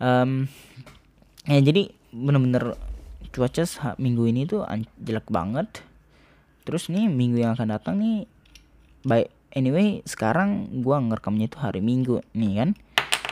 Um, 0.01 0.49
ya 1.45 1.61
jadi 1.61 1.93
bener-bener 2.11 2.75
cuaca 3.31 3.65
minggu 4.01 4.27
ini 4.27 4.47
tuh 4.49 4.67
jelek 4.99 5.31
banget. 5.31 5.87
Terus 6.67 6.91
nih 6.91 7.09
minggu 7.09 7.41
yang 7.41 7.55
akan 7.55 7.69
datang 7.71 7.99
nih 7.99 8.27
baik 9.01 9.33
anyway 9.57 10.05
sekarang 10.05 10.83
gua 10.85 11.01
ngerekamnya 11.01 11.49
itu 11.49 11.59
hari 11.59 11.81
minggu 11.81 12.21
nih 12.35 12.53
kan. 12.61 12.71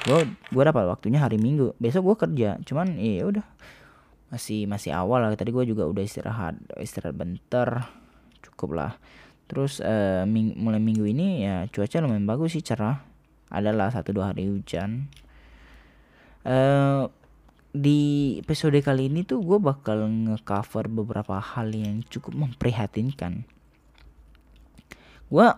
Gua 0.07 0.19
gua 0.55 0.63
dapat 0.71 0.85
waktunya 0.89 1.19
hari 1.21 1.37
minggu. 1.37 1.75
Besok 1.83 2.03
gua 2.15 2.17
kerja 2.17 2.59
cuman 2.65 2.97
ya 2.97 3.27
udah. 3.27 3.47
Masih 4.29 4.69
masih 4.69 4.93
awal 4.93 5.25
lah. 5.25 5.33
Tadi 5.35 5.51
gua 5.51 5.65
juga 5.65 5.89
udah 5.89 6.03
istirahat 6.05 6.57
istirahat 6.79 7.17
bentar. 7.17 7.91
Cukup 8.45 8.79
lah 8.79 8.93
terus 9.49 9.81
uh, 9.81 10.29
ming 10.29 10.55
mulai 10.61 10.79
minggu 10.79 11.09
ini 11.09 11.49
ya 11.49 11.65
cuaca 11.73 12.05
lumayan 12.05 12.29
bagus 12.29 12.55
sih 12.55 12.63
cerah 12.63 13.03
adalah 13.49 13.89
satu 13.89 14.13
dua 14.13 14.31
hari 14.31 14.45
hujan 14.45 15.09
uh, 16.45 17.09
di 17.79 18.01
episode 18.41 18.81
kali 18.81 19.13
ini 19.13 19.29
tuh 19.29 19.45
gue 19.45 19.59
bakal 19.61 20.09
ngecover 20.09 20.89
beberapa 20.89 21.37
hal 21.37 21.69
yang 21.71 22.01
cukup 22.09 22.49
memprihatinkan. 22.49 23.45
Gue 25.29 25.47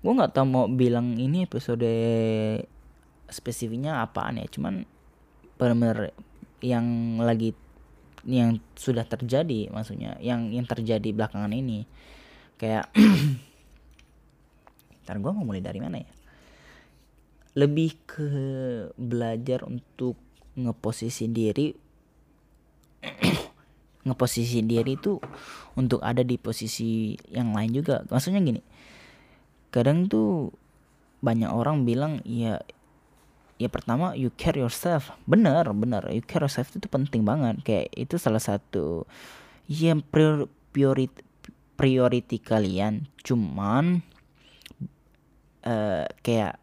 gue 0.00 0.12
nggak 0.16 0.32
tau 0.32 0.46
mau 0.48 0.64
bilang 0.70 1.18
ini 1.18 1.44
episode 1.44 1.92
spesifiknya 3.28 4.00
apaan 4.00 4.40
ya, 4.40 4.46
cuman 4.48 4.86
benar-benar 5.58 6.14
yang 6.64 7.18
lagi 7.20 7.52
yang 8.28 8.60
sudah 8.76 9.08
terjadi 9.08 9.72
maksudnya 9.72 10.20
yang 10.20 10.52
yang 10.52 10.68
terjadi 10.68 11.08
belakangan 11.12 11.52
ini. 11.52 11.88
Kayak 12.60 12.92
ntar 15.04 15.16
gue 15.16 15.32
mau 15.32 15.44
mulai 15.44 15.64
dari 15.64 15.80
mana 15.80 16.00
ya? 16.00 16.10
Lebih 17.56 17.90
ke 18.06 18.28
belajar 18.94 19.64
untuk 19.64 20.16
ngeposisi 20.54 21.24
diri 21.32 21.72
ngeposisi 24.06 24.60
diri 24.64 24.96
itu 24.96 25.20
untuk 25.76 26.00
ada 26.04 26.20
di 26.20 26.36
posisi 26.36 27.16
yang 27.32 27.56
lain 27.56 27.72
juga. 27.72 28.04
Maksudnya 28.08 28.44
gini 28.44 28.60
kadang 29.70 30.10
tuh 30.10 30.50
banyak 31.22 31.46
orang 31.46 31.86
bilang 31.86 32.18
ya 32.26 32.58
ya 33.60 33.68
pertama 33.68 34.16
you 34.16 34.32
care 34.32 34.56
yourself. 34.56 35.12
Bener 35.28 35.68
bener. 35.76 36.00
You 36.08 36.24
care 36.24 36.48
yourself 36.48 36.72
itu 36.72 36.88
penting 36.88 37.28
banget. 37.28 37.60
Kayak 37.60 37.92
itu 37.92 38.16
salah 38.16 38.40
satu 38.40 39.04
yang 39.68 40.00
prior, 40.00 40.48
priori, 40.72 41.12
priority 41.76 42.40
kalian. 42.40 43.12
Cuman 43.20 44.00
uh, 45.68 46.08
kayak 46.24 46.56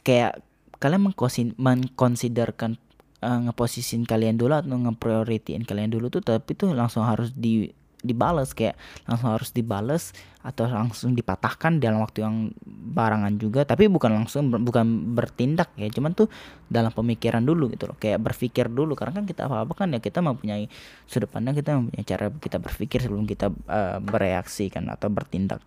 kayak 0.00 0.40
kalian 0.80 1.12
mengkonsin 1.12 1.52
mengkonsiderkan 1.60 2.80
uh, 3.20 3.38
ngeposisin 3.48 4.08
kalian 4.08 4.40
dulu 4.40 4.56
atau 4.56 4.76
ngeprioritiin 4.76 5.64
kalian 5.64 5.92
dulu 5.92 6.12
tuh 6.12 6.22
tapi 6.22 6.52
tuh 6.52 6.76
langsung 6.76 7.04
harus 7.04 7.32
di 7.32 7.72
dibales 8.06 8.54
kayak 8.54 8.78
langsung 9.04 9.34
harus 9.34 9.50
dibales 9.50 10.14
atau 10.46 10.70
langsung 10.70 11.18
dipatahkan 11.18 11.82
dalam 11.82 11.98
waktu 11.98 12.22
yang 12.22 12.54
barangan 12.66 13.34
juga. 13.34 13.66
Tapi 13.66 13.90
bukan 13.90 14.14
langsung 14.22 14.48
bukan 14.62 15.12
bertindak 15.18 15.74
ya 15.74 15.90
cuman 15.90 16.14
tuh 16.14 16.30
dalam 16.70 16.94
pemikiran 16.94 17.42
dulu 17.42 17.74
gitu 17.74 17.90
loh. 17.90 17.98
Kayak 17.98 18.22
berpikir 18.22 18.70
dulu 18.70 18.94
karena 18.94 19.18
kan 19.18 19.24
kita 19.26 19.50
apa 19.50 19.66
apa 19.66 19.74
kan 19.74 19.90
ya 19.90 19.98
kita 19.98 20.22
mempunyai 20.22 20.70
sudut 21.10 21.26
pandang 21.26 21.58
kita 21.58 21.74
mempunyai 21.74 22.06
cara 22.06 22.30
kita 22.30 22.62
berpikir 22.62 23.02
sebelum 23.02 23.26
kita 23.26 23.50
uh, 23.50 23.98
bereaksi 23.98 24.70
kan 24.70 24.86
atau 24.86 25.10
bertindak. 25.10 25.58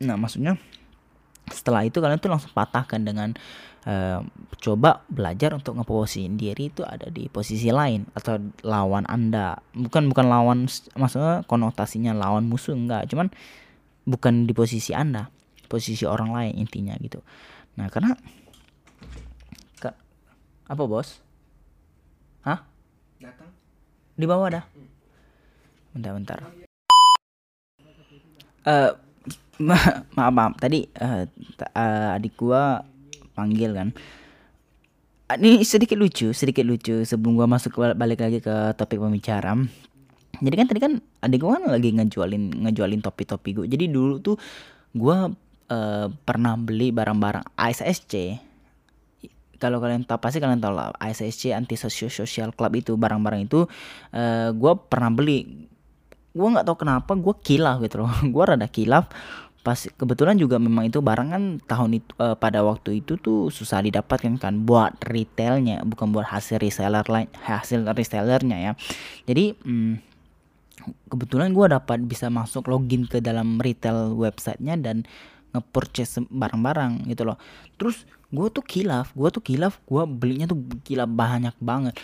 Nah 0.00 0.16
maksudnya 0.16 0.56
setelah 1.52 1.84
itu 1.84 2.00
kalian 2.00 2.16
tuh 2.16 2.32
langsung 2.32 2.52
patahkan 2.56 3.04
dengan 3.04 3.36
uh, 3.84 4.20
coba 4.60 5.04
belajar 5.12 5.52
untuk 5.52 5.76
ngeposisiin 5.76 6.36
diri 6.36 6.72
itu 6.72 6.82
ada 6.84 7.08
di 7.08 7.28
posisi 7.28 7.68
lain 7.68 8.08
atau 8.16 8.40
lawan 8.64 9.04
anda. 9.08 9.60
Bukan 9.72 10.08
bukan 10.10 10.26
lawan 10.28 10.58
maksudnya 10.96 11.44
konotasinya 11.48 12.12
lawan 12.16 12.48
musuh 12.48 12.76
enggak. 12.76 13.08
Cuman 13.08 13.32
bukan 14.04 14.44
di 14.44 14.52
posisi 14.52 14.92
anda 14.92 15.32
posisi 15.68 16.04
orang 16.04 16.30
lain 16.32 16.54
intinya 16.60 16.94
gitu. 17.00 17.24
Nah 17.80 17.88
karena 17.88 18.14
ke, 19.80 19.90
apa 20.68 20.82
bos? 20.84 21.20
Hah? 22.44 22.60
Datang. 23.20 23.50
Di 24.14 24.24
bawah 24.28 24.48
dah 24.60 24.64
bentar 25.94 26.12
bentar. 26.14 26.40
Uh, 28.64 28.96
maaf 29.60 30.32
maaf. 30.32 30.56
Tadi 30.56 30.88
uh, 30.96 31.28
uh, 31.76 32.16
adik 32.16 32.32
gua 32.32 32.80
panggil 33.34 33.74
kan. 33.74 33.88
Ini 35.34 35.60
sedikit 35.66 35.98
lucu 35.98 36.30
sedikit 36.30 36.62
lucu 36.62 37.02
sebelum 37.02 37.34
gua 37.34 37.50
masuk 37.50 37.74
balik 37.98 38.22
lagi 38.22 38.38
ke 38.38 38.72
topik 38.78 39.02
pembicaraan. 39.02 39.66
Jadi 40.38 40.54
kan 40.54 40.66
tadi 40.66 40.80
kan 40.80 40.92
adik 41.22 41.42
gua 41.42 41.58
kan 41.58 41.74
lagi 41.74 41.90
ngejualin 41.90 42.64
ngejualin 42.64 43.00
topi-topi 43.02 43.50
gua. 43.58 43.66
Jadi 43.66 43.90
dulu 43.90 44.22
tuh 44.22 44.36
gua 44.94 45.28
uh, 45.68 46.06
pernah 46.22 46.54
beli 46.54 46.94
barang-barang 46.94 47.58
ASSC 47.58 48.14
kalau 49.64 49.80
kalian 49.80 50.04
tahu 50.04 50.20
pasti 50.20 50.42
kalian 50.42 50.60
tahu 50.60 50.76
lah 50.76 50.92
ASSC 51.00 51.56
anti 51.56 51.78
social 51.78 52.12
social 52.12 52.52
club 52.52 52.76
itu 52.76 53.00
barang-barang 53.00 53.48
itu 53.48 53.64
uh, 54.12 54.48
gue 54.52 54.72
pernah 54.92 55.08
beli. 55.08 55.70
Gue 56.34 56.48
nggak 56.50 56.66
tahu 56.66 56.84
kenapa 56.84 57.16
gue 57.16 57.34
kilaf 57.40 57.80
gitu 57.80 58.04
loh. 58.04 58.12
Gue 58.34 58.44
rada 58.44 58.66
kilaf 58.68 59.08
pas 59.64 59.80
kebetulan 59.96 60.36
juga 60.36 60.60
memang 60.60 60.92
itu 60.92 61.00
barang 61.00 61.28
kan 61.32 61.42
tahun 61.64 61.96
itu 61.96 62.12
uh, 62.20 62.36
pada 62.36 62.60
waktu 62.60 63.00
itu 63.00 63.16
tuh 63.16 63.48
susah 63.48 63.80
didapatkan 63.80 64.36
kan 64.36 64.60
buat 64.68 64.92
retailnya 65.00 65.80
bukan 65.88 66.12
buat 66.12 66.28
hasil 66.28 66.60
reseller 66.60 67.02
lain 67.08 67.32
hasil 67.40 67.80
resellernya 67.96 68.58
ya. 68.60 68.72
Jadi 69.24 69.56
hmm, 69.56 69.94
kebetulan 71.08 71.56
gue 71.56 71.66
dapat 71.72 72.04
bisa 72.04 72.28
masuk 72.28 72.68
login 72.68 73.08
ke 73.08 73.24
dalam 73.24 73.56
retail 73.56 74.12
websitenya 74.12 74.76
dan 74.76 75.08
nge-purchase 75.56 76.20
barang-barang 76.28 77.08
gitu 77.08 77.24
loh. 77.24 77.40
Terus 77.80 78.04
gue 78.28 78.46
tuh 78.52 78.64
kilaf 78.68 79.16
gue 79.16 79.28
tuh 79.32 79.40
kilaf 79.40 79.80
gue 79.88 80.02
belinya 80.04 80.44
tuh 80.44 80.60
kilaf 80.84 81.08
banyak 81.08 81.56
banget. 81.56 81.96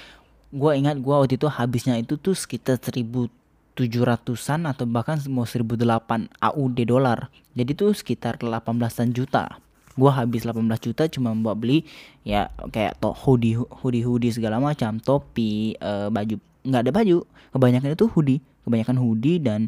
Gue 0.49 0.81
ingat 0.81 0.97
gue 0.97 1.13
waktu 1.13 1.37
itu 1.37 1.45
habisnya 1.45 2.01
itu 2.01 2.17
tuh 2.17 2.33
sekitar 2.33 2.81
seribu 2.81 3.29
tujuh 3.75 4.03
ratusan 4.03 4.67
atau 4.67 4.85
bahkan 4.85 5.19
mau 5.31 5.47
seribu 5.47 5.79
delapan 5.79 6.27
AUD 6.43 6.85
dolar. 6.87 7.31
Jadi 7.55 7.73
tuh 7.75 7.91
sekitar 7.95 8.39
18-an 8.41 9.11
juta. 9.15 9.59
Gua 9.99 10.15
habis 10.15 10.47
18 10.47 10.63
juta 10.81 11.05
cuma 11.11 11.35
buat 11.35 11.59
beli 11.59 11.83
ya 12.23 12.49
kayak 12.71 13.03
to 13.03 13.11
hoodie 13.11 13.59
hoodie 13.59 14.07
hoodie 14.07 14.33
segala 14.33 14.63
macam, 14.63 14.97
topi, 15.03 15.75
uh, 15.83 16.09
baju 16.09 16.39
nggak 16.65 16.83
ada 16.87 16.93
baju. 16.95 17.19
Kebanyakan 17.51 17.91
itu 17.99 18.07
hoodie, 18.07 18.41
kebanyakan 18.63 18.97
hoodie 18.97 19.43
dan 19.43 19.67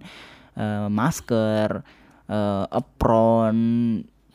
uh, 0.54 0.86
masker, 0.86 1.82
uh, 2.30 2.64
apron, 2.70 3.56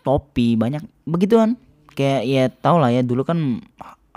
topi 0.04 0.60
banyak 0.60 0.84
begituan. 1.08 1.56
Kayak 1.98 2.22
ya 2.30 2.44
tau 2.54 2.78
lah 2.78 2.94
ya 2.94 3.02
dulu 3.02 3.26
kan 3.26 3.64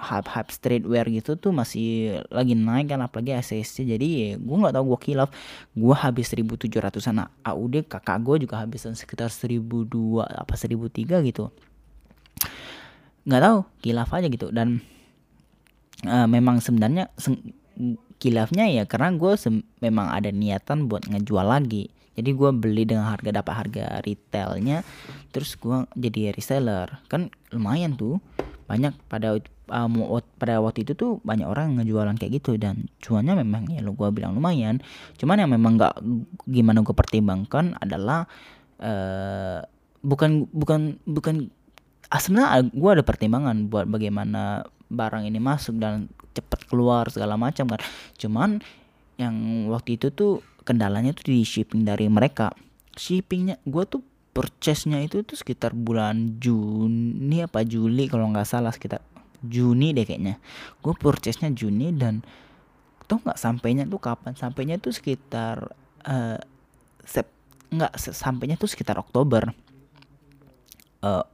hype 0.01 0.29
hype 0.33 0.51
streetwear 0.51 1.05
gitu 1.13 1.37
tuh 1.37 1.53
masih 1.53 2.21
lagi 2.33 2.57
naik 2.57 2.91
kan 2.91 3.05
apalagi 3.05 3.37
ACSC 3.37 3.85
jadi 3.85 4.41
gue 4.41 4.57
nggak 4.57 4.75
tahu 4.75 4.97
gue 4.97 5.01
kilaf. 5.13 5.29
Gue 5.77 5.95
habis 5.95 6.33
1700an 6.33 7.29
AUD 7.45 7.85
kakak 7.87 8.19
gue 8.25 8.49
juga 8.49 8.65
habisan 8.65 8.97
sekitar 8.97 9.29
1002 9.29 10.25
apa 10.25 10.55
1003 10.57 11.29
gitu. 11.29 11.53
Nggak 13.29 13.43
tahu 13.45 13.59
kilaf 13.85 14.11
aja 14.17 14.27
gitu. 14.33 14.49
Dan 14.49 14.81
uh, 16.09 16.27
memang 16.27 16.65
sebenarnya 16.65 17.13
kilafnya 18.21 18.69
ya 18.69 18.85
karena 18.85 19.17
gue 19.17 19.33
memang 19.81 20.07
ada 20.13 20.33
niatan 20.33 20.89
buat 20.89 21.05
ngejual 21.09 21.45
lagi. 21.45 21.93
Jadi 22.19 22.37
gue 22.37 22.51
beli 22.53 22.85
dengan 22.85 23.09
harga 23.09 23.33
dapat 23.33 23.55
harga 23.55 23.85
retailnya 24.05 24.85
terus 25.33 25.57
gue 25.57 25.87
jadi 25.97 26.37
reseller. 26.37 27.01
Kan 27.09 27.33
lumayan 27.55 27.97
tuh 27.97 28.21
banyak 28.71 28.95
pada 29.11 29.35
um, 29.71 30.21
pada 30.37 30.59
waktu 30.59 30.83
itu 30.83 30.93
tuh 30.99 31.23
banyak 31.23 31.47
orang 31.47 31.79
ngejualan 31.79 32.19
kayak 32.19 32.43
gitu 32.43 32.59
dan 32.59 32.91
cuannya 33.01 33.39
memang 33.41 33.71
ya 33.71 33.81
lo 33.81 33.95
gue 33.95 34.11
bilang 34.11 34.37
lumayan. 34.37 34.83
Cuman 35.17 35.41
yang 35.41 35.51
memang 35.51 35.79
nggak 35.79 35.95
gimana 36.51 36.83
gue 36.83 36.95
pertimbangkan 36.95 37.79
adalah 37.79 38.27
uh, 38.83 39.63
bukan 40.03 40.51
bukan 40.51 40.99
bukan 41.07 41.49
ah, 42.11 42.21
sebenarnya 42.21 42.69
gue 42.69 42.91
ada 42.91 43.05
pertimbangan 43.07 43.71
buat 43.71 43.87
bagaimana 43.87 44.67
barang 44.91 45.25
ini 45.25 45.39
masuk 45.39 45.79
dan 45.79 46.11
cepat 46.35 46.67
keluar 46.67 47.09
segala 47.09 47.39
macam 47.39 47.71
kan. 47.71 47.81
Cuman 48.19 48.61
yang 49.17 49.67
waktu 49.71 49.97
itu 49.97 50.11
tuh 50.11 50.43
kendalanya 50.67 51.15
tuh 51.15 51.31
di 51.31 51.47
shipping 51.47 51.87
dari 51.87 52.11
mereka. 52.11 52.51
Shippingnya 52.99 53.63
gue 53.65 53.85
tuh 53.87 54.03
purchase-nya 54.31 55.03
itu 55.03 55.27
tuh 55.27 55.35
sekitar 55.35 55.75
bulan 55.75 56.39
Juni 56.39 57.43
apa 57.43 57.67
Juli 57.67 58.07
kalau 58.07 58.31
nggak 58.31 58.47
salah 58.47 58.71
sekitar 58.71 59.03
Juni 59.41 59.97
deh 59.97 60.05
kayaknya. 60.05 60.37
Gue 60.85 60.93
purchase-nya 60.97 61.53
Juni 61.53 61.93
dan 61.97 62.21
tau 63.09 63.19
nggak 63.21 63.41
sampainya 63.41 63.85
tuh 63.89 64.01
kapan? 64.01 64.37
Sampainya 64.37 64.77
tuh 64.77 64.95
sekitar 64.95 65.73
uh, 66.07 66.39
sep 67.03 67.27
nggak 67.71 67.93
sampainya 67.99 68.61
tuh 68.61 68.69
sekitar 68.69 69.01
Oktober. 69.01 69.51
Uh, 71.01 71.25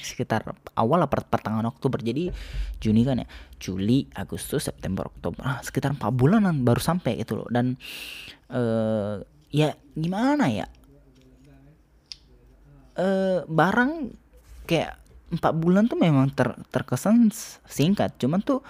sekitar 0.00 0.56
awal 0.76 1.04
apa 1.04 1.20
pertengahan 1.24 1.68
Oktober. 1.68 2.00
Jadi 2.00 2.32
Juni 2.80 3.04
kan 3.04 3.20
ya? 3.20 3.28
Juli 3.60 4.08
Agustus 4.16 4.64
September 4.64 5.08
Oktober. 5.08 5.44
Ah, 5.44 5.60
sekitar 5.60 5.92
empat 5.92 6.12
bulanan 6.12 6.64
baru 6.64 6.80
sampai 6.80 7.20
itu 7.20 7.36
loh. 7.36 7.48
Dan 7.52 7.76
uh, 8.52 9.20
ya 9.52 9.76
gimana 9.92 10.48
ya? 10.48 10.66
Uh, 12.94 13.42
barang 13.50 14.14
kayak 14.64 15.03
empat 15.36 15.52
bulan 15.56 15.86
tuh 15.90 15.98
memang 15.98 16.30
ter, 16.32 16.54
terkesan 16.70 17.30
singkat. 17.66 18.14
Cuman 18.16 18.40
tuh 18.40 18.62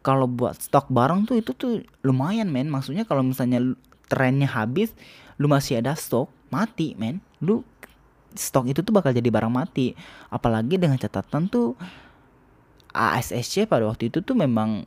kalau 0.00 0.24
buat 0.24 0.56
stok 0.56 0.88
barang 0.88 1.28
tuh 1.28 1.36
itu 1.40 1.52
tuh 1.52 1.84
lumayan 2.04 2.48
men. 2.48 2.68
Maksudnya 2.68 3.04
kalau 3.04 3.24
misalnya 3.24 3.60
trennya 4.10 4.48
habis 4.50 4.92
lu 5.40 5.46
masih 5.48 5.80
ada 5.80 5.96
stok 5.96 6.28
mati 6.52 6.94
men. 6.98 7.22
Lu 7.40 7.62
stok 8.34 8.70
itu 8.70 8.80
tuh 8.80 8.92
bakal 8.94 9.14
jadi 9.14 9.28
barang 9.28 9.52
mati. 9.52 9.94
Apalagi 10.28 10.76
dengan 10.80 10.96
catatan 10.96 11.46
tuh 11.48 11.78
ASSC 12.90 13.70
pada 13.70 13.86
waktu 13.86 14.10
itu 14.10 14.18
tuh 14.22 14.34
memang 14.34 14.86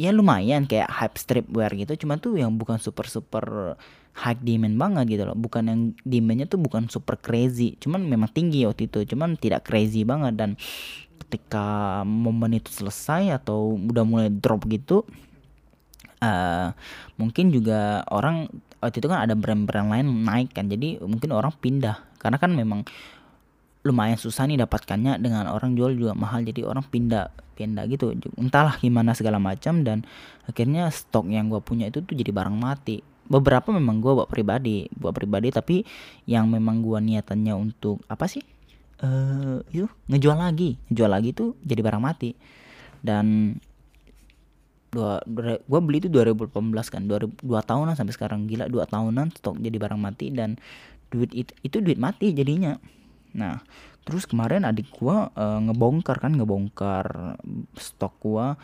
ya 0.00 0.10
lumayan 0.10 0.64
kayak 0.68 0.88
hype 0.88 1.16
streetwear 1.18 1.70
gitu. 1.76 2.06
Cuma 2.06 2.16
tuh 2.18 2.36
yang 2.38 2.54
bukan 2.56 2.76
super 2.80 3.06
super 3.08 3.76
high 4.12 4.38
demand 4.38 4.76
banget 4.76 5.18
gitu 5.18 5.22
loh. 5.28 5.36
Bukan 5.36 5.62
yang 5.68 5.80
demandnya 6.04 6.46
tuh 6.48 6.60
bukan 6.60 6.88
super 6.92 7.16
crazy. 7.20 7.80
Cuman 7.80 8.04
memang 8.06 8.30
tinggi 8.32 8.64
waktu 8.68 8.88
itu. 8.88 9.04
Cuman 9.14 9.40
tidak 9.40 9.68
crazy 9.68 10.04
banget. 10.04 10.36
Dan 10.36 10.60
ketika 11.20 12.00
momen 12.04 12.58
itu 12.58 12.68
selesai 12.68 13.40
atau 13.40 13.78
udah 13.78 14.04
mulai 14.04 14.28
drop 14.28 14.68
gitu 14.68 15.06
uh, 16.22 16.68
mungkin 17.18 17.50
juga 17.50 18.06
orang 18.08 18.46
waktu 18.78 19.02
itu 19.02 19.08
kan 19.10 19.26
ada 19.26 19.34
brand-brand 19.34 19.90
lain 19.90 20.06
naik 20.22 20.54
kan. 20.54 20.70
Jadi 20.70 21.02
mungkin 21.02 21.34
orang 21.34 21.52
pindah. 21.58 21.98
Karena 22.22 22.38
kan 22.38 22.54
memang 22.54 22.86
lumayan 23.82 24.14
susah 24.14 24.46
nih 24.46 24.62
dapatkannya 24.62 25.18
dengan 25.18 25.50
orang 25.50 25.74
jual 25.74 25.94
juga 25.98 26.14
mahal. 26.14 26.46
Jadi 26.46 26.62
orang 26.62 26.86
pindah 26.86 27.34
pindah 27.58 27.84
gitu. 27.90 28.14
Entahlah 28.38 28.78
gimana 28.78 29.12
segala 29.12 29.42
macam 29.42 29.82
dan 29.82 30.06
akhirnya 30.46 30.88
stok 30.88 31.28
yang 31.28 31.50
gue 31.50 31.58
punya 31.62 31.90
itu 31.90 32.02
tuh 32.02 32.14
jadi 32.14 32.30
barang 32.30 32.54
mati. 32.54 33.02
Beberapa 33.26 33.70
memang 33.74 34.02
gue 34.02 34.12
buat 34.14 34.30
pribadi 34.30 34.86
buat 34.94 35.14
pribadi 35.14 35.50
tapi 35.54 35.76
yang 36.26 36.50
memang 36.50 36.82
gue 36.82 36.98
niatannya 36.98 37.54
untuk 37.54 38.02
apa 38.06 38.26
sih? 38.30 38.42
Eh 39.02 39.62
uh, 39.66 39.90
ngejual 40.10 40.38
lagi. 40.38 40.78
Ngejual 40.90 41.10
lagi 41.10 41.30
tuh 41.34 41.58
jadi 41.66 41.82
barang 41.82 42.02
mati. 42.02 42.38
Dan 43.02 43.58
dua, 44.94 45.18
dua 45.26 45.58
gue 45.58 45.80
beli 45.82 45.98
itu 45.98 46.06
2018 46.06 46.54
kan 46.86 47.02
dua, 47.10 47.18
dua 47.42 47.60
tahunan 47.66 47.98
sampai 47.98 48.14
sekarang. 48.14 48.46
Gila 48.46 48.70
dua 48.70 48.86
tahunan 48.86 49.34
stok 49.34 49.58
jadi 49.58 49.74
barang 49.74 49.98
mati 49.98 50.30
dan 50.30 50.54
duit 51.10 51.34
itu, 51.34 51.52
itu 51.66 51.76
duit 51.82 52.00
mati 52.00 52.32
jadinya 52.32 52.78
nah 53.32 53.64
terus 54.02 54.26
kemarin 54.26 54.66
adik 54.66 54.90
gua 54.98 55.30
uh, 55.38 55.58
ngebongkar 55.62 56.18
kan 56.18 56.34
ngebongkar 56.34 57.38
stok 57.78 58.14
gua. 58.22 58.58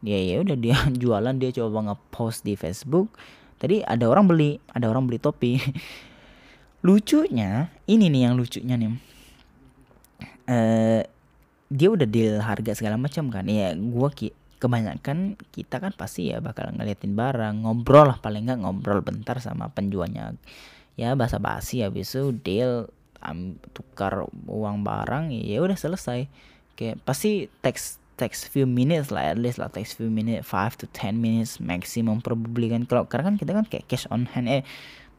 Dia 0.00 0.16
ya 0.16 0.42
udah 0.42 0.56
dia 0.58 0.76
jualan 1.02 1.34
dia 1.38 1.50
coba 1.54 1.92
ngepost 1.92 2.42
di 2.42 2.58
Facebook. 2.58 3.14
Tadi 3.60 3.84
ada 3.84 4.08
orang 4.08 4.26
beli 4.26 4.58
ada 4.72 4.90
orang 4.90 5.06
beli 5.06 5.22
topi. 5.22 5.60
Lucunya 6.86 7.68
ini 7.84 8.08
nih 8.08 8.22
yang 8.24 8.34
lucunya 8.40 8.74
nih. 8.80 8.92
Uh, 10.50 11.02
dia 11.70 11.88
udah 11.92 12.08
deal 12.08 12.42
harga 12.42 12.74
segala 12.74 12.98
macam 12.98 13.30
kan. 13.30 13.46
Ya 13.46 13.76
gua 13.76 14.10
ki 14.10 14.34
kebanyakan 14.60 15.40
kita 15.56 15.80
kan 15.80 15.96
pasti 15.96 16.28
ya 16.28 16.42
bakal 16.42 16.72
ngeliatin 16.74 17.14
barang 17.14 17.62
ngobrol 17.62 18.10
lah. 18.10 18.18
Paling 18.18 18.48
nggak 18.48 18.60
ngobrol 18.64 19.04
bentar 19.04 19.38
sama 19.38 19.70
penjualnya. 19.70 20.34
Ya 20.98 21.14
basa 21.14 21.38
basi 21.38 21.84
habis 21.84 22.10
itu 22.10 22.34
deal 22.34 22.90
tukar 23.76 24.24
uang 24.48 24.82
barang 24.82 25.30
ya 25.32 25.60
udah 25.60 25.76
selesai. 25.76 26.26
Kayak 26.74 26.96
pasti 27.04 27.52
text 27.60 28.00
text 28.16 28.52
few 28.52 28.68
minutes 28.68 29.08
lah 29.08 29.32
at 29.32 29.40
least 29.40 29.56
lah 29.56 29.72
text 29.72 29.96
few 29.96 30.12
minutes 30.12 30.44
five 30.44 30.76
to 30.76 30.84
ten 30.92 31.20
minutes 31.20 31.60
maximum 31.60 32.20
probably 32.20 32.68
kan. 32.68 32.84
Kalau 32.84 33.08
karena 33.08 33.32
kan 33.32 33.36
kita 33.40 33.52
kan 33.56 33.64
kayak 33.64 33.88
cash 33.88 34.04
on 34.12 34.28
hand 34.28 34.48
eh 34.48 34.62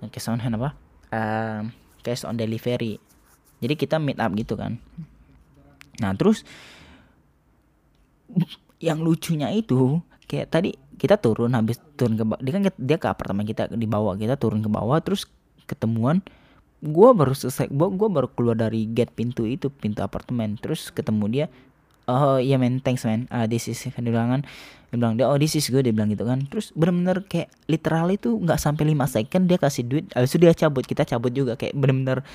cash 0.10 0.30
on 0.30 0.42
hand 0.42 0.58
apa? 0.58 0.78
Uh, 1.10 1.62
cash 2.06 2.26
on 2.26 2.38
delivery. 2.38 3.02
Jadi 3.62 3.74
kita 3.78 4.02
meet 4.02 4.18
up 4.18 4.34
gitu 4.34 4.58
kan. 4.58 4.82
Nah 6.02 6.14
terus 6.18 6.46
yang 8.86 9.02
lucunya 9.02 9.54
itu 9.54 10.02
kayak 10.26 10.50
tadi 10.50 10.72
kita 11.02 11.18
turun 11.18 11.58
habis 11.58 11.82
turun 11.98 12.14
ke 12.14 12.24
dia 12.46 12.52
kan 12.54 12.64
dia 12.78 12.98
ke 13.02 13.08
apartemen 13.10 13.42
kita 13.42 13.74
di 13.74 13.90
bawah 13.90 14.14
kita 14.14 14.38
turun 14.38 14.62
ke 14.62 14.70
bawah 14.70 15.02
terus 15.02 15.26
ketemuan 15.66 16.22
gue 16.82 17.10
baru 17.14 17.38
selesai 17.38 17.70
gue 17.70 17.88
gue 17.94 18.10
baru 18.10 18.28
keluar 18.34 18.58
dari 18.58 18.90
gate 18.90 19.14
pintu 19.14 19.46
itu 19.46 19.70
pintu 19.70 20.02
apartemen. 20.02 20.58
Terus 20.58 20.90
ketemu 20.90 21.26
dia 21.30 21.46
oh 22.10 22.42
iya 22.42 22.58
man 22.58 22.82
thanks 22.82 23.06
man 23.06 23.30
uh, 23.30 23.46
this 23.46 23.70
is 23.70 23.78
dia 23.78 23.94
bilang 24.02 24.34
kan. 24.34 24.42
Dia 24.90 24.98
bilang 24.98 25.14
oh 25.22 25.38
this 25.38 25.54
is 25.54 25.70
good 25.70 25.86
dia 25.86 25.94
bilang 25.94 26.10
gitu 26.10 26.26
kan. 26.26 26.42
Terus 26.50 26.74
bener-bener 26.74 27.22
kayak 27.30 27.54
literal 27.70 28.10
itu 28.10 28.34
nggak 28.34 28.58
sampai 28.58 28.84
lima 28.90 29.06
second 29.06 29.46
dia 29.46 29.62
kasih 29.62 29.86
duit. 29.86 30.06
Habis 30.18 30.34
itu 30.34 30.40
dia 30.42 30.54
cabut 30.58 30.84
kita 30.84 31.06
cabut 31.06 31.32
juga. 31.32 31.54
Kayak 31.54 31.78
bener-bener 31.78 32.26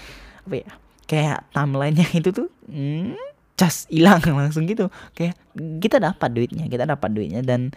apa 0.47 0.55
ya 0.63 0.71
kayak 1.11 1.39
timelinenya 1.51 2.07
itu 2.23 2.31
tuh 2.31 2.49
hmm, 2.71 3.19
cas 3.59 3.91
hilang 3.91 4.23
langsung 4.47 4.71
gitu. 4.71 4.87
Kayak 5.19 5.35
kita 5.83 5.99
dapat 5.99 6.31
duitnya 6.31 6.71
kita 6.71 6.87
dapat 6.87 7.11
duitnya 7.11 7.43
dan 7.43 7.75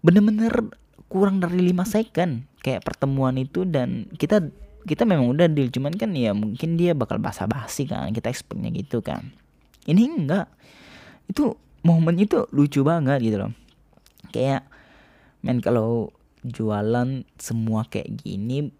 bener-bener 0.00 0.72
kurang 1.08 1.40
dari 1.40 1.60
lima 1.60 1.88
second 1.88 2.44
kayak 2.60 2.84
pertemuan 2.84 3.34
itu 3.40 3.64
dan 3.64 4.06
kita 4.20 4.52
kita 4.86 5.02
memang 5.08 5.32
udah 5.32 5.50
deal 5.50 5.72
cuman 5.72 5.94
kan 5.96 6.14
ya 6.14 6.30
mungkin 6.36 6.78
dia 6.78 6.94
bakal 6.94 7.18
basa-basi 7.18 7.88
kan 7.88 8.12
kita 8.14 8.30
expectnya 8.30 8.70
gitu 8.70 9.02
kan. 9.02 9.34
Ini 9.88 10.02
enggak. 10.06 10.46
Itu 11.26 11.56
momen 11.82 12.20
itu 12.20 12.46
lucu 12.52 12.84
banget 12.84 13.24
gitu 13.24 13.36
loh. 13.42 13.52
Kayak 14.30 14.68
men 15.42 15.64
kalau 15.64 16.12
jualan 16.44 17.24
semua 17.40 17.86
kayak 17.88 18.22
gini 18.22 18.70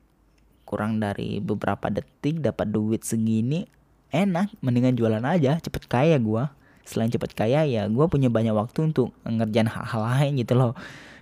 kurang 0.69 1.01
dari 1.01 1.41
beberapa 1.41 1.89
detik 1.89 2.45
dapat 2.45 2.69
duit 2.69 3.01
segini 3.03 3.65
enak 4.13 4.53
mendingan 4.61 4.95
jualan 4.97 5.25
aja 5.25 5.57
cepet 5.59 5.89
kaya 5.89 6.17
gua. 6.21 6.53
Selain 6.85 7.13
cepet 7.13 7.33
kaya 7.37 7.65
ya 7.69 7.89
gua 7.89 8.09
punya 8.09 8.29
banyak 8.29 8.53
waktu 8.53 8.93
untuk 8.93 9.13
ngerjain 9.25 9.69
hal-hal 9.69 10.03
lain 10.05 10.41
gitu 10.41 10.55
loh. 10.57 10.73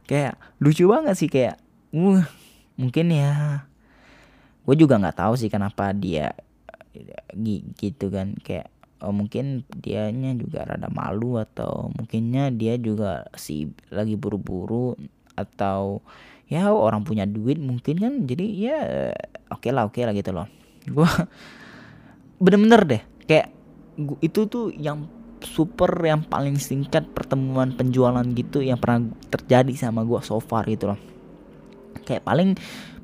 Kayak 0.06 0.38
lucu 0.62 0.86
banget 0.86 1.14
sih 1.18 1.30
kayak 1.30 1.58
uh 1.94 2.22
mungkin 2.76 3.10
ya 3.10 3.64
gue 4.66 4.74
juga 4.74 4.98
nggak 4.98 5.22
tahu 5.22 5.38
sih 5.38 5.46
kenapa 5.46 5.94
dia 5.94 6.34
gitu 7.78 8.10
kan. 8.10 8.34
Kayak 8.42 8.68
oh 9.04 9.14
mungkin 9.14 9.62
dianya 9.70 10.34
juga 10.34 10.66
rada 10.66 10.90
malu 10.90 11.38
atau 11.38 11.92
mungkinnya 11.94 12.50
dia 12.50 12.74
juga 12.80 13.30
si 13.38 13.70
lagi 13.92 14.18
buru-buru 14.18 14.96
atau 15.36 16.00
ya 16.48 16.72
orang 16.72 17.06
punya 17.06 17.24
duit 17.24 17.62
mungkin 17.62 17.96
kan. 18.02 18.12
Jadi 18.26 18.46
ya 18.58 18.78
oke 19.52 19.62
okay 19.62 19.70
lah 19.70 19.86
oke 19.86 19.94
okay 19.94 20.02
lah 20.08 20.14
gitu 20.16 20.34
loh. 20.34 20.50
Gue 20.88 21.06
bener-bener 22.42 22.82
deh 22.84 23.02
kayak 23.24 23.48
gua, 23.96 24.18
itu 24.18 24.50
tuh 24.50 24.74
yang 24.74 25.06
super 25.44 25.92
yang 26.02 26.24
paling 26.24 26.56
singkat 26.56 27.06
pertemuan 27.12 27.76
penjualan 27.76 28.24
gitu 28.34 28.64
yang 28.64 28.80
pernah 28.80 29.12
terjadi 29.30 29.72
sama 29.76 30.02
gue 30.02 30.18
so 30.24 30.40
far 30.40 30.64
gitu 30.66 30.90
loh. 30.90 30.98
Kayak 32.08 32.24
paling 32.24 32.56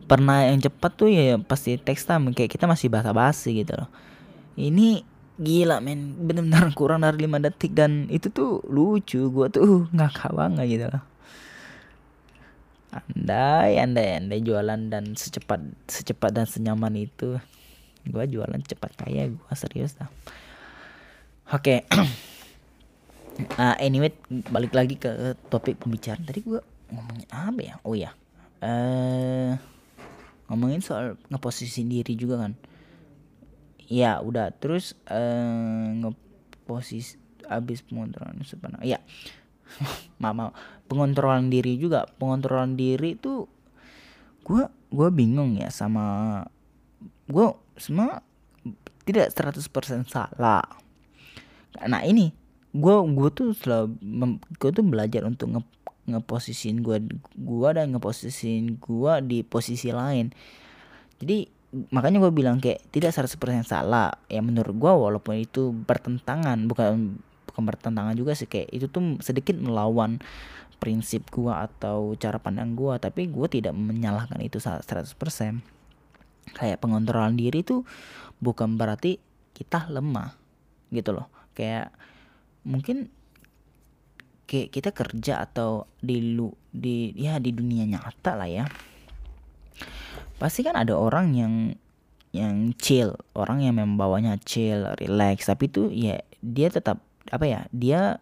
pernah 0.07 0.45
yang 0.47 0.61
cepat 0.61 0.93
tuh 0.95 1.09
ya 1.09 1.39
pasti 1.41 1.79
text 1.79 2.07
time 2.07 2.35
kayak 2.35 2.51
kita 2.53 2.67
masih 2.67 2.93
basa-basi 2.93 3.65
gitu 3.65 3.79
loh. 3.79 3.89
Ini 4.59 5.03
gila 5.41 5.81
men. 5.81 6.19
Benar-benar 6.21 6.71
kurang 6.79 7.07
dari 7.07 7.25
5 7.25 7.47
detik 7.49 7.73
dan 7.73 8.07
itu 8.13 8.29
tuh 8.29 8.61
lucu 8.69 9.31
gue 9.31 9.47
tuh 9.49 9.87
ngakak 9.97 10.33
banget 10.35 10.67
gitu 10.69 10.87
loh. 10.91 11.05
Andai 12.93 13.81
andai 13.81 14.21
andai 14.21 14.45
jualan 14.45 14.81
dan 14.93 15.17
secepat 15.17 15.65
secepat 15.89 16.31
dan 16.37 16.45
senyaman 16.45 16.93
itu. 16.99 17.41
Gue 18.05 18.25
jualan 18.29 18.61
cepat 18.61 18.93
kaya 18.99 19.33
gue 19.33 19.55
serius 19.57 19.97
dah. 19.97 20.11
Oke. 21.57 21.89
Okay. 21.89 23.49
uh, 23.63 23.77
anyway 23.81 24.13
balik 24.53 24.77
lagi 24.77 25.01
ke 25.01 25.39
topik 25.49 25.81
pembicaraan. 25.81 26.29
Tadi 26.29 26.45
gue 26.45 26.61
ngomongin 26.93 27.29
apa 27.33 27.61
ya? 27.65 27.75
Oh 27.89 27.97
ya 27.97 28.13
uh, 28.63 29.32
ngomongin 30.53 30.85
soal 30.85 31.17
ngeposisi 31.33 31.89
diri 31.89 32.13
juga 32.13 32.45
kan? 32.45 32.53
Ya 33.89 34.21
udah. 34.21 34.53
Terus 34.53 34.93
uh, 35.09 35.89
ngeposisi 35.97 37.17
abis 37.49 37.81
pengontrolan 37.81 38.45
sebenarnya 38.45 39.01
ya. 39.01 39.01
Mama 40.23 40.53
pengontrolan 40.93 41.49
diri 41.49 41.81
juga. 41.81 42.05
Pengontrolan 42.21 42.77
diri 42.77 43.17
itu 43.17 43.49
gue 44.45 44.69
gue 44.93 45.09
bingung 45.09 45.57
ya 45.57 45.73
sama 45.73 46.45
gue 47.33 47.47
semua 47.81 48.21
tidak 49.09 49.33
100% 49.33 49.65
salah. 50.05 50.69
Nah 51.89 52.05
ini 52.05 52.37
gue 52.73 52.95
gue 53.17 53.29
tuh 53.33 53.49
selalu 53.57 53.97
gue 54.61 54.71
tuh 54.73 54.85
belajar 54.85 55.25
untuk 55.25 55.57
nge 55.57 55.63
ngeposisiin 56.09 56.83
gue 56.83 56.99
gue 57.39 57.69
dan 57.75 57.95
ngeposisiin 57.95 58.79
gue 58.83 59.13
di 59.27 59.39
posisi 59.47 59.95
lain. 59.95 60.35
Jadi 61.23 61.47
makanya 61.95 62.19
gue 62.21 62.33
bilang 62.35 62.59
kayak 62.59 62.91
tidak 62.91 63.15
100% 63.15 63.39
salah. 63.65 64.11
Ya 64.27 64.43
menurut 64.43 64.75
gue 64.75 64.93
walaupun 64.93 65.39
itu 65.39 65.73
bertentangan 65.73 66.67
bukan 66.67 67.23
bukan 67.53 67.69
bertentangan 67.69 68.17
juga 68.17 68.33
sih 68.33 68.49
kayak 68.49 68.73
itu 68.73 68.89
tuh 68.89 69.21
sedikit 69.21 69.61
melawan 69.61 70.17
prinsip 70.81 71.31
gua 71.31 71.69
atau 71.71 72.19
cara 72.19 72.43
pandang 72.43 72.75
gua 72.75 72.99
tapi 72.99 73.31
gua 73.31 73.47
tidak 73.47 73.71
menyalahkan 73.71 74.41
itu 74.43 74.59
100% 74.59 74.83
kayak 76.59 76.81
pengontrolan 76.83 77.39
diri 77.39 77.63
tuh 77.63 77.87
bukan 78.43 78.75
berarti 78.75 79.23
kita 79.55 79.87
lemah 79.93 80.35
gitu 80.91 81.15
loh. 81.15 81.31
Kayak 81.55 81.95
mungkin 82.67 83.15
kayak 84.53 84.69
kita 84.69 84.93
kerja 84.93 85.41
atau 85.49 85.89
di 85.97 86.37
lu 86.37 86.53
di 86.69 87.17
ya 87.17 87.41
di 87.41 87.57
dunia 87.57 87.89
nyata 87.89 88.37
lah 88.37 88.45
ya. 88.45 88.69
Pasti 90.37 90.61
kan 90.61 90.77
ada 90.77 90.93
orang 90.93 91.33
yang 91.33 91.55
yang 92.37 92.77
chill 92.77 93.17
orang 93.33 93.65
yang 93.65 93.81
membawanya 93.81 94.37
chill 94.45 94.93
relax. 95.01 95.49
Tapi 95.49 95.73
tuh 95.73 95.89
ya 95.89 96.21
dia 96.45 96.69
tetap 96.69 97.01
apa 97.33 97.49
ya 97.49 97.61
dia 97.73 98.21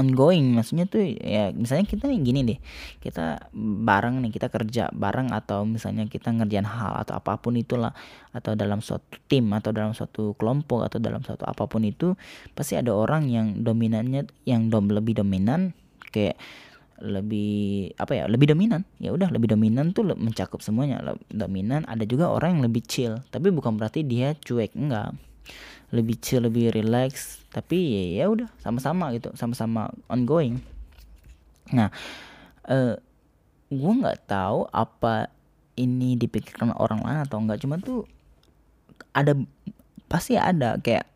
ongoing. 0.00 0.56
Maksudnya 0.56 0.88
tuh 0.88 1.04
ya 1.04 1.52
misalnya 1.52 1.84
kita 1.84 2.08
nih 2.08 2.20
gini 2.24 2.40
deh. 2.48 2.58
Kita 2.98 3.52
bareng 3.84 4.24
nih 4.24 4.32
kita 4.32 4.48
kerja 4.48 4.88
bareng 4.90 5.28
atau 5.30 5.68
misalnya 5.68 6.08
kita 6.08 6.32
ngerjain 6.32 6.64
hal 6.64 7.04
atau 7.04 7.20
apa 7.20 7.36
pun 7.36 7.60
itulah. 7.60 7.92
Atau 8.32 8.56
dalam 8.56 8.80
suatu 8.80 9.20
tim 9.28 9.52
atau 9.52 9.70
dalam 9.76 9.92
suatu 9.92 10.32
kelompok 10.40 10.88
atau 10.88 10.98
dalam 10.98 11.20
suatu 11.20 11.44
apa 11.44 11.68
pun 11.68 11.84
itu 11.84 12.16
pasti 12.56 12.80
ada 12.80 12.96
orang 12.96 13.28
yang 13.28 13.60
dominannya 13.60 14.24
yang 14.48 14.72
dom 14.72 14.88
lebih 14.88 15.20
dominan. 15.20 15.76
Kayak 16.08 16.40
lebih 17.00 17.92
apa 18.00 18.12
ya 18.16 18.24
lebih 18.24 18.56
dominan. 18.56 18.88
Ya 18.96 19.12
udah 19.12 19.28
lebih 19.28 19.52
dominan 19.52 19.92
tuh 19.92 20.08
mencakup 20.16 20.64
semuanya. 20.64 21.04
Dominan 21.28 21.84
ada 21.84 22.02
juga 22.08 22.32
orang 22.32 22.56
yang 22.56 22.62
lebih 22.72 22.82
chill. 22.88 23.20
Tapi 23.28 23.52
bukan 23.52 23.76
berarti 23.76 24.00
dia 24.02 24.32
cuek 24.32 24.72
enggak 24.72 25.14
lebih 25.90 26.16
chill 26.22 26.46
lebih 26.46 26.70
relax 26.70 27.42
tapi 27.50 28.14
ya 28.14 28.30
udah 28.30 28.46
sama-sama 28.62 29.10
gitu 29.14 29.34
sama-sama 29.34 29.90
ongoing. 30.06 30.62
Nah 31.74 31.90
uh, 32.70 32.94
eh, 32.94 32.94
gue 33.70 33.92
nggak 34.02 34.30
tahu 34.30 34.66
apa 34.70 35.30
ini 35.78 36.14
dipikirkan 36.14 36.74
orang 36.78 37.02
lain 37.02 37.20
atau 37.26 37.38
enggak 37.42 37.62
cuma 37.62 37.78
tuh 37.78 38.06
ada 39.14 39.34
pasti 40.06 40.38
ada 40.38 40.78
kayak 40.78 41.06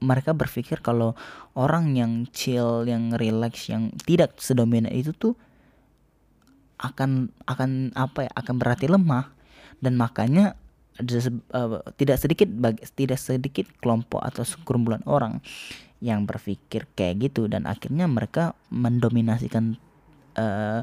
mereka 0.00 0.32
berpikir 0.32 0.80
kalau 0.80 1.12
orang 1.52 1.92
yang 1.92 2.24
chill 2.32 2.88
yang 2.88 3.12
relax 3.14 3.68
yang 3.68 3.92
tidak 4.08 4.40
sedominan 4.40 4.90
itu 4.90 5.12
tuh 5.12 5.36
akan 6.80 7.28
akan 7.44 7.92
apa 7.92 8.26
ya 8.26 8.30
akan 8.32 8.54
berarti 8.56 8.88
lemah. 8.88 9.28
Dan 9.80 9.96
makanya 9.96 10.56
uh, 11.00 11.80
tidak 11.96 12.16
sedikit 12.20 12.48
bagi, 12.50 12.82
tidak 12.92 13.18
sedikit 13.20 13.66
kelompok 13.80 14.20
atau 14.20 14.44
sekumpulan 14.44 15.00
orang 15.08 15.40
yang 16.00 16.24
berpikir 16.24 16.88
kayak 16.96 17.30
gitu. 17.30 17.48
Dan 17.48 17.64
akhirnya 17.64 18.06
mereka 18.06 18.56
mendominasikan 18.72 19.76
uh, 20.36 20.80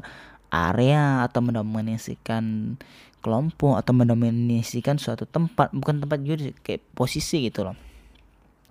area 0.48 1.26
atau 1.28 1.40
mendominasikan 1.44 2.76
kelompok 3.18 3.82
atau 3.82 3.92
mendominasikan 3.92 4.96
suatu 4.96 5.26
tempat 5.26 5.74
bukan 5.74 6.06
tempat 6.06 6.18
juga 6.22 6.54
kayak 6.62 6.82
posisi 6.94 7.46
gitu 7.46 7.66
loh. 7.66 7.76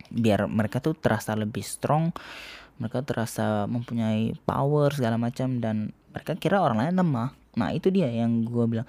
Biar 0.07 0.47
mereka 0.47 0.79
tuh 0.79 0.95
terasa 0.95 1.35
lebih 1.35 1.61
strong 1.67 2.15
mereka 2.77 3.01
terasa 3.01 3.65
mempunyai 3.65 4.37
power 4.45 4.93
segala 4.93 5.17
macam 5.17 5.57
dan 5.57 5.93
mereka 6.13 6.37
kira 6.37 6.61
orang 6.61 6.85
lain 6.85 7.01
lemah. 7.01 7.29
Nah 7.57 7.73
itu 7.73 7.89
dia 7.89 8.09
yang 8.09 8.45
gue 8.45 8.65
bilang. 8.69 8.87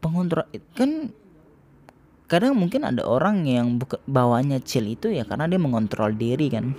Pengontrol 0.00 0.48
kan 0.72 1.12
kadang 2.30 2.54
mungkin 2.54 2.86
ada 2.86 3.02
orang 3.02 3.42
yang 3.42 3.82
bawanya 4.06 4.62
chill 4.62 4.86
itu 4.86 5.10
ya 5.10 5.26
karena 5.26 5.50
dia 5.50 5.58
mengontrol 5.58 6.14
diri 6.14 6.46
kan. 6.46 6.78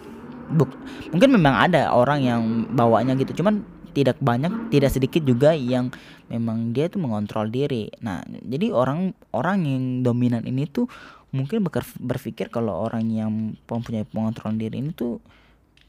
Buk, 0.51 0.71
mungkin 1.11 1.35
memang 1.35 1.67
ada 1.67 1.91
orang 1.91 2.19
yang 2.23 2.41
bawanya 2.71 3.15
gitu 3.19 3.43
cuman 3.43 3.63
tidak 3.91 4.19
banyak 4.23 4.71
tidak 4.71 4.91
sedikit 4.95 5.19
juga 5.27 5.51
yang 5.51 5.91
memang 6.31 6.71
dia 6.71 6.87
tuh 6.87 7.03
mengontrol 7.03 7.51
diri. 7.51 7.91
Nah 7.99 8.23
jadi 8.23 8.71
orang 8.71 9.11
orang 9.35 9.67
yang 9.67 9.83
dominan 10.07 10.47
ini 10.47 10.63
tuh 10.71 10.87
mungkin 11.35 11.67
berpikir 11.99 12.47
kalau 12.47 12.87
orang 12.87 13.11
yang 13.11 13.31
mempunyai 13.67 14.07
pengontrol 14.07 14.55
diri 14.55 14.79
ini 14.79 14.95
tuh 14.95 15.19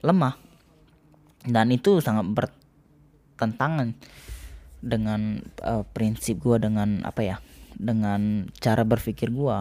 lemah. 0.02 0.34
Dan 1.42 1.74
itu 1.74 1.98
sangat 2.02 2.26
bertentangan 2.30 3.94
dengan 4.82 5.42
uh, 5.62 5.86
prinsip 5.94 6.42
gue 6.42 6.58
dengan 6.58 7.02
apa 7.06 7.22
ya 7.22 7.36
dengan 7.76 8.50
cara 8.60 8.82
berpikir 8.82 9.32
gue 9.32 9.58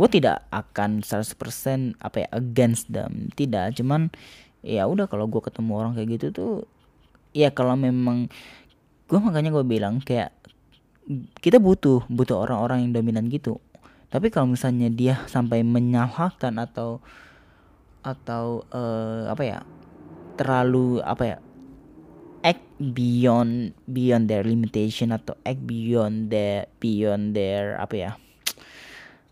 gue 0.00 0.08
tidak 0.08 0.48
akan 0.48 1.04
100% 1.04 2.00
apa 2.00 2.16
ya 2.24 2.28
against 2.32 2.88
them. 2.88 3.28
Tidak 3.36 3.76
cuman 3.76 4.08
ya 4.64 4.88
udah 4.88 5.04
kalau 5.12 5.28
gue 5.28 5.44
ketemu 5.44 5.72
orang 5.76 5.92
kayak 5.92 6.08
gitu 6.16 6.26
tuh 6.32 6.52
ya 7.36 7.52
kalau 7.52 7.76
memang 7.76 8.32
gue 9.12 9.20
makanya 9.20 9.52
gue 9.52 9.60
bilang 9.60 10.00
kayak 10.00 10.32
kita 11.44 11.60
butuh 11.60 12.00
butuh 12.08 12.48
orang-orang 12.48 12.88
yang 12.88 12.92
dominan 12.96 13.28
gitu. 13.28 13.60
Tapi 14.08 14.32
kalau 14.32 14.48
misalnya 14.48 14.88
dia 14.88 15.20
sampai 15.28 15.60
menyalahkan 15.60 16.56
atau 16.56 17.04
atau 18.00 18.64
uh, 18.72 19.28
apa 19.28 19.42
ya 19.44 19.58
terlalu 20.40 21.04
apa 21.04 21.22
ya 21.28 21.36
act 22.40 22.64
beyond 22.80 23.76
beyond 23.84 24.26
their 24.26 24.44
limitation 24.44 25.12
atau 25.12 25.36
act 25.44 25.60
beyond 25.64 26.32
their 26.32 26.68
beyond 26.80 27.36
their 27.36 27.76
apa 27.76 27.94
ya 27.96 28.10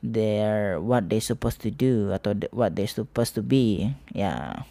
their 0.04 0.78
what 0.78 1.10
they 1.10 1.18
supposed 1.18 1.58
to 1.58 1.70
do 1.74 2.14
atau 2.14 2.34
what 2.54 2.74
they 2.78 2.86
supposed 2.86 3.34
to 3.34 3.42
be 3.42 3.90
ya. 4.14 4.62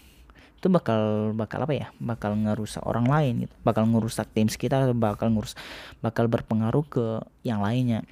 Itu 0.58 0.74
bakal 0.74 1.32
bakal 1.38 1.70
apa 1.70 1.74
ya 1.76 1.88
bakal 2.02 2.34
ngerusak 2.34 2.82
orang 2.88 3.06
lain 3.06 3.46
gitu. 3.46 3.54
Bakal 3.62 3.86
ngerusak 3.92 4.32
tim 4.34 4.50
kita 4.50 4.88
atau 4.88 4.96
bakal 4.98 5.30
ngurus 5.30 5.54
bakal 6.02 6.32
berpengaruh 6.32 6.86
ke 6.88 7.06
yang 7.44 7.62
lainnya. 7.62 8.08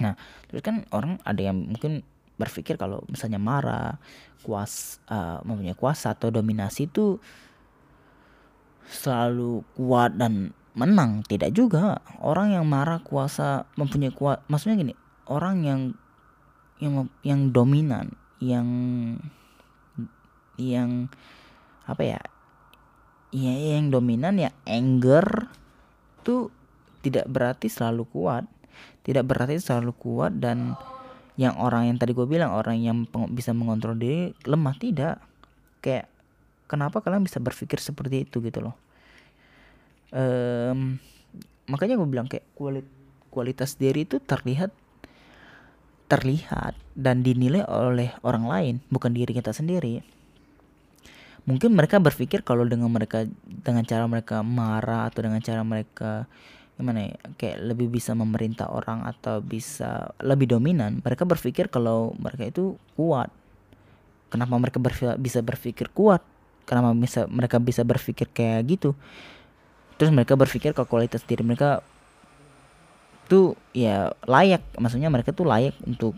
Nah 0.00 0.16
terus 0.48 0.62
kan 0.64 0.86
orang 0.94 1.20
ada 1.26 1.42
yang 1.42 1.58
mungkin 1.58 2.06
berpikir 2.40 2.80
kalau 2.80 3.04
misalnya 3.12 3.36
marah 3.36 4.00
kuas 4.42 4.98
uh, 5.06 5.38
mempunyai 5.46 5.76
kuasa 5.78 6.16
atau 6.16 6.32
dominasi 6.32 6.90
itu 6.90 7.22
selalu 8.92 9.64
kuat 9.74 10.14
dan 10.20 10.52
menang 10.76 11.24
tidak 11.24 11.52
juga. 11.56 12.00
Orang 12.20 12.52
yang 12.52 12.68
marah 12.68 13.00
kuasa 13.00 13.64
mempunyai 13.76 14.12
kuat 14.12 14.44
maksudnya 14.48 14.78
gini 14.78 14.94
orang 15.28 15.56
yang 15.64 15.80
yang 16.82 17.06
yang 17.22 17.40
dominan 17.54 18.12
yang 18.42 18.66
yang 20.58 21.06
apa 21.86 22.02
ya 22.02 22.20
ya 23.32 23.54
yang 23.78 23.88
dominan 23.88 24.36
ya 24.36 24.50
anger 24.68 25.48
tuh 26.20 26.52
tidak 27.02 27.26
berarti 27.26 27.66
selalu 27.66 28.06
kuat. 28.06 28.44
Tidak 29.02 29.26
berarti 29.26 29.58
selalu 29.58 29.92
kuat 29.98 30.38
dan 30.38 30.78
yang 31.34 31.58
orang 31.58 31.90
yang 31.90 31.96
tadi 31.98 32.14
gue 32.14 32.28
bilang 32.28 32.54
orang 32.54 32.78
yang 32.78 33.02
bisa 33.34 33.50
mengontrol 33.50 33.98
diri 33.98 34.30
lemah 34.46 34.76
tidak. 34.78 35.18
Kayak 35.82 36.11
kenapa 36.72 37.04
kalian 37.04 37.28
bisa 37.28 37.36
berpikir 37.36 37.76
seperti 37.76 38.24
itu 38.24 38.40
gitu 38.40 38.64
loh. 38.64 38.76
Um, 40.08 40.96
makanya 41.68 42.00
gue 42.00 42.08
bilang 42.08 42.24
kayak 42.32 42.48
kualit 42.56 42.88
kualitas 43.28 43.76
diri 43.76 44.08
itu 44.08 44.16
terlihat 44.20 44.72
terlihat 46.08 46.76
dan 46.92 47.24
dinilai 47.24 47.64
oleh 47.64 48.12
orang 48.20 48.44
lain 48.44 48.74
bukan 48.88 49.12
diri 49.12 49.36
kita 49.36 49.52
sendiri. 49.52 50.00
Mungkin 51.44 51.72
mereka 51.72 52.00
berpikir 52.00 52.44
kalau 52.44 52.64
dengan 52.64 52.88
mereka 52.88 53.28
dengan 53.44 53.84
cara 53.84 54.04
mereka 54.08 54.40
marah 54.44 55.08
atau 55.12 55.24
dengan 55.24 55.40
cara 55.44 55.60
mereka 55.60 56.24
gimana 56.76 57.12
ya 57.12 57.16
kayak 57.36 57.58
lebih 57.68 57.92
bisa 57.92 58.16
memerintah 58.16 58.72
orang 58.72 59.04
atau 59.04 59.44
bisa 59.44 60.16
lebih 60.24 60.56
dominan 60.56 61.04
mereka 61.04 61.28
berpikir 61.28 61.68
kalau 61.68 62.16
mereka 62.16 62.48
itu 62.48 62.76
kuat. 62.96 63.28
Kenapa 64.32 64.56
mereka 64.56 64.80
berpikir, 64.80 65.16
bisa 65.20 65.44
berpikir 65.44 65.92
kuat 65.92 66.24
kenapa 66.72 66.96
bisa 66.96 67.28
mereka 67.28 67.60
bisa 67.60 67.84
berpikir 67.84 68.32
kayak 68.32 68.64
gitu. 68.64 68.96
Terus 70.00 70.08
mereka 70.08 70.32
berpikir 70.40 70.72
kalau 70.72 70.88
kualitas 70.88 71.20
diri 71.28 71.44
mereka 71.44 71.84
tuh 73.28 73.60
ya 73.76 74.16
layak. 74.24 74.64
Maksudnya 74.80 75.12
mereka 75.12 75.36
tuh 75.36 75.44
layak 75.44 75.76
untuk 75.84 76.16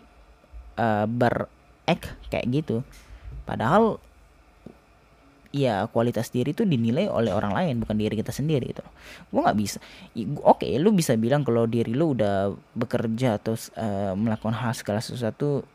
uh, 0.79 1.11
berek 1.11 2.07
kayak 2.31 2.47
gitu. 2.55 2.87
Padahal 3.43 3.99
ya 5.55 5.87
kualitas 5.91 6.35
diri 6.35 6.51
itu 6.51 6.67
dinilai 6.67 7.07
oleh 7.07 7.31
orang 7.31 7.55
lain 7.55 7.83
bukan 7.83 7.99
diri 7.99 8.15
kita 8.15 8.31
sendiri 8.31 8.71
gitu. 8.71 8.87
Gue 9.35 9.43
nggak 9.43 9.59
bisa. 9.59 9.79
Oke 10.47 10.71
lu 10.79 10.95
bisa 10.95 11.19
bilang 11.19 11.43
kalau 11.43 11.67
diri 11.67 11.91
lu 11.91 12.15
udah 12.15 12.55
bekerja 12.79 13.43
atau 13.43 13.59
uh, 13.75 14.15
melakukan 14.15 14.55
hal 14.55 14.71
segala 14.75 15.03
sesuatu 15.03 15.67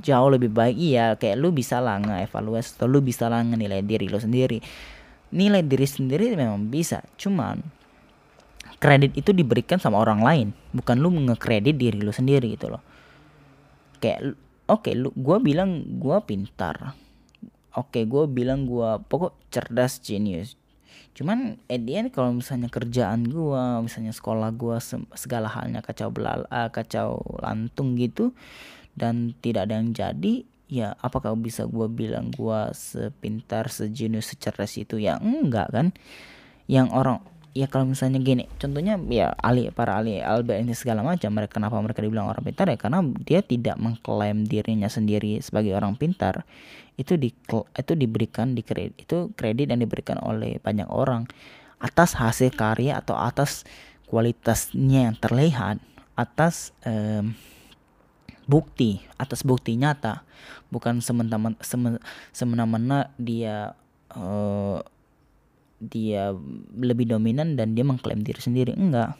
jauh 0.00 0.30
lebih 0.32 0.50
baik 0.52 0.76
iya 0.76 1.14
kayak 1.18 1.36
lu 1.36 1.52
bisa 1.52 1.82
lah 1.82 2.00
nge-evaluasi 2.00 2.80
atau 2.80 2.88
lu 2.88 3.02
bisa 3.02 3.26
lah 3.26 3.42
nilai 3.42 3.82
diri 3.82 4.06
lu 4.06 4.18
sendiri. 4.20 4.62
Nilai 5.34 5.62
diri 5.66 5.86
sendiri 5.86 6.32
memang 6.38 6.70
bisa 6.70 7.02
cuman 7.18 7.60
kredit 8.76 9.16
itu 9.16 9.32
diberikan 9.32 9.80
sama 9.80 9.98
orang 9.98 10.20
lain 10.20 10.48
bukan 10.76 11.00
lu 11.00 11.08
ngekredit 11.32 11.74
diri 11.76 11.98
lu 12.00 12.12
sendiri 12.12 12.54
gitu 12.54 12.72
loh. 12.72 12.82
Kayak 13.98 14.38
oke 14.70 14.86
okay, 14.86 14.94
lu 14.94 15.10
gua 15.16 15.42
bilang 15.42 15.84
gua 15.98 16.22
pintar. 16.22 16.96
Oke 17.76 18.00
okay, 18.00 18.04
gue 18.08 18.24
bilang 18.24 18.64
gue 18.64 18.88
pokok 19.04 19.36
cerdas 19.52 20.00
genius 20.00 20.56
cuman 21.16 21.56
at 21.72 21.80
the 21.80 21.96
end 21.96 22.12
kalau 22.12 22.36
misalnya 22.36 22.68
kerjaan 22.68 23.24
gue 23.24 23.62
misalnya 23.80 24.12
sekolah 24.12 24.52
gue 24.52 24.76
segala 25.16 25.48
halnya 25.48 25.80
kacau 25.80 26.12
belal 26.12 26.44
uh, 26.52 26.68
kacau 26.68 27.24
lantung 27.40 27.96
gitu 27.96 28.36
dan 28.96 29.36
tidak 29.44 29.68
ada 29.68 29.78
yang 29.78 29.92
jadi 29.92 30.34
ya 30.66 30.98
apakah 30.98 31.38
bisa 31.38 31.62
gue 31.68 31.86
bilang 31.86 32.34
gue 32.34 32.60
sepintar 32.74 33.70
sejenius 33.70 34.34
secerdas 34.34 34.74
itu? 34.80 34.98
Ya 34.98 35.20
enggak 35.22 35.70
kan. 35.70 35.94
Yang 36.66 36.88
orang 36.90 37.18
ya 37.56 37.70
kalau 37.72 37.88
misalnya 37.88 38.20
gini 38.20 38.44
contohnya 38.60 39.00
ya 39.08 39.32
ahli 39.40 39.72
para 39.72 39.96
ahli 39.96 40.20
ini 40.20 40.76
segala 40.76 41.00
macam 41.00 41.32
mereka 41.32 41.56
kenapa 41.56 41.80
mereka 41.80 42.02
dibilang 42.02 42.28
orang 42.28 42.42
pintar? 42.42 42.66
Ya 42.68 42.76
karena 42.76 43.00
dia 43.22 43.40
tidak 43.40 43.76
mengklaim 43.78 44.44
dirinya 44.44 44.90
sendiri 44.90 45.38
sebagai 45.40 45.72
orang 45.76 45.94
pintar. 45.94 46.42
Itu 46.98 47.14
di 47.20 47.30
itu 47.56 47.92
diberikan 47.94 48.56
di 48.56 48.64
kredit 48.66 49.06
itu 49.06 49.30
kredit 49.38 49.70
yang 49.70 49.80
diberikan 49.80 50.18
oleh 50.20 50.58
banyak 50.58 50.88
orang. 50.90 51.28
Atas 51.76 52.16
hasil 52.16 52.56
karya 52.56 52.98
atau 52.98 53.20
atas 53.20 53.68
kualitasnya 54.08 55.12
yang 55.12 55.16
terlihat 55.20 55.76
atas 56.16 56.72
um, 56.88 57.36
bukti 58.46 59.02
atas 59.18 59.42
bukti 59.42 59.74
nyata. 59.74 60.22
Bukan 60.70 61.02
semena-mena 62.32 63.10
dia 63.18 63.74
uh, 64.14 64.78
dia 65.76 66.32
lebih 66.72 67.10
dominan 67.10 67.54
dan 67.58 67.76
dia 67.76 67.84
mengklaim 67.84 68.22
diri 68.22 68.40
sendiri. 68.40 68.72
Enggak. 68.74 69.18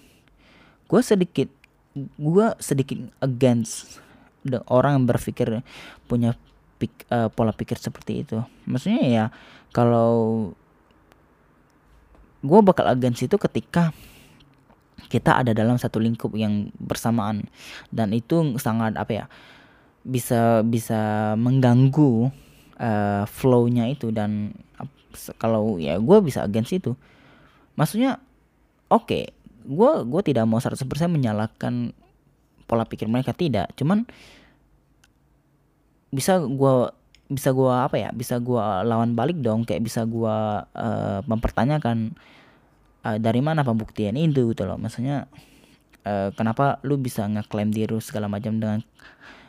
Gue 0.86 1.02
sedikit 1.02 1.50
gue 1.96 2.46
sedikit 2.60 2.98
against 3.24 4.00
the 4.46 4.62
orang 4.70 5.02
yang 5.02 5.06
berpikir 5.08 5.64
punya 6.06 6.36
pik, 6.76 7.08
uh, 7.10 7.28
pola 7.32 7.52
pikir 7.52 7.76
seperti 7.76 8.22
itu. 8.24 8.38
Maksudnya 8.68 9.04
ya 9.04 9.24
kalau 9.74 10.50
gue 12.46 12.60
bakal 12.62 12.86
against 12.86 13.26
itu 13.26 13.36
ketika 13.40 13.90
kita 15.06 15.42
ada 15.42 15.52
dalam 15.54 15.78
satu 15.78 16.02
lingkup 16.02 16.34
yang 16.34 16.70
bersamaan. 16.78 17.46
Dan 17.88 18.12
itu 18.12 18.58
sangat 18.58 18.98
apa 18.98 19.12
ya 19.12 19.26
bisa 20.06 20.62
bisa 20.62 21.34
mengganggu 21.34 22.30
uh, 22.78 23.24
flow-nya 23.26 23.90
itu. 23.90 24.10
Dan 24.14 24.54
kalau 25.40 25.80
ya 25.80 25.96
gue 25.96 26.18
bisa 26.22 26.44
against 26.44 26.76
itu. 26.76 26.92
Maksudnya 27.76 28.20
oke 28.88 29.06
okay, 29.06 29.24
gue 29.66 29.92
gue 30.06 30.22
tidak 30.22 30.44
mau 30.46 30.62
100% 30.62 30.86
menyalahkan 31.10 31.92
pola 32.66 32.84
pikir 32.86 33.10
mereka 33.10 33.32
tidak. 33.32 33.72
Cuman 33.78 34.06
bisa 36.10 36.38
gue 36.38 36.74
bisa 37.26 37.50
gue 37.50 37.74
apa 37.74 37.98
ya 37.98 38.10
bisa 38.14 38.38
gue 38.38 38.64
lawan 38.86 39.18
balik 39.18 39.38
dong. 39.42 39.66
Kayak 39.66 39.86
bisa 39.86 40.06
gue 40.06 40.36
uh, 40.62 41.20
mempertanyakan 41.26 42.14
uh, 43.06 43.18
dari 43.22 43.38
mana 43.38 43.62
pembuktian 43.62 44.18
itu 44.18 44.50
gitu 44.50 44.66
loh. 44.66 44.74
Maksudnya 44.74 45.30
uh, 46.02 46.34
kenapa 46.34 46.82
lu 46.82 46.98
bisa 46.98 47.22
ngeklaim 47.30 47.70
diri 47.70 47.94
segala 48.02 48.26
macam 48.26 48.58
dengan 48.58 48.82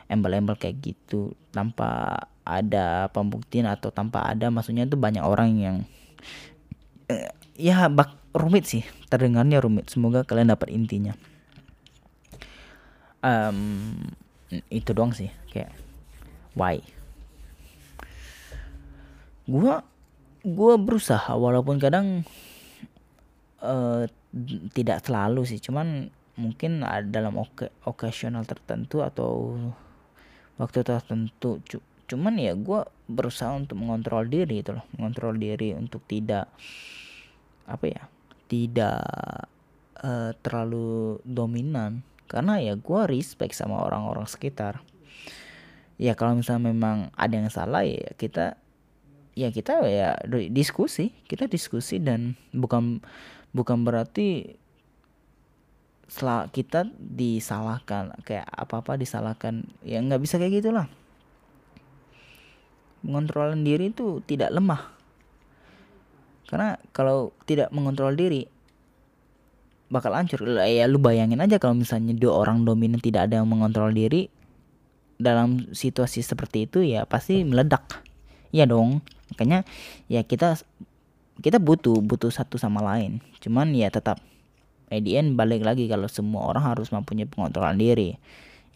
embel-embel 0.06 0.56
kayak 0.62 0.78
gitu? 0.86 1.34
Tanpa 1.50 2.22
ada 2.46 3.10
pembuktian 3.12 3.66
atau 3.68 3.90
tanpa 3.90 4.24
ada 4.24 4.48
maksudnya 4.54 4.88
itu 4.88 4.96
banyak 4.96 5.20
orang 5.20 5.50
yang 5.58 5.76
eh, 7.12 7.34
ya 7.58 7.90
bak 7.90 8.14
rumit 8.38 8.70
sih. 8.70 8.86
Terdengarnya 9.10 9.60
rumit. 9.60 9.90
Semoga 9.90 10.22
kalian 10.22 10.54
dapat 10.54 10.70
intinya. 10.70 11.18
Um, 13.26 13.98
itu 14.70 14.94
doang 14.94 15.12
sih. 15.12 15.34
Kayak 15.50 15.74
why? 16.54 16.80
Gua 19.48 19.84
gua 20.44 20.74
berusaha 20.80 21.34
walaupun 21.36 21.80
kadang 21.80 22.24
uh, 23.62 24.06
tidak 24.74 25.04
selalu 25.06 25.48
sih. 25.48 25.60
Cuman 25.62 26.12
mungkin 26.38 26.86
dalam 27.10 27.42
oke 27.42 27.74
occasional 27.90 28.46
tertentu 28.46 29.02
atau 29.02 29.58
waktu 30.62 30.86
tertentu. 30.86 31.62
Cuman 32.08 32.40
ya 32.40 32.56
gue 32.56 32.82
berusaha 33.10 33.52
untuk 33.58 33.80
mengontrol 33.82 34.28
diri 34.28 34.62
itu 34.62 34.74
loh. 34.76 34.86
Mengontrol 34.96 35.36
diri 35.36 35.74
untuk 35.74 36.06
tidak 36.06 36.50
apa 37.68 37.86
ya 37.86 38.02
tidak 38.48 39.04
uh, 40.02 40.32
terlalu 40.40 41.20
dominan. 41.26 42.06
Karena 42.28 42.60
ya 42.60 42.76
gue 42.76 43.02
respect 43.08 43.56
sama 43.56 43.80
orang-orang 43.88 44.28
sekitar. 44.28 44.84
Ya 45.98 46.14
kalau 46.14 46.38
misalnya 46.38 46.70
memang 46.70 47.10
ada 47.18 47.34
yang 47.34 47.50
salah 47.50 47.82
ya 47.82 48.14
kita 48.20 48.60
ya 49.38 49.54
kita 49.54 49.86
ya 49.86 50.18
diskusi. 50.50 51.14
Kita 51.30 51.46
diskusi 51.46 52.02
dan 52.02 52.34
bukan 52.50 53.06
bukan 53.54 53.86
berarti 53.86 54.58
setelah 56.10 56.50
kita 56.50 56.90
disalahkan. 56.98 58.18
Kayak 58.26 58.50
apa 58.50 58.82
apa 58.82 58.98
disalahkan. 58.98 59.70
Ya 59.86 60.02
nggak 60.02 60.22
bisa 60.26 60.42
kayak 60.42 60.66
gitulah. 60.66 60.90
Mengontrol 63.06 63.54
diri 63.62 63.94
itu 63.94 64.26
tidak 64.26 64.50
lemah. 64.50 64.90
Karena 66.50 66.82
kalau 66.90 67.30
tidak 67.46 67.70
mengontrol 67.70 68.18
diri 68.18 68.50
bakal 69.94 70.18
hancur. 70.18 70.42
Ya 70.66 70.90
lu 70.90 70.98
bayangin 70.98 71.46
aja 71.46 71.62
kalau 71.62 71.78
misalnya 71.78 72.18
dua 72.18 72.42
orang 72.42 72.66
dominan 72.66 72.98
tidak 72.98 73.30
ada 73.30 73.40
yang 73.40 73.48
mengontrol 73.48 73.94
diri 73.94 74.34
dalam 75.18 75.74
situasi 75.74 76.22
seperti 76.22 76.66
itu 76.66 76.82
ya 76.82 77.06
pasti 77.06 77.46
meledak. 77.46 78.02
Ya 78.50 78.64
dong 78.64 79.04
makanya 79.34 79.68
ya 80.08 80.24
kita 80.24 80.60
kita 81.42 81.62
butuh 81.62 82.02
butuh 82.02 82.34
satu 82.34 82.58
sama 82.58 82.82
lain. 82.82 83.22
Cuman 83.42 83.74
ya 83.74 83.94
tetap 83.94 84.22
at 84.88 85.04
balik 85.36 85.68
lagi 85.68 85.86
kalau 85.92 86.08
semua 86.08 86.48
orang 86.48 86.64
harus 86.64 86.90
mempunyai 86.90 87.28
pengontrolan 87.28 87.78
diri. 87.78 88.16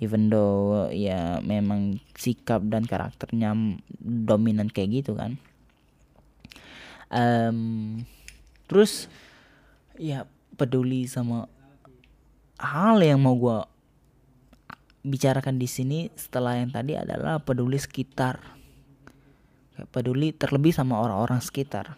Even 0.02 0.34
though 0.34 0.90
ya 0.90 1.40
memang 1.46 2.02
sikap 2.18 2.66
dan 2.66 2.90
karakternya 2.90 3.54
dominan 4.02 4.68
kayak 4.70 5.02
gitu 5.02 5.14
kan. 5.14 5.38
Um, 7.12 8.02
terus 8.66 9.12
ya 10.00 10.26
peduli 10.56 11.06
sama 11.06 11.52
hal 12.58 13.02
yang 13.04 13.22
mau 13.22 13.36
gue 13.36 13.60
bicarakan 15.02 15.58
di 15.58 15.66
sini 15.66 16.00
setelah 16.14 16.62
yang 16.62 16.70
tadi 16.70 16.94
adalah 16.94 17.42
peduli 17.42 17.78
sekitar 17.78 18.61
peduli 19.90 20.36
terlebih 20.36 20.76
sama 20.76 21.02
orang-orang 21.02 21.42
sekitar. 21.42 21.98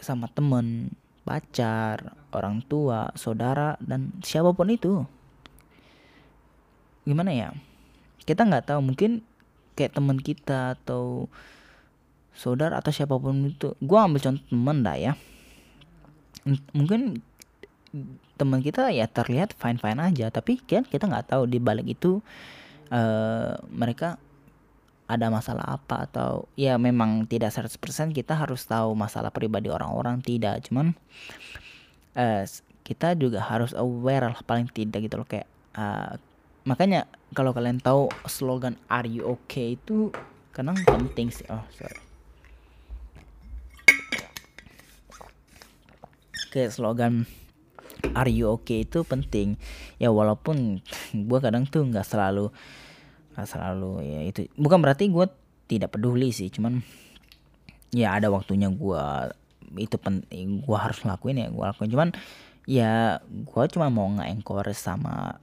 Sama 0.00 0.28
temen 0.32 0.92
pacar 1.24 2.16
orang 2.32 2.64
tua 2.64 3.12
saudara 3.16 3.76
dan 3.80 4.12
siapa 4.24 4.52
pun 4.52 4.68
itu. 4.72 5.04
Gimana 7.04 7.32
ya? 7.32 7.48
Kita 8.24 8.44
nggak 8.44 8.72
tahu 8.72 8.80
mungkin 8.84 9.24
kayak 9.78 9.96
teman 9.96 10.20
kita 10.20 10.76
atau 10.76 11.30
saudara 12.36 12.80
atau 12.80 12.92
siapa 12.92 13.16
pun 13.16 13.48
itu. 13.48 13.72
Gue 13.80 13.98
ambil 14.00 14.20
contoh 14.20 14.44
temen 14.48 14.84
dah 14.84 14.96
ya. 14.96 15.12
Mungkin 16.72 17.20
teman 18.40 18.64
kita 18.64 18.88
ya 18.88 19.04
terlihat 19.04 19.52
fine 19.52 19.76
fine 19.76 20.00
aja 20.00 20.32
tapi 20.32 20.56
kan 20.64 20.86
kita 20.88 21.04
nggak 21.04 21.36
tahu 21.36 21.44
di 21.44 21.60
balik 21.60 21.90
itu 21.90 22.24
uh, 22.88 23.52
mereka 23.68 24.16
ada 25.10 25.26
masalah 25.26 25.66
apa 25.66 26.06
atau 26.06 26.46
ya 26.54 26.78
memang 26.78 27.26
tidak 27.26 27.50
100% 27.50 28.14
kita 28.14 28.38
harus 28.38 28.62
tahu 28.62 28.94
masalah 28.94 29.34
pribadi 29.34 29.66
orang-orang 29.66 30.22
tidak. 30.22 30.62
Cuman 30.70 30.94
uh, 32.14 32.46
kita 32.86 33.18
juga 33.18 33.42
harus 33.42 33.74
aware 33.74 34.30
lah 34.30 34.42
paling 34.46 34.70
tidak 34.70 35.10
gitu 35.10 35.18
loh. 35.18 35.26
Kayak 35.26 35.50
uh, 35.74 36.14
makanya 36.62 37.10
kalau 37.34 37.50
kalian 37.50 37.82
tahu 37.82 38.06
slogan 38.30 38.78
are 38.86 39.10
you 39.10 39.26
okay? 39.26 39.74
itu 39.74 40.14
kadang 40.54 40.78
penting 40.86 41.34
sih. 41.34 41.46
Oh 41.50 41.66
sorry. 41.74 41.98
Kayak 46.54 46.70
slogan 46.74 47.26
are 48.14 48.30
you 48.30 48.46
okay? 48.54 48.86
itu 48.86 49.02
penting. 49.02 49.58
Ya 49.98 50.14
walaupun 50.14 50.82
gue 51.14 51.38
kadang 51.42 51.66
tuh 51.66 51.82
nggak 51.82 52.06
selalu 52.06 52.54
selalu 53.46 54.04
ya 54.04 54.20
itu. 54.26 54.48
Bukan 54.56 54.80
berarti 54.80 55.08
gue 55.08 55.26
tidak 55.70 55.94
peduli 55.94 56.34
sih 56.34 56.50
cuman 56.50 56.82
ya 57.94 58.18
ada 58.18 58.26
waktunya 58.30 58.66
gue 58.70 59.04
itu 59.78 59.94
penting 60.02 60.66
gue 60.66 60.78
harus 60.78 60.98
ngelakuin 61.02 61.40
ya 61.40 61.48
gue 61.48 61.64
lakuin. 61.64 61.90
Cuman 61.90 62.08
ya 62.68 63.18
gue 63.26 63.64
cuma 63.72 63.88
mau 63.88 64.08
nge-encourage 64.08 64.78
sama 64.78 65.40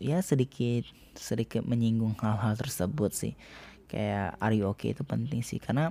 ya 0.00 0.22
sedikit 0.24 0.88
sedikit 1.18 1.66
menyinggung 1.66 2.14
hal-hal 2.20 2.54
tersebut 2.56 3.10
sih. 3.12 3.34
Kayak 3.90 4.38
are 4.38 4.54
you 4.54 4.70
okay? 4.70 4.94
itu 4.94 5.02
penting 5.02 5.42
sih 5.42 5.58
karena 5.58 5.90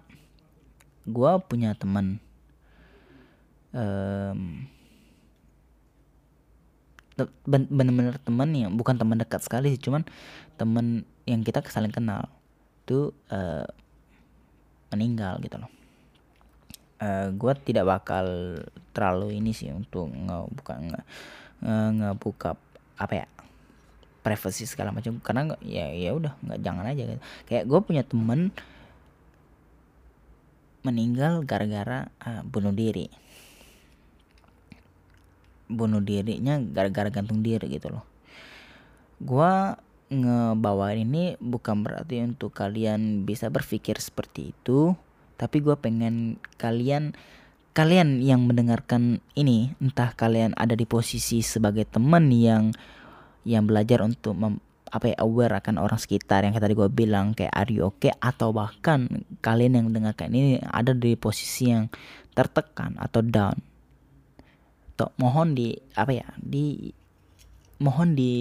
gue 1.09 1.31
punya 1.49 1.73
teman 1.75 2.21
um, 3.73 4.69
bener-bener 7.43 8.15
teman 8.23 8.49
yang 8.55 8.71
bukan 8.79 8.95
teman 8.95 9.19
dekat 9.19 9.43
sekali 9.43 9.75
sih 9.75 9.81
cuman 9.81 10.07
teman 10.55 11.03
yang 11.29 11.45
kita 11.45 11.61
saling 11.69 11.93
kenal 11.93 12.25
itu 12.89 13.13
uh, 13.29 13.69
meninggal 14.89 15.37
gitu 15.45 15.61
loh. 15.61 15.69
Uh, 16.99 17.05
eh, 17.05 17.27
gue 17.37 17.53
tidak 17.63 17.85
bakal 17.85 18.25
terlalu 18.91 19.37
ini 19.37 19.53
sih 19.53 19.69
untuk 19.69 20.09
ngebuka 20.09 20.73
nge, 20.81 21.01
ngebuka 21.93 22.57
apa 22.97 23.13
ya 23.13 23.27
privacy 24.25 24.65
segala 24.65 24.89
macam. 24.89 25.21
Karena 25.21 25.53
ya 25.61 25.93
ya 25.93 26.17
udah 26.17 26.33
nggak 26.41 26.59
jangan 26.65 26.85
aja 26.89 27.03
gitu. 27.05 27.21
kayak 27.45 27.63
gue 27.69 27.79
punya 27.85 28.01
temen 28.01 28.49
meninggal 30.81 31.45
gara-gara 31.45 32.09
uh, 32.25 32.41
bunuh 32.41 32.73
diri. 32.73 33.05
Bunuh 35.69 36.01
dirinya 36.01 36.57
gara-gara 36.57 37.13
gantung 37.13 37.45
diri 37.45 37.69
gitu 37.69 37.93
loh. 37.93 38.01
Gua 39.21 39.77
ngebawa 40.09 40.97
ini 40.97 41.37
bukan 41.37 41.85
berarti 41.85 42.25
untuk 42.25 42.53
kalian 42.53 43.23
bisa 43.29 43.53
berpikir 43.53 44.01
seperti 44.01 44.57
itu 44.57 44.97
tapi 45.37 45.61
gua 45.61 45.77
pengen 45.77 46.41
kalian 46.57 47.13
kalian 47.77 48.19
yang 48.19 48.43
mendengarkan 48.43 49.21
ini 49.37 49.77
entah 49.79 50.11
kalian 50.17 50.57
ada 50.57 50.73
di 50.73 50.83
posisi 50.83 51.45
sebagai 51.45 51.85
teman 51.85 52.27
yang 52.33 52.73
yang 53.47 53.63
belajar 53.63 54.03
untuk 54.03 54.35
mem, 54.35 54.59
apa 54.89 55.13
ya 55.13 55.17
aware 55.21 55.53
akan 55.61 55.77
orang 55.77 56.01
sekitar 56.01 56.43
yang 56.43 56.57
tadi 56.57 56.73
gue 56.73 56.89
bilang 56.89 57.37
kayak 57.37 57.53
are 57.53 57.69
you 57.69 57.85
okay? 57.85 58.11
Atau 58.19 58.51
bahkan 58.51 59.23
kalian 59.39 59.79
yang 59.79 59.85
mendengarkan 59.87 60.33
ini 60.33 60.59
ada 60.65 60.97
di 60.97 61.13
posisi 61.13 61.69
yang 61.69 61.87
tertekan 62.33 62.97
atau 62.97 63.21
down. 63.21 63.57
To, 64.97 65.13
mohon 65.15 65.55
di 65.55 65.77
apa 65.95 66.11
ya 66.11 66.27
di 66.35 66.91
mohon 67.79 68.17
di 68.17 68.35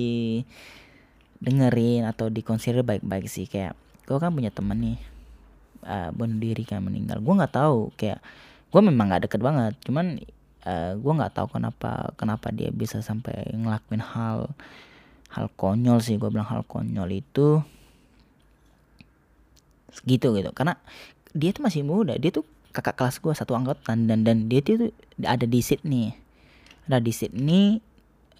dengerin 1.38 2.06
atau 2.06 2.30
dikonsider 2.30 2.82
baik-baik 2.82 3.30
sih. 3.30 3.46
Kayak 3.46 3.78
gue 4.04 4.16
kan 4.18 4.34
punya 4.34 4.50
temen 4.50 4.78
nih 4.78 4.98
uh, 5.86 6.10
bunuh 6.14 6.38
diri 6.38 6.64
kan 6.66 6.82
meninggal. 6.82 7.22
Gue 7.22 7.34
nggak 7.38 7.54
tahu 7.54 7.94
kayak 7.94 8.18
gue 8.68 8.80
memang 8.82 9.10
nggak 9.10 9.30
deket 9.30 9.40
banget. 9.40 9.74
Cuman 9.86 10.18
uh, 10.66 10.92
gue 10.98 11.12
nggak 11.12 11.32
tahu 11.34 11.46
kenapa 11.58 12.12
kenapa 12.18 12.50
dia 12.50 12.70
bisa 12.74 13.00
sampai 13.00 13.54
ngelakuin 13.54 14.02
hal 14.02 14.50
hal 15.30 15.46
konyol 15.54 16.02
sih. 16.02 16.18
Gue 16.18 16.30
bilang 16.32 16.48
hal 16.48 16.66
konyol 16.66 17.08
itu 17.12 17.62
gitu 20.06 20.34
gitu. 20.34 20.50
Karena 20.54 20.74
dia 21.34 21.50
tuh 21.54 21.62
masih 21.62 21.86
muda. 21.86 22.18
Dia 22.18 22.34
tuh 22.34 22.44
kakak 22.74 22.98
kelas 22.98 23.16
gue 23.22 23.32
satu 23.34 23.54
angkatan. 23.54 24.10
Dan 24.10 24.26
dan 24.26 24.50
dia 24.50 24.60
tuh 24.64 24.90
ada 25.22 25.46
di 25.46 25.60
Sydney. 25.62 26.14
Nah 26.88 26.98
di 26.98 27.12
Sydney 27.12 27.78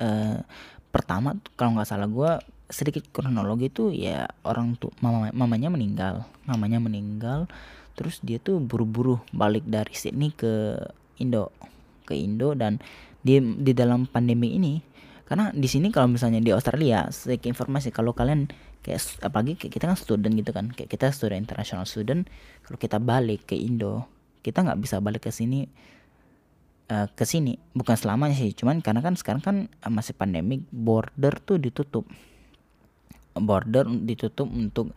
uh, 0.03 0.41
pertama 0.89 1.37
kalau 1.55 1.77
nggak 1.77 1.89
salah 1.89 2.09
gue 2.09 2.58
sedikit 2.69 3.05
kronologi 3.11 3.73
tuh 3.73 3.91
ya 3.91 4.29
orang 4.45 4.77
tuh 4.77 4.93
mama 5.01 5.33
mamanya 5.33 5.73
meninggal. 5.73 6.29
Mamanya 6.45 6.79
meninggal 6.81 7.49
terus 7.99 8.23
dia 8.23 8.39
tuh 8.39 8.63
buru-buru 8.63 9.19
balik 9.35 9.67
dari 9.67 9.91
Sydney 9.91 10.31
ke 10.31 10.79
Indo 11.19 11.51
ke 12.07 12.15
Indo 12.15 12.55
dan 12.55 12.79
di 13.27 13.43
di 13.43 13.75
dalam 13.75 14.07
pandemi 14.07 14.55
ini 14.55 14.79
karena 15.27 15.51
di 15.51 15.67
sini 15.67 15.91
kalau 15.91 16.07
misalnya 16.07 16.39
di 16.39 16.55
Australia 16.55 17.11
sedikit 17.11 17.51
informasi 17.51 17.91
kalau 17.91 18.15
kalian 18.15 18.47
kayak 18.87 19.03
apalagi 19.21 19.59
kayak 19.59 19.73
kita 19.75 19.85
kan 19.91 19.99
student 19.99 20.33
gitu 20.39 20.55
kan 20.55 20.71
kayak 20.71 20.89
kita 20.89 21.11
student 21.11 21.43
international 21.43 21.85
student 21.85 22.31
kalau 22.65 22.79
kita 22.79 23.03
balik 23.03 23.51
ke 23.51 23.59
Indo 23.59 24.07
kita 24.47 24.63
nggak 24.63 24.79
bisa 24.79 25.03
balik 25.03 25.27
ke 25.27 25.35
sini 25.35 25.67
uh, 26.89 27.11
ke 27.13 27.25
sini. 27.29 27.61
Bukan 27.77 27.99
selamanya 27.99 28.39
sih 28.39 28.55
cuman 28.57 28.81
karena 28.81 29.05
kan 29.05 29.19
sekarang 29.19 29.43
kan 29.43 29.57
uh, 29.85 29.93
masih 29.93 30.15
pandemik 30.17 30.65
border 30.73 31.37
tuh 31.43 31.61
ditutup 31.61 32.09
border 33.43 33.87
ditutup 34.05 34.49
untuk 34.51 34.95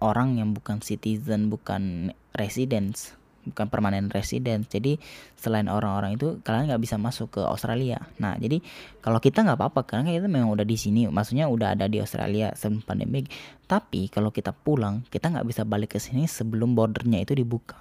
orang 0.00 0.40
yang 0.40 0.56
bukan 0.56 0.80
citizen 0.80 1.52
bukan 1.52 2.14
residents 2.32 3.20
bukan 3.40 3.72
permanen 3.72 4.12
resident 4.12 4.68
jadi 4.68 5.00
selain 5.40 5.66
orang-orang 5.72 6.20
itu 6.20 6.38
kalian 6.44 6.68
nggak 6.68 6.82
bisa 6.84 7.00
masuk 7.00 7.40
ke 7.40 7.42
Australia. 7.42 8.04
Nah 8.20 8.36
jadi 8.36 8.60
kalau 9.00 9.16
kita 9.16 9.40
nggak 9.40 9.56
apa-apa 9.56 9.80
karena 9.88 10.12
kita 10.12 10.28
memang 10.28 10.52
udah 10.52 10.66
di 10.68 10.76
sini 10.76 11.08
maksudnya 11.08 11.48
udah 11.48 11.72
ada 11.72 11.88
di 11.88 12.04
Australia 12.04 12.52
sebelum 12.52 12.84
pandemik. 12.84 13.32
Tapi 13.64 14.12
kalau 14.12 14.28
kita 14.28 14.52
pulang 14.52 15.08
kita 15.08 15.32
nggak 15.32 15.46
bisa 15.48 15.64
balik 15.64 15.96
ke 15.96 15.98
sini 16.02 16.28
sebelum 16.28 16.76
bordernya 16.76 17.24
itu 17.24 17.32
dibuka. 17.32 17.80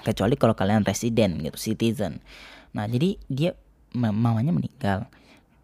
Kecuali 0.00 0.40
kalau 0.40 0.56
kalian 0.56 0.88
resident 0.88 1.36
gitu 1.44 1.60
citizen. 1.60 2.24
Nah 2.72 2.88
jadi 2.88 3.20
dia 3.28 3.52
mamanya 3.92 4.56
meninggal. 4.56 5.12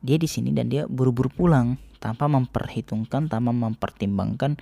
Dia 0.05 0.21
di 0.21 0.29
sini 0.29 0.53
dan 0.53 0.69
dia 0.69 0.85
buru-buru 0.85 1.33
pulang 1.33 1.81
tanpa 1.99 2.31
memperhitungkan 2.31 3.27
tanpa 3.27 3.51
mempertimbangkan 3.51 4.59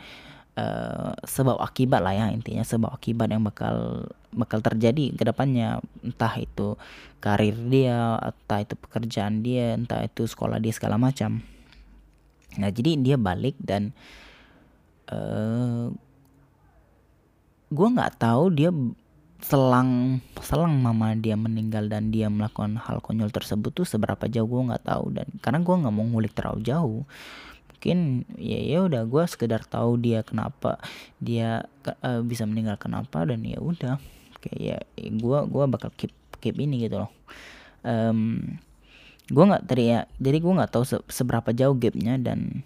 uh, 0.56 1.12
sebab 1.22 1.60
akibat 1.60 2.00
lah 2.02 2.16
ya 2.16 2.26
intinya 2.32 2.64
sebab 2.64 2.90
akibat 2.90 3.30
yang 3.30 3.44
bakal 3.44 4.08
bakal 4.32 4.60
terjadi 4.60 5.12
ke 5.16 5.24
depannya. 5.24 5.80
Entah 6.04 6.34
itu 6.36 6.76
karir 7.20 7.56
dia 7.68 8.20
entah 8.20 8.60
itu 8.60 8.74
pekerjaan 8.76 9.40
dia 9.44 9.76
entah 9.76 10.04
itu 10.04 10.24
sekolah 10.24 10.58
dia 10.58 10.72
segala 10.72 10.96
macam. 11.00 11.44
Nah 12.56 12.70
jadi 12.72 12.96
dia 12.96 13.16
balik 13.20 13.56
dan 13.60 13.92
uh, 15.12 15.16
eh, 15.16 15.86
gue 17.66 17.88
nggak 17.92 18.16
tahu 18.20 18.44
dia 18.54 18.70
selang 19.42 20.22
selang 20.40 20.80
mama 20.80 21.12
dia 21.14 21.36
meninggal 21.36 21.86
dan 21.92 22.08
dia 22.08 22.26
melakukan 22.32 22.80
hal 22.80 23.04
konyol 23.04 23.28
tersebut 23.28 23.72
tuh 23.72 23.86
seberapa 23.86 24.26
jauh 24.26 24.48
gue 24.48 24.62
nggak 24.72 24.84
tahu. 24.88 25.04
Dan 25.12 25.28
karena 25.44 25.60
gue 25.60 25.74
nggak 25.74 25.94
mau 25.94 26.06
ngulik 26.06 26.32
terlalu 26.32 26.60
jauh 26.64 27.02
mungkin 27.76 28.24
ya 28.40 28.56
ya 28.56 28.78
udah 28.88 29.04
gue 29.04 29.24
sekedar 29.28 29.60
tahu 29.62 30.00
dia 30.00 30.24
kenapa 30.24 30.80
dia 31.20 31.68
uh, 31.84 32.24
bisa 32.24 32.48
meninggal 32.48 32.80
kenapa 32.80 33.28
dan 33.28 33.44
ya 33.44 33.60
udah. 33.60 34.00
Kayak 34.40 34.88
ya 34.96 35.08
gue 35.10 35.38
gua 35.50 35.64
bakal 35.68 35.92
keep 35.94 36.12
keep 36.40 36.56
ini 36.56 36.88
gitu 36.88 37.04
loh. 37.04 37.12
Um, 37.86 38.58
gue 39.26 39.44
nggak 39.44 39.66
tadi 39.66 39.90
ya 39.90 40.06
jadi 40.22 40.38
gue 40.38 40.52
nggak 40.54 40.70
tahu 40.70 40.84
se 40.86 40.96
seberapa 41.10 41.50
jauh 41.50 41.74
gapnya 41.74 42.14
dan 42.18 42.62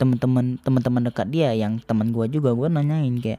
teman-teman 0.00 0.58
teman-teman 0.64 1.12
dekat 1.12 1.28
dia 1.30 1.52
yang 1.54 1.78
teman 1.84 2.10
gue 2.10 2.26
juga 2.26 2.56
gue 2.56 2.68
nanyain 2.72 3.14
kayak 3.22 3.38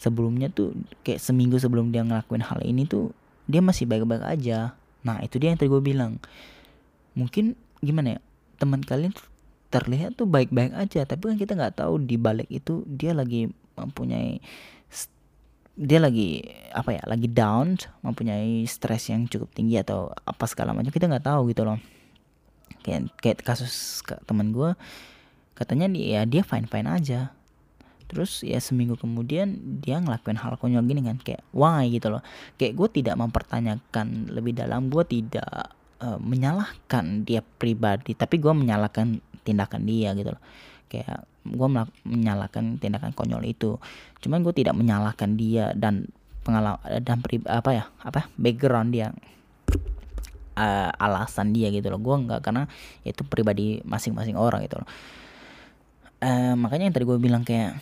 sebelumnya 0.00 0.48
tuh 0.48 0.72
kayak 1.04 1.20
seminggu 1.20 1.60
sebelum 1.60 1.92
dia 1.92 2.00
ngelakuin 2.00 2.40
hal 2.40 2.64
ini 2.64 2.88
tuh 2.88 3.12
dia 3.44 3.60
masih 3.60 3.84
baik-baik 3.84 4.24
aja. 4.24 4.72
Nah 5.04 5.20
itu 5.20 5.36
dia 5.36 5.52
yang 5.52 5.60
tadi 5.60 5.68
gue 5.68 5.84
bilang. 5.84 6.16
Mungkin 7.12 7.52
gimana 7.84 8.16
ya 8.16 8.20
teman 8.56 8.80
kalian 8.80 9.12
terlihat 9.68 10.16
tuh 10.16 10.26
baik-baik 10.26 10.74
aja 10.74 11.06
tapi 11.06 11.30
kan 11.30 11.36
kita 11.38 11.54
nggak 11.54 11.78
tahu 11.78 12.02
di 12.02 12.18
balik 12.18 12.50
itu 12.50 12.82
dia 12.90 13.14
lagi 13.14 13.48
mempunyai 13.78 14.42
dia 15.80 15.96
lagi 16.02 16.44
apa 16.74 16.98
ya 16.98 17.02
lagi 17.08 17.30
down 17.30 17.78
mempunyai 18.04 18.66
stres 18.68 19.08
yang 19.08 19.24
cukup 19.30 19.48
tinggi 19.54 19.80
atau 19.80 20.12
apa 20.12 20.44
segala 20.44 20.76
macam 20.76 20.90
kita 20.92 21.06
nggak 21.06 21.28
tahu 21.28 21.52
gitu 21.52 21.62
loh. 21.68 21.78
Kayak 22.80 23.12
kayak 23.20 23.38
kasus 23.44 24.00
teman 24.24 24.56
gue 24.56 24.72
katanya 25.52 25.92
dia 25.92 26.04
ya 26.08 26.22
dia 26.24 26.40
fine 26.40 26.64
fine 26.64 26.88
aja 26.88 27.36
terus 28.10 28.42
ya 28.42 28.58
seminggu 28.58 28.98
kemudian 28.98 29.78
dia 29.78 30.02
ngelakuin 30.02 30.34
hal 30.34 30.58
konyol 30.58 30.82
gini 30.82 31.06
kan 31.06 31.22
kayak 31.22 31.46
why? 31.54 31.86
gitu 31.86 32.10
loh. 32.10 32.26
Kayak 32.58 32.74
gue 32.74 32.88
tidak 32.98 33.14
mempertanyakan 33.22 34.34
lebih 34.34 34.58
dalam 34.58 34.90
gue 34.90 35.06
tidak 35.06 35.46
uh, 36.02 36.18
menyalahkan 36.18 37.22
dia 37.22 37.38
pribadi 37.38 38.18
tapi 38.18 38.42
gue 38.42 38.50
menyalahkan 38.50 39.22
tindakan 39.46 39.86
dia 39.86 40.10
gitu 40.18 40.34
loh. 40.34 40.42
Kayak 40.90 41.22
gue 41.46 41.68
menyalahkan 42.02 42.82
tindakan 42.82 43.14
konyol 43.14 43.46
itu. 43.46 43.78
Cuman 44.18 44.42
gue 44.42 44.58
tidak 44.58 44.74
menyalahkan 44.74 45.38
dia 45.38 45.70
dan 45.78 46.10
pengalaman 46.42 46.82
dan 47.06 47.22
pri, 47.22 47.38
apa 47.46 47.70
ya 47.70 47.84
apa 48.02 48.26
background 48.34 48.90
dia 48.90 49.14
uh, 50.58 50.90
alasan 50.98 51.54
dia 51.54 51.70
gitu 51.70 51.94
loh. 51.94 52.02
Gue 52.02 52.26
nggak 52.26 52.42
karena 52.42 52.66
itu 53.06 53.22
pribadi 53.22 53.78
masing-masing 53.86 54.34
orang 54.34 54.66
gitu 54.66 54.82
loh. 54.82 54.88
Uh, 56.20 56.52
makanya 56.58 56.90
yang 56.90 56.94
tadi 56.98 57.06
gue 57.08 57.16
bilang 57.16 57.46
kayak 57.46 57.80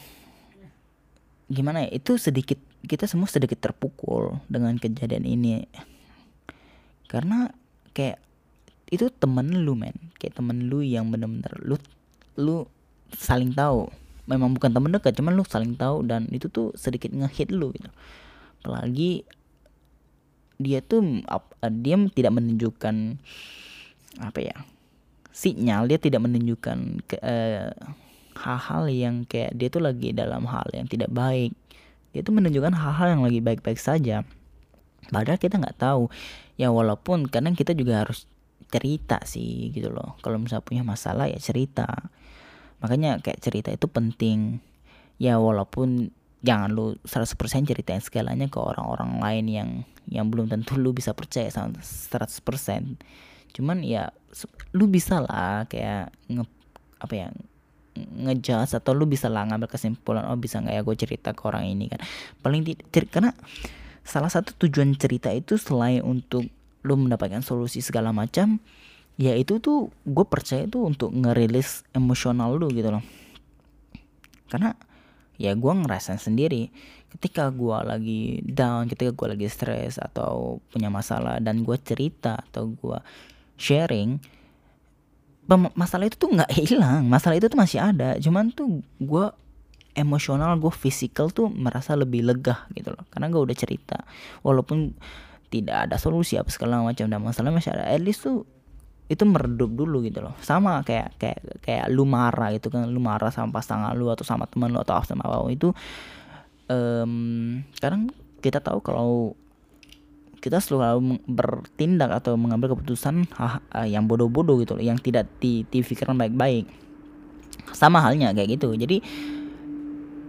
gimana 1.48 1.88
ya 1.88 1.96
itu 1.96 2.20
sedikit 2.20 2.60
kita 2.84 3.08
semua 3.08 3.26
sedikit 3.26 3.58
terpukul 3.58 4.38
dengan 4.46 4.76
kejadian 4.76 5.24
ini. 5.24 5.64
Karena 7.08 7.48
kayak 7.96 8.20
itu 8.92 9.08
temen 9.08 9.64
lu 9.64 9.74
men. 9.74 9.96
Kayak 10.20 10.38
temen 10.38 10.68
lu 10.68 10.84
yang 10.84 11.08
bener-bener 11.08 11.52
lu 11.64 11.76
lu 12.38 12.68
saling 13.16 13.56
tahu. 13.56 13.88
Memang 14.28 14.52
bukan 14.52 14.70
temen 14.70 14.92
dekat 14.92 15.16
cuman 15.16 15.34
lu 15.34 15.44
saling 15.48 15.72
tahu 15.74 16.04
dan 16.04 16.28
itu 16.28 16.52
tuh 16.52 16.76
sedikit 16.76 17.08
ngehit 17.10 17.48
lu 17.48 17.72
gitu. 17.72 17.88
Apalagi 18.62 19.24
dia 20.60 20.84
tuh 20.84 21.24
dia 21.80 21.96
tidak 22.12 22.32
menunjukkan 22.34 23.16
apa 24.18 24.40
ya 24.42 24.56
sinyal 25.30 25.86
dia 25.86 26.02
tidak 26.02 26.18
menunjukkan 26.26 26.78
ke, 27.06 27.16
uh, 27.22 27.70
hal-hal 28.38 28.86
yang 28.86 29.26
kayak 29.26 29.58
dia 29.58 29.68
tuh 29.68 29.82
lagi 29.82 30.14
dalam 30.14 30.46
hal 30.46 30.70
yang 30.70 30.86
tidak 30.86 31.10
baik. 31.10 31.52
Dia 32.14 32.22
tuh 32.22 32.34
menunjukkan 32.38 32.72
hal-hal 32.72 33.18
yang 33.18 33.22
lagi 33.26 33.42
baik-baik 33.42 33.82
saja. 33.82 34.22
Padahal 35.10 35.38
kita 35.42 35.58
nggak 35.58 35.78
tahu. 35.78 36.06
Ya 36.54 36.70
walaupun 36.70 37.26
kadang 37.26 37.58
kita 37.58 37.74
juga 37.74 38.06
harus 38.06 38.30
cerita 38.70 39.18
sih 39.26 39.74
gitu 39.74 39.90
loh. 39.90 40.14
Kalau 40.22 40.38
misalnya 40.38 40.64
punya 40.64 40.82
masalah 40.86 41.26
ya 41.26 41.36
cerita. 41.42 41.86
Makanya 42.78 43.18
kayak 43.18 43.42
cerita 43.42 43.74
itu 43.74 43.90
penting. 43.90 44.62
Ya 45.18 45.42
walaupun 45.42 46.14
jangan 46.42 46.70
lu 46.70 46.94
100% 47.02 47.66
ceritain 47.66 48.02
segalanya 48.02 48.46
ke 48.46 48.58
orang-orang 48.62 49.18
lain 49.18 49.46
yang 49.50 49.70
yang 50.08 50.26
belum 50.30 50.46
tentu 50.46 50.78
lu 50.78 50.94
bisa 50.94 51.12
percaya 51.12 51.50
sama 51.50 51.82
100% 51.82 52.38
cuman 53.52 53.82
ya 53.82 54.14
lu 54.70 54.86
bisa 54.86 55.18
lah 55.18 55.66
kayak 55.66 56.14
nge, 56.30 56.44
apa 57.02 57.14
ya 57.14 57.28
ngejudge 58.06 58.76
atau 58.78 58.92
lu 58.94 59.08
bisa 59.08 59.26
lah 59.26 59.48
ngambil 59.48 59.66
kesimpulan 59.66 60.28
oh 60.28 60.38
bisa 60.38 60.62
nggak 60.62 60.74
ya 60.74 60.82
gue 60.84 60.96
cerita 60.98 61.28
ke 61.34 61.42
orang 61.48 61.66
ini 61.66 61.90
kan? 61.90 62.00
Paling 62.44 62.62
tidak 62.66 63.08
karena 63.10 63.32
salah 64.06 64.30
satu 64.32 64.56
tujuan 64.66 64.94
cerita 64.96 65.28
itu 65.34 65.58
selain 65.60 66.00
untuk 66.04 66.46
lu 66.86 66.94
mendapatkan 66.94 67.42
solusi 67.42 67.82
segala 67.82 68.14
macam 68.14 68.62
ya 69.18 69.34
itu 69.34 69.58
tuh 69.58 69.90
gue 70.06 70.26
percaya 70.30 70.64
itu 70.64 70.78
untuk 70.80 71.10
ngerilis 71.10 71.82
emosional 71.92 72.54
lu 72.54 72.70
gitu 72.70 72.94
loh. 72.94 73.04
Karena 74.48 74.72
ya 75.38 75.54
gue 75.54 75.72
ngerasain 75.72 76.18
sendiri 76.18 76.70
ketika 77.08 77.48
gue 77.48 77.78
lagi 77.88 78.22
down 78.44 78.90
ketika 78.90 79.14
gue 79.14 79.26
lagi 79.38 79.48
stres 79.48 79.96
atau 79.96 80.60
punya 80.68 80.92
masalah 80.92 81.40
dan 81.40 81.64
gue 81.64 81.76
cerita 81.80 82.42
atau 82.50 82.68
gue 82.74 82.98
sharing 83.56 84.37
masalah 85.56 86.04
itu 86.04 86.20
tuh 86.20 86.28
nggak 86.28 86.50
hilang 86.52 87.08
masalah 87.08 87.40
itu 87.40 87.48
tuh 87.48 87.56
masih 87.56 87.80
ada. 87.80 88.20
Cuman 88.20 88.52
tuh 88.52 88.84
gue 89.00 89.26
emosional 89.96 90.54
gue 90.60 90.70
fisikal 90.70 91.32
tuh 91.32 91.50
merasa 91.50 91.96
lebih 91.98 92.22
lega 92.22 92.68
gitu 92.76 92.92
loh 92.92 93.08
karena 93.08 93.32
gue 93.32 93.40
udah 93.40 93.56
cerita. 93.56 93.98
Walaupun 94.44 94.92
tidak 95.48 95.88
ada 95.88 95.96
solusi 95.96 96.36
apa 96.36 96.52
segala 96.52 96.84
macam 96.84 97.08
dan 97.08 97.20
masalah 97.24 97.48
masih 97.48 97.72
ada. 97.72 97.88
At 97.88 98.04
least 98.04 98.28
tuh 98.28 98.44
itu 99.08 99.24
meredup 99.24 99.72
dulu 99.72 100.04
gitu 100.04 100.20
loh. 100.20 100.36
Sama 100.44 100.84
kayak 100.84 101.16
kayak 101.16 101.40
kayak 101.64 101.84
lu 101.88 102.04
marah 102.04 102.52
gitu 102.52 102.68
kan 102.68 102.84
lu 102.84 103.00
marah 103.00 103.32
sama 103.32 103.56
pasangan 103.56 103.96
lu 103.96 104.12
atau 104.12 104.28
sama 104.28 104.44
teman 104.44 104.68
lu 104.68 104.78
atau 104.84 105.00
sama 105.00 105.24
apa 105.24 105.48
itu 105.48 105.72
um, 106.68 107.64
kadang 107.80 108.12
kita 108.44 108.60
tahu 108.62 108.78
kalau 108.84 109.34
kita 110.38 110.62
selalu 110.62 111.18
bertindak 111.26 112.22
atau 112.22 112.38
mengambil 112.38 112.74
keputusan 112.74 113.26
hah, 113.34 113.58
yang 113.84 114.06
bodoh-bodoh 114.06 114.58
gitu 114.62 114.78
loh, 114.78 114.84
yang 114.84 114.98
tidak 114.98 115.26
dipikirkan 115.42 116.14
baik-baik. 116.14 116.70
Sama 117.74 118.00
halnya 118.00 118.30
kayak 118.32 118.58
gitu. 118.58 118.72
Jadi 118.78 119.02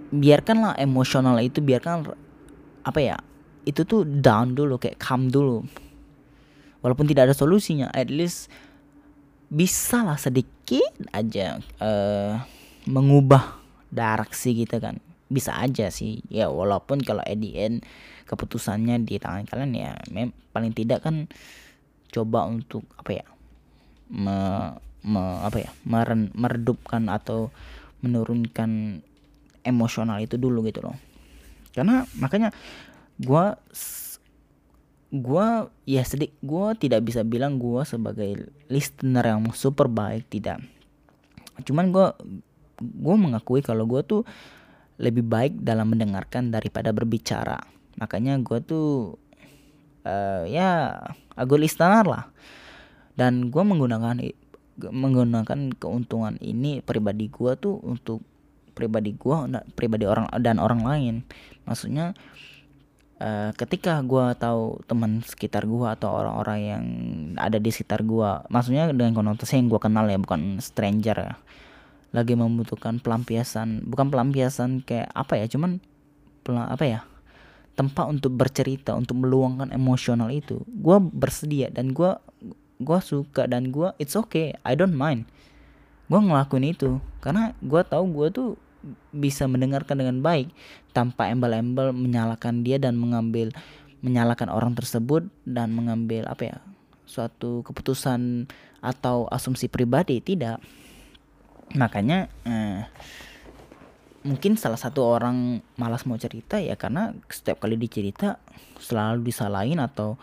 biarkanlah 0.09 0.75
emosional 0.81 1.37
itu 1.39 1.61
biarkan 1.61 2.09
apa 2.83 2.99
ya? 2.99 3.17
Itu 3.63 3.85
tuh 3.85 4.03
down 4.03 4.57
dulu 4.57 4.81
kayak 4.81 4.97
calm 4.97 5.29
dulu. 5.29 5.61
Walaupun 6.81 7.05
tidak 7.05 7.29
ada 7.29 7.35
solusinya, 7.35 7.91
at 7.91 8.09
least 8.09 8.49
bisa 9.49 10.05
lah 10.05 10.17
sedikit 10.17 10.93
aja 11.09 11.57
uh, 11.81 12.37
mengubah 12.85 13.57
direksi 13.89 14.53
kita 14.53 14.77
kan 14.77 15.01
bisa 15.29 15.55
aja 15.55 15.93
sih. 15.93 16.25
Ya 16.27 16.49
walaupun 16.49 17.05
kalau 17.05 17.21
at 17.23 17.37
the 17.39 17.55
end 17.55 17.85
keputusannya 18.25 19.01
di 19.05 19.17
tangan 19.17 19.45
kalian 19.49 19.73
ya 19.73 19.91
mem 20.13 20.33
paling 20.53 20.73
tidak 20.73 21.05
kan 21.05 21.29
coba 22.09 22.45
untuk 22.49 22.85
apa 22.97 23.21
ya 23.21 23.25
me, 24.09 24.37
me 25.05 25.21
apa 25.45 25.57
ya 25.65 25.71
meren, 25.85 26.33
meredupkan 26.33 27.09
atau 27.09 27.53
menurunkan 28.01 29.01
emosional 29.63 30.17
itu 30.19 30.35
dulu 30.35 30.65
gitu 30.65 30.81
loh. 30.81 30.97
Karena 31.73 32.03
makanya 32.17 32.49
gue 33.21 33.45
gue 35.09 35.47
ya 35.89 36.05
sedih 36.05 36.29
gue 36.41 36.65
tidak 36.77 37.01
bisa 37.01 37.25
bilang 37.25 37.57
gue 37.57 37.81
sebagai 37.81 38.53
listener 38.69 39.25
yang 39.25 39.45
super 39.53 39.89
baik 39.89 40.29
tidak. 40.29 40.61
Cuman 41.65 41.93
gue 41.93 42.07
gue 42.79 43.15
mengakui 43.19 43.59
kalau 43.59 43.85
gue 43.85 44.01
tuh 44.05 44.21
lebih 44.99 45.23
baik 45.23 45.63
dalam 45.63 45.95
mendengarkan 45.95 46.51
daripada 46.51 46.91
berbicara. 46.91 47.57
Makanya 47.97 48.35
gue 48.43 48.59
tuh 48.63 49.15
uh, 50.03 50.43
ya 50.45 50.99
agak 51.39 51.59
listener 51.59 52.03
lah. 52.03 52.23
Dan 53.15 53.51
gue 53.51 53.63
menggunakan 53.63 54.19
menggunakan 54.79 55.75
keuntungan 55.75 56.39
ini 56.39 56.79
pribadi 56.79 57.27
gue 57.27 57.51
tuh 57.59 57.79
untuk 57.83 58.23
pribadi 58.71 59.11
gue 59.11 59.35
pribadi 59.75 60.07
orang 60.07 60.27
dan 60.39 60.59
orang 60.59 60.83
lain. 60.83 61.15
Maksudnya 61.67 62.15
uh, 63.19 63.51
ketika 63.55 63.99
gue 64.03 64.25
tahu 64.39 64.79
teman 64.87 65.23
sekitar 65.23 65.67
gue 65.67 65.87
atau 65.87 66.09
orang-orang 66.15 66.59
yang 66.59 66.83
ada 67.35 67.59
di 67.59 67.69
sekitar 67.69 68.03
gue 68.07 68.29
maksudnya 68.47 68.89
dengan 68.95 69.13
konotasi 69.13 69.59
yang 69.59 69.67
gue 69.67 69.79
kenal 69.79 70.07
ya 70.07 70.17
bukan 70.17 70.57
stranger 70.63 71.17
ya 71.19 71.33
lagi 72.09 72.33
membutuhkan 72.33 72.97
pelampiasan. 73.01 73.85
Bukan 73.85 74.09
pelampiasan 74.09 74.81
kayak 74.85 75.09
apa 75.13 75.37
ya 75.37 75.45
cuman 75.49 75.81
apa 76.49 76.85
ya 76.85 76.99
tempat 77.77 78.09
untuk 78.11 78.35
bercerita 78.35 78.97
untuk 78.97 79.21
meluangkan 79.21 79.71
emosional 79.71 80.33
itu. 80.33 80.59
Gue 80.67 80.99
bersedia 80.99 81.71
dan 81.71 81.95
gue 81.95 82.11
gue 82.79 82.99
suka 83.03 83.45
dan 83.45 83.71
gue 83.71 83.93
it's 84.01 84.17
okay 84.17 84.57
I 84.65 84.75
don't 84.75 84.95
mind. 84.95 85.29
Gue 86.09 86.19
ngelakuin 86.19 86.73
itu 86.73 86.97
karena 87.21 87.53
gue 87.61 87.81
tahu 87.85 88.03
gue 88.11 88.27
tuh 88.33 88.49
bisa 89.11 89.45
mendengarkan 89.45 89.99
dengan 89.99 90.23
baik 90.23 90.49
tanpa 90.95 91.27
embel-embel 91.27 91.91
menyalahkan 91.91 92.63
dia 92.63 92.79
dan 92.79 92.95
mengambil 92.95 93.51
menyalahkan 93.99 94.47
orang 94.47 94.73
tersebut 94.75 95.27
dan 95.43 95.75
mengambil 95.75 96.23
apa 96.31 96.55
ya 96.55 96.57
suatu 97.03 97.61
keputusan 97.67 98.47
atau 98.79 99.27
asumsi 99.27 99.67
pribadi. 99.67 100.23
Tidak 100.23 100.88
makanya 101.77 102.31
eh, 102.47 102.85
mungkin 104.25 104.57
salah 104.57 104.77
satu 104.77 105.05
orang 105.05 105.63
malas 105.77 106.03
mau 106.09 106.17
cerita 106.19 106.57
ya 106.59 106.75
karena 106.75 107.13
setiap 107.29 107.63
kali 107.63 107.77
dicerita 107.77 108.41
selalu 108.81 109.29
disalahin 109.29 109.79
atau 109.79 110.19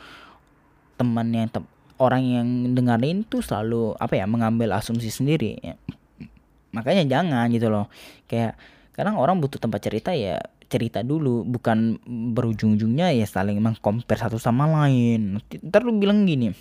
teman 0.97 1.29
yang 1.33 1.49
te 1.49 1.61
orang 1.97 2.23
yang 2.25 2.49
dengerin 2.77 3.25
tuh 3.25 3.41
selalu 3.41 3.97
apa 3.97 4.21
ya 4.21 4.29
mengambil 4.29 4.77
asumsi 4.77 5.09
sendiri. 5.09 5.57
Ya. 5.65 5.77
makanya 6.77 7.09
jangan 7.09 7.49
gitu 7.49 7.73
loh. 7.73 7.89
Kayak 8.29 8.61
kadang 8.93 9.17
orang 9.17 9.41
butuh 9.41 9.57
tempat 9.57 9.81
cerita 9.81 10.13
ya 10.13 10.45
cerita 10.69 11.01
dulu. 11.01 11.41
Bukan 11.49 11.97
berujung-ujungnya 12.37 13.17
ya 13.17 13.25
saling 13.25 13.57
mengcompare 13.65 14.21
satu 14.21 14.37
sama 14.37 14.69
lain. 14.69 15.41
Ntar 15.41 15.89
lu 15.89 15.97
bilang 15.97 16.29
gini 16.29 16.53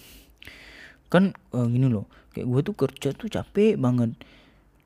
kan 1.10 1.32
uh, 1.54 1.68
gini 1.70 1.88
loh 1.88 2.10
kayak 2.34 2.48
gue 2.50 2.62
tuh 2.66 2.76
kerja 2.76 3.10
tuh 3.16 3.32
capek 3.32 3.78
banget 3.80 4.18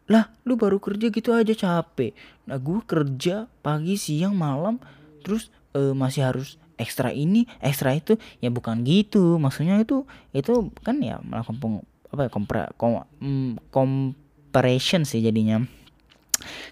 lah 0.09 0.33
lu 0.43 0.57
baru 0.57 0.81
kerja 0.81 1.13
gitu 1.13 1.29
aja 1.37 1.53
capek. 1.53 2.17
Nah 2.49 2.57
gue 2.57 2.81
kerja 2.81 3.45
pagi 3.61 3.93
siang 3.95 4.33
malam 4.33 4.81
terus 5.21 5.53
uh, 5.77 5.93
masih 5.93 6.25
harus 6.25 6.57
ekstra 6.81 7.13
ini 7.13 7.45
ekstra 7.61 7.93
itu. 7.93 8.17
Ya 8.41 8.49
bukan 8.49 8.81
gitu. 8.81 9.37
Maksudnya 9.37 9.77
itu 9.77 10.09
itu 10.33 10.73
kan 10.81 10.97
ya 10.99 11.21
melakukan 11.21 11.57
peng, 11.61 11.75
apa 12.09 12.21
ya 12.25 12.29
kompre, 12.33 12.61
kom, 12.75 13.05
mm, 13.21 13.69
comparison 13.69 15.05
sih 15.05 15.21
jadinya. 15.21 15.61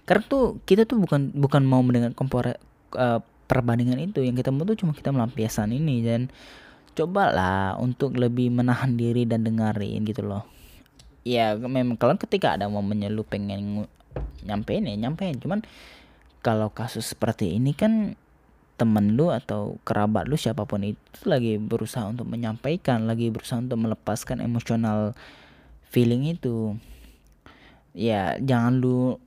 Karena 0.10 0.24
tuh 0.26 0.58
kita 0.66 0.90
tuh 0.90 0.98
bukan 0.98 1.30
bukan 1.38 1.62
mau 1.62 1.86
mendengar 1.86 2.18
kompor 2.18 2.58
uh, 2.98 3.20
perbandingan 3.46 4.02
itu. 4.02 4.26
Yang 4.26 4.42
kita 4.42 4.50
mau 4.50 4.66
tuh 4.66 4.82
cuma 4.82 4.98
kita 4.98 5.14
melampiaskan 5.14 5.78
ini 5.78 6.02
dan 6.02 6.34
cobalah 6.98 7.78
untuk 7.78 8.18
lebih 8.18 8.50
menahan 8.50 8.98
diri 8.98 9.30
dan 9.30 9.46
dengerin 9.46 10.02
gitu 10.02 10.26
loh 10.26 10.57
ya 11.28 11.60
memang 11.60 12.00
kalau 12.00 12.16
ketika 12.16 12.56
ada 12.56 12.72
momennya 12.72 13.12
lu 13.12 13.28
pengen 13.28 13.84
nyampein 14.48 14.88
ya 14.88 14.96
nyampein. 14.96 15.36
Cuman 15.36 15.68
kalau 16.40 16.72
kasus 16.72 17.12
seperti 17.12 17.60
ini 17.60 17.76
kan 17.76 18.16
temen 18.80 19.18
lu 19.20 19.34
atau 19.34 19.82
kerabat 19.84 20.30
lu 20.30 20.38
siapa 20.38 20.64
pun 20.64 20.86
itu 20.86 21.26
lagi 21.26 21.58
berusaha 21.58 22.08
untuk 22.08 22.30
menyampaikan 22.30 23.10
lagi 23.10 23.34
berusaha 23.34 23.60
untuk 23.60 23.82
melepaskan 23.84 24.40
emosional 24.40 25.18
feeling 25.92 26.24
itu. 26.32 26.80
Ya 27.92 28.40
jangan 28.40 28.80
lu 28.80 29.20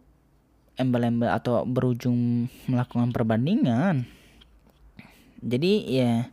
embel-embel 0.80 1.28
atau 1.28 1.68
berujung 1.68 2.48
melakukan 2.64 3.12
perbandingan. 3.12 4.08
Jadi 5.44 5.72
ya 5.92 6.32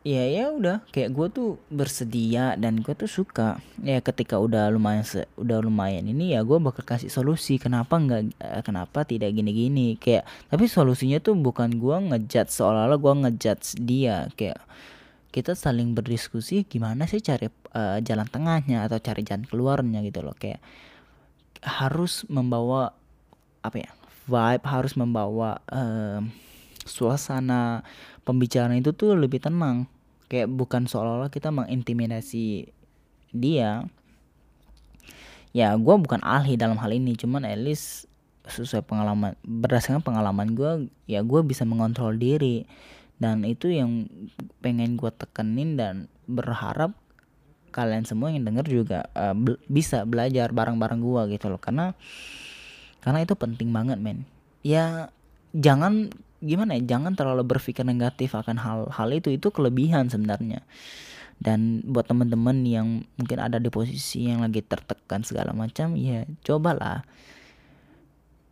ya 0.00 0.24
ya 0.26 0.48
udah. 0.52 0.84
Kayak 0.92 1.10
gue 1.12 1.26
tuh 1.32 1.48
bersedia 1.68 2.56
dan 2.56 2.80
gue 2.80 2.94
tuh 2.96 3.10
suka. 3.10 3.60
Ya 3.84 4.00
ketika 4.00 4.40
udah 4.40 4.72
lumayan 4.72 5.04
se 5.04 5.28
udah 5.36 5.60
lumayan 5.60 6.08
ini 6.08 6.32
ya 6.36 6.40
gue 6.44 6.56
bakal 6.56 6.84
kasih 6.84 7.12
solusi. 7.12 7.60
Kenapa 7.60 8.00
nggak 8.00 8.22
eh, 8.40 8.62
kenapa 8.64 9.04
tidak 9.04 9.36
gini-gini? 9.36 10.00
Kayak 10.00 10.24
tapi 10.48 10.66
solusinya 10.66 11.20
tuh 11.20 11.36
bukan 11.36 11.76
gue 11.76 11.96
ngejat 12.12 12.48
seolah-olah 12.48 12.98
gue 12.98 13.14
ngejat 13.28 13.60
dia. 13.80 14.28
Kayak 14.34 14.60
kita 15.30 15.54
saling 15.54 15.94
berdiskusi 15.94 16.66
gimana 16.66 17.06
sih 17.06 17.22
cari 17.22 17.46
uh, 17.70 18.02
jalan 18.02 18.26
tengahnya 18.26 18.82
atau 18.90 18.98
cari 18.98 19.22
jalan 19.22 19.46
keluarnya 19.46 20.02
gitu 20.02 20.24
loh. 20.24 20.34
Kayak 20.34 20.64
harus 21.60 22.24
membawa 22.32 22.96
apa 23.60 23.76
ya 23.76 23.90
vibe 24.24 24.64
harus 24.64 24.96
membawa 24.96 25.60
uh, 25.68 26.24
suasana 26.90 27.86
pembicaraan 28.26 28.74
itu 28.74 28.90
tuh 28.90 29.14
lebih 29.14 29.38
tenang. 29.38 29.86
Kayak 30.26 30.50
bukan 30.50 30.86
seolah-olah 30.90 31.30
kita 31.30 31.54
mengintimidasi 31.54 32.70
dia. 33.34 33.86
Ya 35.50 35.74
gue 35.74 35.94
bukan 35.98 36.22
ahli 36.22 36.54
dalam 36.54 36.78
hal 36.78 36.94
ini 36.94 37.18
cuman 37.18 37.42
at 37.42 37.58
least 37.58 38.06
sesuai 38.46 38.86
pengalaman 38.86 39.38
berdasarkan 39.42 40.02
pengalaman 40.02 40.54
gue 40.54 40.90
ya 41.10 41.22
gue 41.22 41.40
bisa 41.42 41.66
mengontrol 41.66 42.14
diri. 42.14 42.66
Dan 43.20 43.44
itu 43.44 43.68
yang 43.68 44.08
pengen 44.64 44.96
gue 44.96 45.10
tekenin 45.12 45.76
dan 45.76 46.08
berharap 46.24 46.96
kalian 47.70 48.02
semua 48.02 48.32
yang 48.34 48.42
denger 48.42 48.66
juga 48.66 49.06
uh, 49.14 49.36
bisa 49.70 50.02
belajar 50.08 50.50
bareng-bareng 50.50 51.00
gue 51.02 51.22
gitu 51.38 51.50
loh. 51.50 51.60
Karena 51.60 51.92
karena 53.00 53.24
itu 53.24 53.34
penting 53.36 53.74
banget 53.74 53.98
men. 53.98 54.24
Ya 54.62 55.10
jangan 55.56 56.14
gimana 56.40 56.76
ya 56.76 56.96
jangan 56.96 57.12
terlalu 57.12 57.44
berpikir 57.44 57.84
negatif 57.84 58.32
akan 58.32 58.56
hal-hal 58.56 59.08
itu 59.12 59.28
itu 59.36 59.48
kelebihan 59.52 60.08
sebenarnya. 60.08 60.64
Dan 61.40 61.80
buat 61.88 62.04
teman-teman 62.04 62.68
yang 62.68 63.08
mungkin 63.16 63.38
ada 63.40 63.56
di 63.56 63.72
posisi 63.72 64.28
yang 64.28 64.44
lagi 64.44 64.60
tertekan 64.60 65.24
segala 65.24 65.56
macam 65.56 65.96
ya 65.96 66.28
cobalah. 66.44 67.04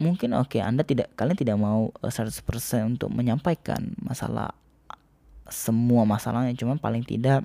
Mungkin 0.01 0.33
oke 0.33 0.57
okay, 0.57 0.61
anda 0.65 0.87
tidak 0.87 1.13
kalian 1.13 1.37
tidak 1.37 1.57
mau 1.61 1.93
100% 2.01 2.33
eh, 2.33 2.85
untuk 2.87 3.13
menyampaikan 3.13 3.93
masalah 4.01 4.57
semua 5.53 6.09
masalahnya. 6.09 6.57
Cuman 6.57 6.81
paling 6.81 7.05
tidak 7.05 7.45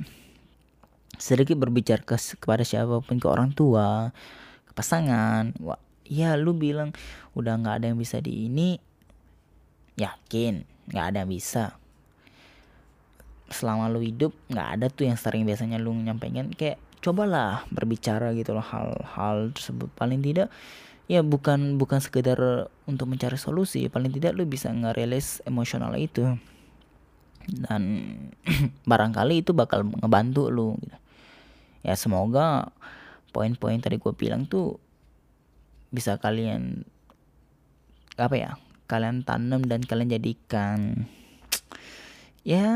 sedikit 1.19 1.59
berbicara 1.59 2.03
ke 2.03 2.15
kepada 2.39 2.63
siapa 2.63 3.03
pun 3.03 3.19
ke 3.19 3.27
orang 3.27 3.51
tua 3.51 4.15
ke 4.63 4.71
pasangan. 4.71 5.51
Wah 5.59 5.79
ya 6.07 6.35
lu 6.35 6.55
bilang 6.55 6.91
udah 7.35 7.59
nggak 7.59 7.75
ada 7.83 7.85
yang 7.91 7.99
bisa 7.99 8.19
di 8.19 8.47
ini 8.47 8.79
yakin 9.97 10.65
nggak 10.89 11.05
ada 11.13 11.17
yang 11.23 11.31
bisa. 11.31 11.77
Selama 13.49 13.87
lu 13.91 14.01
hidup 14.01 14.33
nggak 14.49 14.67
ada 14.79 14.85
tuh 14.89 15.07
yang 15.07 15.17
sering 15.19 15.45
biasanya 15.45 15.77
lu 15.77 15.93
nyampaikan. 15.93 16.49
Kayak 16.53 16.81
cobalah 17.03 17.67
berbicara 17.69 18.31
gitu 18.33 18.55
loh 18.55 18.65
hal-hal 18.65 19.53
tersebut. 19.53 19.91
Paling 19.93 20.23
tidak 20.23 20.49
ya 21.11 21.19
bukan 21.19 21.75
bukan 21.75 21.99
sekedar 21.99 22.69
untuk 22.89 23.11
mencari 23.11 23.37
solusi. 23.37 23.85
Paling 23.87 24.11
tidak 24.11 24.33
lu 24.33 24.47
bisa 24.49 24.73
ngerilis 24.73 25.43
emosional 25.45 25.93
itu. 25.99 26.25
Dan 27.43 27.83
barangkali 28.89 29.43
itu 29.43 29.51
bakal 29.51 29.83
ngebantu 29.83 30.47
lu 30.47 30.79
gitu. 30.79 30.97
ya 31.83 31.99
semoga 31.99 32.71
poin-poin 33.35 33.75
tadi 33.83 33.99
gue 33.99 34.13
bilang 34.15 34.47
tuh 34.47 34.79
bisa 35.91 36.15
kalian 36.15 36.87
apa 38.15 38.35
ya 38.39 38.51
kalian 38.93 39.25
tanam 39.25 39.65
dan 39.65 39.81
kalian 39.81 40.13
jadikan. 40.13 41.09
Ya 42.45 42.69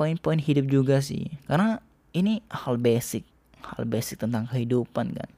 poin-poin 0.00 0.40
hidup 0.40 0.72
juga 0.72 1.04
sih. 1.04 1.28
Karena 1.44 1.84
ini 2.16 2.40
hal 2.48 2.80
basic 2.80 3.28
hal 3.60 3.84
basic 3.84 4.24
tentang 4.24 4.48
kehidupan 4.48 5.12
kan. 5.12 5.30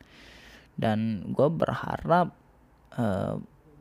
Dan 0.78 1.26
gue 1.34 1.48
berharap 1.50 2.30
uh, 2.94 3.34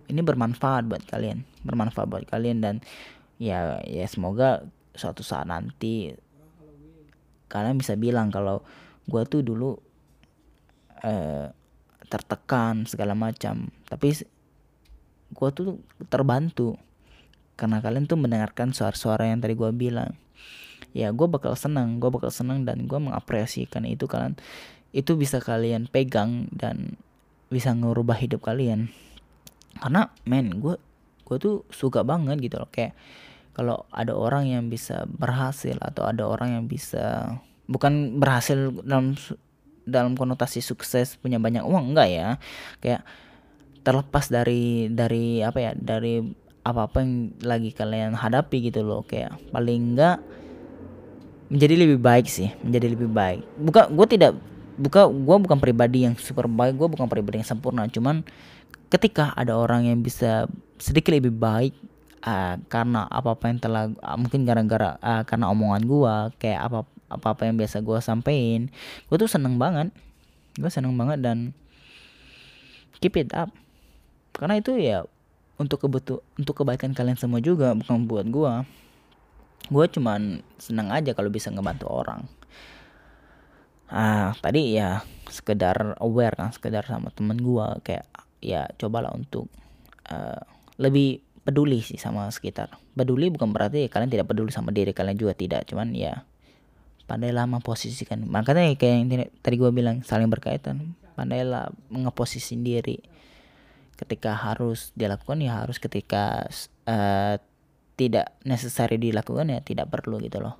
ini 0.09 0.25
bermanfaat 0.25 0.89
buat 0.89 1.05
kalian 1.05 1.45
bermanfaat 1.61 2.09
buat 2.09 2.25
kalian 2.25 2.65
dan 2.65 2.75
ya 3.37 3.77
ya 3.85 4.09
semoga 4.09 4.65
suatu 4.97 5.21
saat 5.21 5.45
nanti 5.45 6.17
kalian 7.45 7.77
bisa 7.77 7.93
bilang 7.93 8.33
kalau 8.33 8.65
gue 9.05 9.21
tuh 9.29 9.45
dulu 9.45 9.77
uh, 11.05 11.47
tertekan 12.09 12.89
segala 12.89 13.13
macam. 13.13 13.69
Tapi 13.85 14.09
gue 15.33 15.49
tuh 15.53 15.79
terbantu. 16.07 16.75
Karena 17.59 17.83
kalian 17.83 18.07
tuh 18.07 18.15
mendengarkan 18.15 18.71
suara-suara 18.71 19.27
yang 19.27 19.43
tadi 19.43 19.53
gue 19.55 19.71
bilang. 19.75 20.15
Ya 20.95 21.13
gue 21.13 21.27
bakal 21.29 21.53
senang 21.53 22.01
gue 22.01 22.09
bakal 22.09 22.33
senang 22.33 22.65
dan 22.65 22.89
gue 22.89 22.99
mengapresiasikan 22.99 23.85
itu 23.85 24.09
kalian. 24.09 24.39
Itu 24.89 25.19
bisa 25.19 25.37
kalian 25.37 25.85
pegang 25.85 26.49
dan 26.49 26.97
bisa 27.51 27.75
ngerubah 27.75 28.17
hidup 28.17 28.41
kalian. 28.45 28.89
Karena 29.77 30.09
men 30.25 30.61
gue 30.63 30.81
gue 31.29 31.37
tuh 31.37 31.55
suka 31.69 32.01
banget 32.01 32.41
gitu 32.41 32.57
loh. 32.57 32.69
Kayak 32.73 32.97
kalau 33.53 33.85
ada 33.91 34.15
orang 34.15 34.49
yang 34.49 34.71
bisa 34.71 35.03
berhasil 35.05 35.75
atau 35.83 36.07
ada 36.07 36.25
orang 36.25 36.57
yang 36.57 36.65
bisa 36.65 37.37
bukan 37.69 38.17
berhasil 38.17 38.71
dalam 38.81 39.13
dalam 39.85 40.13
konotasi 40.13 40.61
sukses 40.61 41.17
punya 41.21 41.37
banyak 41.37 41.61
uang 41.61 41.93
enggak 41.93 42.09
ya. 42.09 42.29
Kayak 42.81 43.05
terlepas 43.83 44.27
dari 44.27 44.91
dari 44.91 45.41
apa 45.41 45.59
ya 45.59 45.71
dari 45.75 46.21
apa 46.63 46.85
apa 46.85 47.01
yang 47.01 47.33
lagi 47.41 47.71
kalian 47.73 48.13
hadapi 48.13 48.69
gitu 48.69 48.83
loh. 48.83 49.01
Kayak 49.07 49.39
paling 49.49 49.95
enggak 49.95 50.21
menjadi 51.49 51.75
lebih 51.75 51.99
baik 51.99 52.29
sih 52.29 52.53
menjadi 52.61 52.87
lebih 52.93 53.09
baik. 53.09 53.41
Bukan 53.57 53.83
gue 53.97 54.07
tidak 54.09 54.31
buka 54.79 55.09
gue 55.09 55.35
bukan 55.43 55.59
pribadi 55.59 56.07
yang 56.07 56.15
super 56.15 56.47
baik 56.47 56.77
gue 56.77 56.87
bukan 56.87 57.07
pribadi 57.09 57.41
yang 57.41 57.49
sempurna. 57.49 57.89
Cuman 57.89 58.21
ketika 58.93 59.33
ada 59.33 59.57
orang 59.57 59.89
yang 59.89 59.99
bisa 59.99 60.45
sedikit 60.77 61.11
lebih 61.11 61.33
baik 61.33 61.73
uh, 62.23 62.55
karena 62.69 63.09
apa 63.09 63.35
apa 63.35 63.43
yang 63.49 63.59
telah 63.59 63.83
uh, 63.99 64.17
mungkin 64.17 64.45
gara-gara 64.45 64.95
uh, 65.01 65.23
karena 65.25 65.49
omongan 65.51 65.83
gue 65.83 66.15
kayak 66.39 66.61
apa 66.69 66.79
apa 67.09 67.27
apa 67.33 67.41
yang 67.49 67.57
biasa 67.57 67.81
gue 67.81 67.97
sampein 68.05 68.69
gue 69.09 69.17
tuh 69.17 69.29
seneng 69.29 69.57
banget. 69.57 69.89
Gue 70.59 70.69
seneng 70.69 70.93
banget 70.99 71.23
dan 71.23 71.55
keep 72.99 73.15
it 73.15 73.31
up 73.31 73.49
karena 74.39 74.55
itu 74.55 74.79
ya 74.79 75.03
untuk 75.59 75.83
kebutuh 75.83 76.23
untuk 76.39 76.63
kebaikan 76.63 76.95
kalian 76.95 77.19
semua 77.19 77.43
juga 77.43 77.75
bukan 77.75 78.07
buat 78.07 78.23
gue 78.31 78.53
gue 79.67 79.85
cuman 79.99 80.39
senang 80.55 80.89
aja 80.89 81.11
kalau 81.11 81.27
bisa 81.27 81.51
ngebantu 81.51 81.91
orang. 81.91 82.23
Ah 83.91 84.31
tadi 84.39 84.79
ya 84.79 85.03
sekedar 85.27 85.99
aware 85.99 86.39
kan 86.39 86.55
sekedar 86.55 86.87
sama 86.87 87.11
temen 87.11 87.37
gue 87.37 87.67
kayak 87.83 88.07
ya 88.39 88.65
cobalah 88.79 89.11
untuk 89.11 89.51
uh, 90.07 90.41
lebih 90.79 91.19
peduli 91.43 91.83
sih 91.83 91.99
sama 91.99 92.31
sekitar. 92.31 92.79
Peduli 92.95 93.27
bukan 93.27 93.51
berarti 93.51 93.91
kalian 93.91 94.09
tidak 94.09 94.31
peduli 94.31 94.49
sama 94.55 94.71
diri 94.71 94.95
kalian 94.95 95.19
juga 95.19 95.35
tidak. 95.35 95.67
Cuman 95.67 95.91
ya 95.91 96.23
pandailah 97.05 97.45
memposisikan. 97.45 98.23
Makanya 98.25 98.73
kayak 98.79 98.95
yang 98.95 99.07
tadi 99.43 99.55
gue 99.59 99.69
bilang 99.75 100.01
saling 100.07 100.31
berkaitan. 100.31 100.95
Pandailah 101.19 101.69
ngeposisi 101.91 102.55
diri 102.63 103.18
ketika 103.99 104.31
harus 104.31 104.95
dilakukan 104.95 105.43
ya 105.43 105.67
harus 105.67 105.75
ketika 105.75 106.47
uh, 106.87 107.35
tidak 107.99 108.39
necessary 108.47 108.95
dilakukan 108.95 109.51
ya 109.51 109.59
tidak 109.59 109.91
perlu 109.91 110.23
gitu 110.23 110.39
loh. 110.39 110.55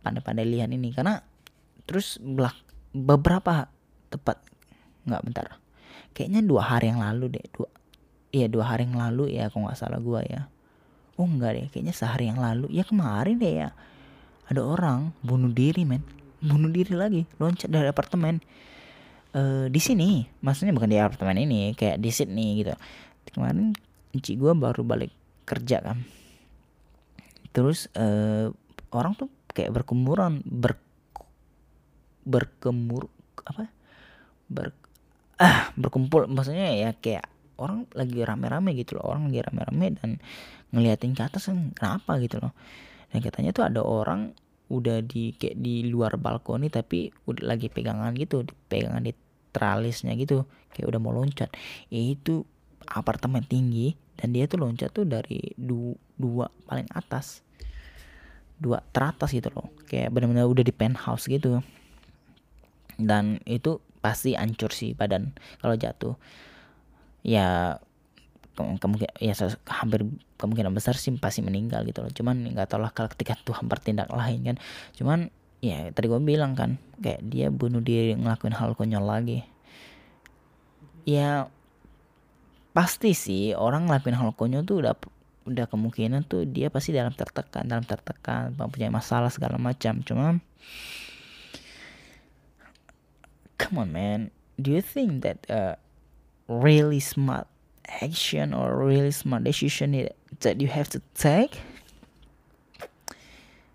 Pandai-pandai 0.00 0.48
lihat 0.48 0.72
ini. 0.72 0.96
Karena 0.96 1.20
terus 1.84 2.16
belak 2.16 2.56
beberapa 2.96 3.68
tepat 4.08 4.40
nggak 5.04 5.22
bentar. 5.28 5.46
Kayaknya 6.16 6.40
dua 6.40 6.62
hari 6.64 6.88
yang 6.88 7.04
lalu 7.04 7.36
deh 7.36 7.46
dua 7.52 7.68
iya 8.32 8.48
dua 8.48 8.64
hari 8.72 8.88
yang 8.88 8.96
lalu 8.96 9.36
ya 9.36 9.52
aku 9.52 9.60
nggak 9.60 9.76
salah 9.76 10.00
gua 10.00 10.24
ya. 10.24 10.48
Oh 11.20 11.28
enggak 11.28 11.52
deh 11.52 11.66
kayaknya 11.68 11.92
sehari 11.92 12.32
yang 12.32 12.40
lalu. 12.40 12.72
Ya 12.72 12.88
kemarin 12.88 13.36
deh 13.36 13.68
ya. 13.68 13.76
Ada 14.48 14.64
orang 14.64 15.12
bunuh 15.20 15.52
diri 15.52 15.84
men. 15.84 16.00
Bunuh 16.40 16.72
diri 16.72 16.96
lagi 16.96 17.28
loncat 17.36 17.68
dari 17.68 17.92
apartemen 17.92 18.40
uh, 19.38 19.66
di 19.70 19.80
sini. 19.80 20.26
Maksudnya 20.42 20.74
bukan 20.74 20.90
di 20.90 20.98
apartemen 20.98 21.38
ini 21.38 21.72
kayak 21.78 22.02
di 22.02 22.10
Sydney 22.10 22.58
gitu. 22.58 22.74
Kemarin 23.30 23.72
Cici 24.10 24.34
gue 24.34 24.50
baru 24.50 24.82
balik 24.82 25.14
kerja 25.46 25.78
kan. 25.78 26.02
Terus 27.54 27.86
uh, 27.94 28.50
orang 28.90 29.14
tuh 29.14 29.30
kayak 29.54 29.70
berkumuran 29.70 30.42
ber 30.42 30.74
berkemur 32.26 33.06
apa? 33.46 33.70
Ber 34.50 34.74
ah 35.38 35.70
berkumpul. 35.78 36.26
Maksudnya 36.26 36.74
ya 36.74 36.90
kayak 36.98 37.30
orang 37.62 37.86
lagi 37.94 38.18
rame-rame 38.26 38.74
gitu 38.74 38.98
loh. 38.98 39.06
Orang 39.06 39.30
lagi 39.30 39.40
rame-rame 39.44 39.86
dan 39.96 40.10
ngeliatin 40.74 41.14
ke 41.14 41.22
atas 41.22 41.48
kan 41.48 41.70
kenapa 41.72 42.18
gitu 42.18 42.42
loh. 42.42 42.52
Dan 43.08 43.24
katanya 43.24 43.54
tuh 43.54 43.64
ada 43.64 43.80
orang 43.80 44.34
udah 44.68 45.00
di 45.00 45.32
kayak 45.32 45.56
di 45.56 45.88
luar 45.88 46.20
balkoni 46.20 46.68
tapi 46.68 47.08
udah 47.24 47.56
lagi 47.56 47.72
pegangan 47.72 48.12
gitu 48.12 48.44
pegangan 48.68 49.00
di 49.00 49.16
tralisnya 49.58 50.14
gitu. 50.14 50.46
Kayak 50.70 50.94
udah 50.94 51.00
mau 51.02 51.10
loncat. 51.10 51.50
Itu 51.90 52.46
apartemen 52.86 53.42
tinggi 53.42 53.98
dan 54.14 54.30
dia 54.30 54.46
tuh 54.46 54.62
loncat 54.62 54.94
tuh 54.94 55.02
dari 55.02 55.42
du 55.58 55.98
dua 56.14 56.46
paling 56.70 56.86
atas. 56.94 57.42
Dua 58.58 58.78
teratas 58.94 59.34
gitu 59.34 59.50
loh. 59.50 59.74
Kayak 59.90 60.14
benar-benar 60.14 60.46
udah 60.46 60.62
di 60.62 60.70
penthouse 60.70 61.26
gitu. 61.26 61.58
Dan 62.98 63.42
itu 63.46 63.82
pasti 63.98 64.38
hancur 64.38 64.70
sih 64.70 64.94
badan 64.94 65.34
kalau 65.58 65.74
jatuh. 65.74 66.14
Ya 67.26 67.78
kemungkinan 68.58 69.14
ya 69.22 69.34
hampir 69.70 70.02
kemungkinan 70.34 70.74
besar 70.74 70.98
sih 70.98 71.14
pasti 71.18 71.42
meninggal 71.46 71.86
gitu 71.86 72.02
loh. 72.02 72.10
Cuman 72.10 72.54
nggak 72.54 72.74
tahu 72.74 72.82
lah 72.82 72.90
kalau 72.90 73.10
ketika 73.14 73.38
Tuhan 73.46 73.70
bertindak 73.70 74.10
lain 74.10 74.54
kan. 74.54 74.56
Cuman 74.98 75.30
ya 75.58 75.90
tadi 75.90 76.06
gue 76.06 76.22
bilang 76.22 76.54
kan 76.54 76.78
kayak 77.02 77.22
dia 77.26 77.50
bunuh 77.50 77.82
diri 77.82 78.14
ngelakuin 78.14 78.54
hal 78.54 78.74
konyol 78.78 79.02
lagi. 79.02 79.42
Ya 81.08 81.48
pasti 82.76 83.16
sih 83.16 83.56
orang 83.58 83.90
ngelakuin 83.90 84.14
hal 84.14 84.30
konyol 84.36 84.62
tuh 84.62 84.84
udah 84.84 84.94
udah 85.48 85.66
kemungkinan 85.66 86.28
tuh 86.28 86.44
dia 86.44 86.68
pasti 86.68 86.92
dalam 86.92 87.10
tertekan 87.16 87.64
dalam 87.64 87.82
tertekan 87.82 88.52
mempunyai 88.54 88.92
masalah 88.92 89.32
segala 89.32 89.56
macam. 89.56 90.04
Cuma 90.04 90.38
come 93.58 93.82
on 93.82 93.90
man. 93.90 94.20
Do 94.58 94.74
you 94.74 94.82
think 94.82 95.22
that 95.22 95.46
uh, 95.46 95.78
really 96.50 96.98
smart 96.98 97.46
action 97.86 98.50
or 98.52 98.74
really 98.74 99.14
smart 99.14 99.46
decision 99.46 99.94
that 100.42 100.56
you 100.60 100.68
have 100.68 100.90
to 100.92 101.00
take? 101.14 101.62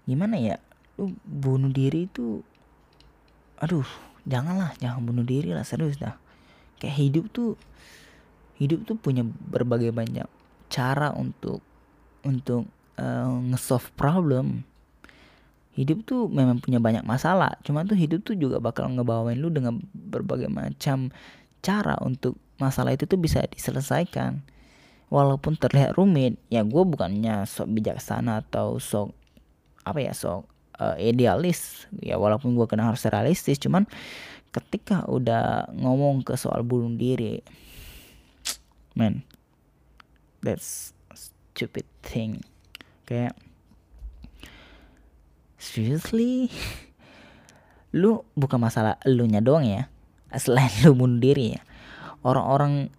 Gimana 0.04 0.36
ya 0.36 0.58
bunuh 1.26 1.74
diri 1.74 2.06
itu 2.06 2.46
aduh 3.58 3.88
janganlah 4.28 4.76
jangan 4.80 5.04
bunuh 5.04 5.26
diri 5.26 5.52
lah 5.52 5.66
serius 5.66 6.00
dah. 6.00 6.16
Kayak 6.80 6.96
hidup 7.00 7.26
tuh 7.32 7.52
hidup 8.60 8.86
tuh 8.86 8.96
punya 9.00 9.26
berbagai 9.26 9.92
banyak 9.92 10.28
cara 10.70 11.12
untuk 11.16 11.64
untuk 12.24 12.68
uh, 13.00 13.30
nge-solve 13.52 13.90
problem. 13.98 14.64
Hidup 15.74 16.06
tuh 16.06 16.30
memang 16.30 16.62
punya 16.62 16.78
banyak 16.78 17.02
masalah 17.02 17.58
cuma 17.66 17.82
tuh 17.82 17.98
hidup 17.98 18.22
tuh 18.22 18.38
juga 18.38 18.62
bakal 18.62 18.94
ngebawain 18.94 19.42
lu 19.42 19.50
dengan 19.50 19.82
berbagai 19.94 20.46
macam 20.46 21.10
cara 21.66 21.98
untuk 22.06 22.38
masalah 22.62 22.94
itu 22.94 23.10
tuh 23.10 23.18
bisa 23.18 23.42
diselesaikan. 23.50 24.46
Walaupun 25.10 25.58
terlihat 25.58 25.98
rumit 25.98 26.38
ya 26.50 26.66
gue 26.66 26.84
bukannya 26.86 27.46
sok 27.46 27.70
bijaksana 27.74 28.46
atau 28.46 28.78
sok 28.78 29.14
apa 29.84 30.00
ya 30.00 30.14
sok 30.16 30.53
uh, 30.84 30.96
idealis. 31.00 31.88
Ya 32.04 32.20
walaupun 32.20 32.60
gue 32.60 32.68
kena 32.68 32.92
harus 32.92 33.08
realistis 33.08 33.56
cuman 33.64 33.88
ketika 34.52 35.08
udah 35.08 35.72
ngomong 35.74 36.22
ke 36.22 36.38
soal 36.38 36.62
bunuh 36.62 36.94
diri 36.94 37.42
man 38.94 39.24
that's 40.44 40.92
stupid 41.16 41.88
thing. 42.04 42.44
Kayak 43.08 43.34
seriously? 45.58 46.52
Lu 48.00 48.26
bukan 48.34 48.58
masalah 48.58 48.98
lu 49.06 49.30
nya 49.30 49.38
doang 49.38 49.70
ya 49.70 49.86
selain 50.34 50.70
lu 50.82 50.98
bunuh 50.98 51.22
diri 51.22 51.54
ya. 51.54 51.62
Orang-orang 52.26 52.90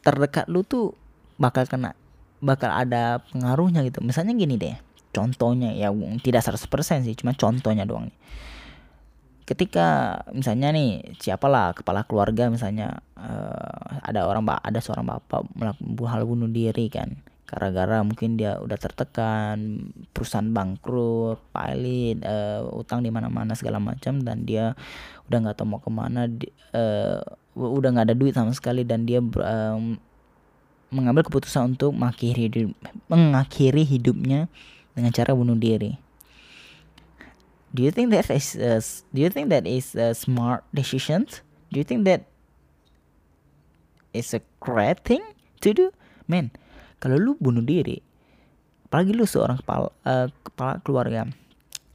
terdekat 0.00 0.48
lu 0.48 0.64
tuh 0.64 0.96
bakal 1.36 1.68
kena 1.68 1.92
bakal 2.40 2.72
ada 2.72 3.20
pengaruhnya 3.28 3.84
gitu. 3.84 4.00
Misalnya 4.00 4.32
gini 4.32 4.56
deh 4.56 4.76
contohnya 5.14 5.70
ya 5.70 5.94
tidak 6.18 6.42
100% 6.42 7.06
sih 7.06 7.14
cuma 7.14 7.32
contohnya 7.38 7.86
doang 7.86 8.10
nih. 8.10 8.18
Ketika 9.44 10.18
misalnya 10.32 10.72
nih 10.72 11.14
siapalah 11.20 11.76
kepala 11.76 12.08
keluarga 12.08 12.50
misalnya 12.50 13.04
uh, 13.14 14.00
ada 14.02 14.26
orang 14.26 14.42
ada 14.50 14.80
seorang 14.82 15.06
bapak 15.06 15.46
melakukan 15.54 16.10
hal 16.10 16.26
bunuh 16.26 16.50
diri 16.50 16.90
kan. 16.90 17.22
Gara-gara 17.44 18.00
mungkin 18.00 18.40
dia 18.40 18.56
udah 18.58 18.74
tertekan 18.80 19.92
perusahaan 20.16 20.48
bangkrut 20.48 21.38
pilot 21.52 22.24
uh, 22.24 22.66
utang 22.72 23.04
di 23.04 23.12
mana-mana 23.12 23.52
segala 23.54 23.78
macam 23.78 24.18
dan 24.24 24.48
dia 24.48 24.72
udah 25.28 25.38
nggak 25.44 25.56
tahu 25.60 25.68
mau 25.68 25.80
ke 25.80 25.92
mana 25.92 26.24
di, 26.24 26.48
uh, 26.72 27.20
udah 27.54 27.88
nggak 27.94 28.06
ada 28.10 28.16
duit 28.16 28.34
sama 28.34 28.50
sekali 28.56 28.82
dan 28.82 29.06
dia 29.06 29.20
um, 29.22 30.00
mengambil 30.94 31.26
keputusan 31.26 31.74
untuk 31.74 31.90
mengakhiri 31.90 32.48
hidup, 32.48 32.70
mengakhiri 33.10 33.82
hidupnya 33.82 34.46
dengan 34.94 35.10
cara 35.10 35.34
bunuh 35.34 35.58
diri. 35.58 35.98
Do 37.74 37.82
you 37.82 37.90
think 37.90 38.14
that 38.14 38.30
is 38.30 38.54
a, 38.54 38.78
do 39.10 39.18
you 39.18 39.30
think 39.34 39.50
that 39.50 39.66
is 39.66 39.98
a 39.98 40.14
smart 40.14 40.62
decision? 40.70 41.26
Do 41.74 41.82
you 41.82 41.86
think 41.86 42.06
that 42.06 42.30
is 44.14 44.30
a 44.30 44.40
great 44.62 45.02
thing 45.02 45.22
to 45.66 45.74
do? 45.74 45.90
Man 46.30 46.54
kalau 47.04 47.20
lu 47.20 47.32
bunuh 47.36 47.60
diri 47.60 48.00
apalagi 48.88 49.12
lu 49.12 49.28
seorang 49.28 49.60
kepala 49.60 49.92
uh, 50.08 50.32
kepala 50.40 50.80
keluarga 50.80 51.28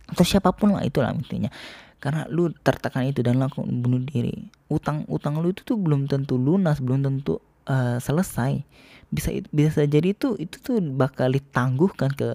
atau 0.06 0.22
siapa 0.22 0.54
pun 0.54 0.78
lah 0.78 0.86
itulah 0.86 1.10
intinya. 1.10 1.50
Karena 2.00 2.24
lu 2.32 2.54
tertekan 2.64 3.10
itu 3.10 3.20
dan 3.20 3.44
lakukan 3.44 3.68
bunuh 3.84 4.00
diri. 4.06 4.48
Utang 4.72 5.04
utang 5.12 5.42
lu 5.42 5.52
itu 5.52 5.66
tuh 5.68 5.76
belum 5.76 6.08
tentu 6.08 6.40
lunas 6.40 6.80
belum 6.80 7.04
tentu 7.04 7.42
uh, 7.68 7.98
selesai. 8.00 8.64
Bisa 9.10 9.34
bisa 9.50 9.84
jadi 9.84 10.14
itu 10.14 10.38
itu 10.40 10.62
tuh 10.62 10.80
bakal 10.96 11.34
ditangguhkan 11.34 12.14
ke 12.14 12.32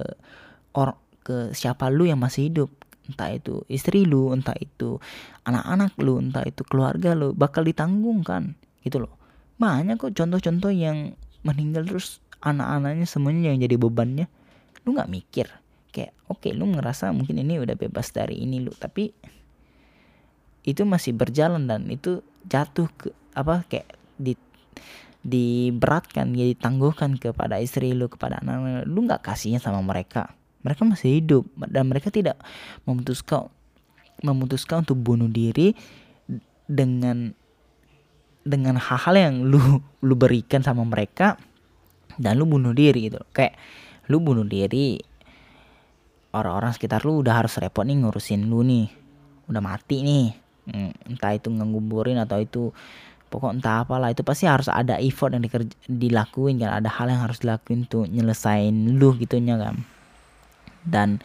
orang 0.74 0.98
ke 1.24 1.56
siapa 1.56 1.88
lu 1.88 2.04
yang 2.04 2.20
masih 2.20 2.52
hidup. 2.52 2.70
Entah 3.04 3.32
itu 3.32 3.64
istri 3.68 4.04
lu 4.04 4.32
entah 4.32 4.56
itu 4.56 5.00
anak-anak 5.44 5.96
lu 6.00 6.20
entah 6.20 6.44
itu 6.44 6.64
keluarga 6.64 7.16
lu 7.16 7.32
bakal 7.32 7.64
ditanggung 7.64 8.20
kan 8.20 8.56
gitu 8.84 9.00
loh. 9.00 9.12
Banyak 9.56 9.96
kok 9.96 10.12
contoh-contoh 10.12 10.72
yang 10.72 11.16
meninggal 11.44 11.88
terus 11.88 12.20
anak-anaknya 12.44 13.08
semuanya 13.08 13.52
yang 13.52 13.60
jadi 13.64 13.76
bebannya. 13.80 14.28
Lu 14.84 14.92
nggak 14.92 15.10
mikir 15.10 15.48
kayak 15.92 16.12
oke 16.28 16.44
okay, 16.44 16.52
lu 16.52 16.68
ngerasa 16.68 17.12
mungkin 17.16 17.40
ini 17.40 17.60
udah 17.60 17.78
bebas 17.78 18.10
dari 18.10 18.42
ini 18.42 18.58
lu 18.58 18.74
tapi 18.74 19.14
itu 20.64 20.82
masih 20.82 21.14
berjalan 21.14 21.70
dan 21.70 21.86
itu 21.86 22.24
jatuh 22.48 22.88
ke 22.96 23.12
apa 23.36 23.68
kayak 23.68 23.94
di 24.16 24.32
diberatkan 25.24 26.36
ya 26.36 26.44
ditangguhkan 26.52 27.16
kepada 27.16 27.60
istri 27.60 27.92
lu 27.92 28.08
kepada 28.08 28.40
anak-anak 28.40 28.88
lu. 28.88 29.04
Nggak 29.04 29.28
kasihnya 29.28 29.60
sama 29.60 29.84
mereka 29.84 30.32
mereka 30.64 30.82
masih 30.88 31.20
hidup 31.20 31.44
dan 31.68 31.86
mereka 31.86 32.08
tidak 32.08 32.40
memutuskan 32.88 33.52
memutuskan 34.24 34.82
untuk 34.82 34.96
bunuh 34.96 35.28
diri 35.28 35.76
dengan 36.64 37.36
dengan 38.44 38.76
hal-hal 38.80 39.14
yang 39.16 39.34
lu 39.44 39.60
lu 40.00 40.14
berikan 40.16 40.64
sama 40.64 40.84
mereka 40.84 41.36
dan 42.16 42.40
lu 42.40 42.48
bunuh 42.48 42.72
diri 42.72 43.12
gitu. 43.12 43.20
Kayak 43.32 43.60
lu 44.08 44.20
bunuh 44.20 44.44
diri 44.44 45.00
orang-orang 46.32 46.72
sekitar 46.76 47.04
lu 47.04 47.24
udah 47.24 47.44
harus 47.44 47.56
repot 47.60 47.84
nih 47.84 48.00
ngurusin 48.00 48.48
lu 48.48 48.64
nih. 48.64 48.88
Udah 49.48 49.60
mati 49.60 50.00
nih. 50.00 50.26
Hmm, 50.64 50.92
entah 51.04 51.36
itu 51.36 51.52
nguburin 51.52 52.16
atau 52.16 52.40
itu 52.40 52.72
pokok 53.28 53.60
entah 53.60 53.84
apalah 53.84 54.08
itu 54.08 54.24
pasti 54.24 54.48
harus 54.48 54.70
ada 54.72 54.96
effort 54.96 55.36
yang 55.36 55.44
dikerja, 55.44 55.72
dilakuin 55.88 56.60
kan. 56.60 56.80
Ada 56.80 56.88
hal 56.88 57.12
yang 57.12 57.20
harus 57.24 57.40
dilakuin 57.44 57.84
tuh 57.84 58.08
nyelesain 58.08 58.72
lu 58.72 59.12
gitunya 59.20 59.60
kan 59.60 59.93
dan 60.86 61.20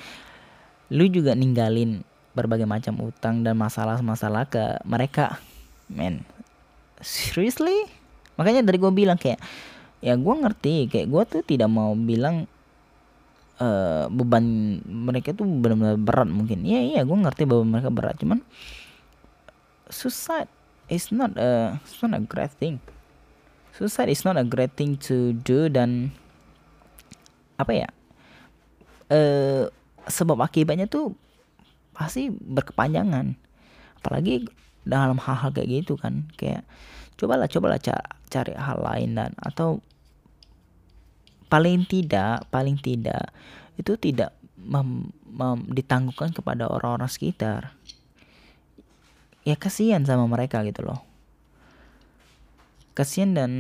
lu 0.89 1.05
juga 1.07 1.38
ninggalin 1.38 2.01
berbagai 2.34 2.66
macam 2.66 2.97
utang 3.03 3.45
dan 3.45 3.60
masalah-masalah 3.60 4.47
ke 4.49 4.82
mereka. 4.88 5.38
Men 5.89 6.26
seriously? 7.03 7.86
Makanya 8.39 8.64
dari 8.64 8.80
gue 8.80 8.91
bilang 8.93 9.20
kayak 9.20 9.41
ya 9.99 10.16
gue 10.16 10.36
ngerti 10.39 10.88
kayak 10.88 11.07
gue 11.12 11.24
tuh 11.28 11.41
tidak 11.43 11.68
mau 11.68 11.91
bilang 11.91 12.47
uh, 13.60 14.07
beban 14.07 14.80
mereka 14.88 15.36
tuh 15.36 15.43
benar-benar 15.43 15.99
berat 15.99 16.30
mungkin. 16.32 16.64
Iya 16.64 16.82
iya 16.95 17.01
gue 17.03 17.18
ngerti 17.18 17.43
bahwa 17.43 17.64
mereka 17.68 17.91
berat 17.91 18.16
cuman 18.16 18.39
suicide 19.91 20.47
is 20.88 21.12
not 21.12 21.36
a 21.36 21.78
it's 21.84 21.99
not 21.99 22.16
a 22.16 22.24
great 22.24 22.53
thing. 22.55 22.80
Suicide 23.76 24.12
is 24.12 24.24
not 24.24 24.39
a 24.39 24.47
great 24.47 24.74
thing 24.80 24.95
to 25.07 25.36
do 25.43 25.68
dan 25.68 26.16
apa 27.60 27.76
ya 27.76 27.89
eh, 29.10 29.68
sebab 30.07 30.39
akibatnya 30.41 30.89
tuh 30.89 31.14
pasti 31.93 32.32
berkepanjangan. 32.32 33.36
Apalagi 33.99 34.47
dalam 34.88 35.20
hal-hal 35.20 35.51
kayak 35.51 35.84
gitu 35.84 35.99
kan 35.99 36.26
kayak 36.39 36.64
cobalah 37.20 37.51
cobalah 37.51 37.78
ca 37.78 37.99
cari 38.32 38.55
hal 38.55 38.80
lain 38.80 39.20
dan 39.20 39.36
atau 39.36 39.84
paling 41.51 41.84
tidak 41.84 42.47
paling 42.47 42.80
tidak 42.80 43.36
itu 43.76 43.99
tidak 43.99 44.32
mem, 44.55 45.12
mem, 45.28 45.68
ditanggungkan 45.72 46.32
kepada 46.36 46.68
orang-orang 46.68 47.07
sekitar. 47.12 47.76
Ya 49.47 49.55
kasihan 49.55 50.03
sama 50.03 50.28
mereka 50.28 50.62
gitu 50.68 50.84
loh. 50.84 50.99
Kasihan 52.93 53.32
dan 53.32 53.51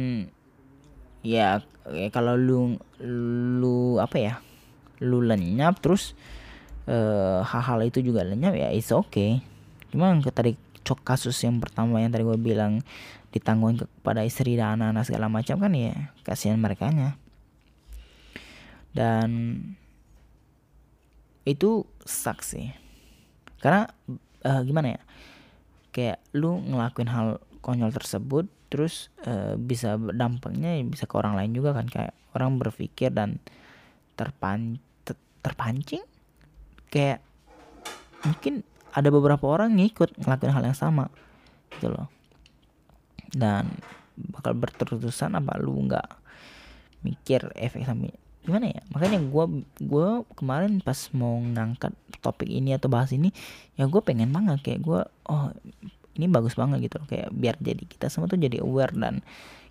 ya, 1.23 1.63
ya 1.87 2.07
kalau 2.11 2.35
lu 2.35 2.75
lu 2.99 3.95
apa 3.97 4.17
ya 4.19 4.33
lu 4.99 5.23
lenyap 5.23 5.79
terus 5.79 6.15
uh, 6.87 7.43
hal-hal 7.43 7.79
itu 7.87 7.99
juga 8.03 8.23
lenyap 8.23 8.55
ya 8.55 8.69
it's 8.71 8.91
okay. 8.91 9.43
Cuma 9.89 10.13
tadi 10.31 10.53
cok 10.83 11.01
kasus 11.03 11.37
yang 11.43 11.59
pertama 11.59 12.01
yang 12.01 12.09
tadi 12.09 12.23
gue 12.25 12.39
bilang 12.39 12.81
ditanggung 13.29 13.77
kepada 13.77 14.25
istri 14.25 14.57
dan 14.57 14.81
anak-anak 14.81 15.05
segala 15.05 15.27
macam 15.29 15.61
kan 15.61 15.71
ya 15.77 16.09
kasihan 16.25 16.57
mereka 16.57 16.89
nya 16.89 17.13
dan 18.89 19.61
itu 21.45 21.85
saksi 22.05 22.73
karena 23.61 23.85
uh, 24.45 24.61
gimana 24.65 24.97
ya 24.97 25.01
kayak 25.93 26.17
lu 26.33 26.57
ngelakuin 26.57 27.09
hal 27.09 27.37
konyol 27.61 27.93
tersebut 27.93 28.49
terus 28.69 29.13
uh, 29.25 29.53
bisa 29.57 29.97
dampaknya 29.97 30.77
bisa 30.85 31.05
ke 31.05 31.15
orang 31.17 31.37
lain 31.37 31.53
juga 31.53 31.77
kan 31.77 31.85
kayak 31.89 32.13
orang 32.33 32.57
berpikir 32.57 33.13
dan 33.13 33.41
terpan 34.17 34.81
terpancing 35.39 36.03
kayak 36.89 37.23
mungkin 38.25 38.65
ada 38.89 39.09
beberapa 39.13 39.45
orang 39.45 39.77
ngikut 39.77 40.17
ngelakuin 40.17 40.53
hal 40.53 40.63
yang 40.65 40.77
sama 40.77 41.07
gitu 41.77 41.93
loh. 41.93 42.09
Dan 43.29 43.69
bakal 44.17 44.57
berterusan 44.57 45.37
apa 45.37 45.55
lu 45.61 45.85
nggak 45.85 46.09
mikir 47.05 47.47
efek 47.55 47.85
samping 47.85 48.11
gimana 48.43 48.73
ya? 48.73 48.81
Makanya 48.91 49.19
gue 49.21 49.45
gue 49.77 50.09
kemarin 50.33 50.81
pas 50.81 50.97
mau 51.13 51.37
ngangkat 51.37 51.93
topik 52.19 52.49
ini 52.49 52.73
atau 52.75 52.89
bahas 52.89 53.13
ini 53.13 53.29
ya 53.77 53.85
gue 53.85 54.01
pengen 54.01 54.33
banget 54.33 54.59
kayak 54.65 54.81
gue 54.81 54.99
oh 55.29 55.45
ini 56.17 56.25
bagus 56.27 56.57
banget 56.57 56.89
gitu 56.89 56.99
loh. 56.99 57.07
Kayak 57.07 57.29
biar 57.31 57.55
jadi 57.61 57.83
kita 57.85 58.09
semua 58.09 58.27
tuh 58.27 58.41
jadi 58.41 58.59
aware 58.65 58.91
dan 58.97 59.21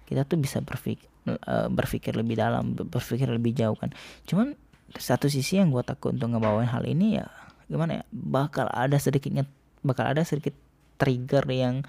kita 0.09 0.25
tuh 0.25 0.41
bisa 0.41 0.63
berpikir 0.65 1.05
uh, 1.29 1.69
berpikir 1.69 2.17
lebih 2.17 2.39
dalam 2.39 2.73
berpikir 2.73 3.29
lebih 3.29 3.53
jauh 3.53 3.77
kan. 3.77 3.93
Cuman 4.25 4.55
satu 4.97 5.29
sisi 5.29 5.61
yang 5.61 5.69
gue 5.69 5.85
takut 5.85 6.17
untuk 6.17 6.33
ngebawain 6.33 6.71
hal 6.71 6.85
ini 6.89 7.21
ya 7.21 7.29
gimana 7.69 8.01
ya 8.01 8.05
bakal 8.09 8.65
ada 8.73 8.97
sedikitnya 8.97 9.45
bakal 9.85 10.09
ada 10.09 10.25
sedikit 10.25 10.57
trigger 10.97 11.45
yang 11.53 11.85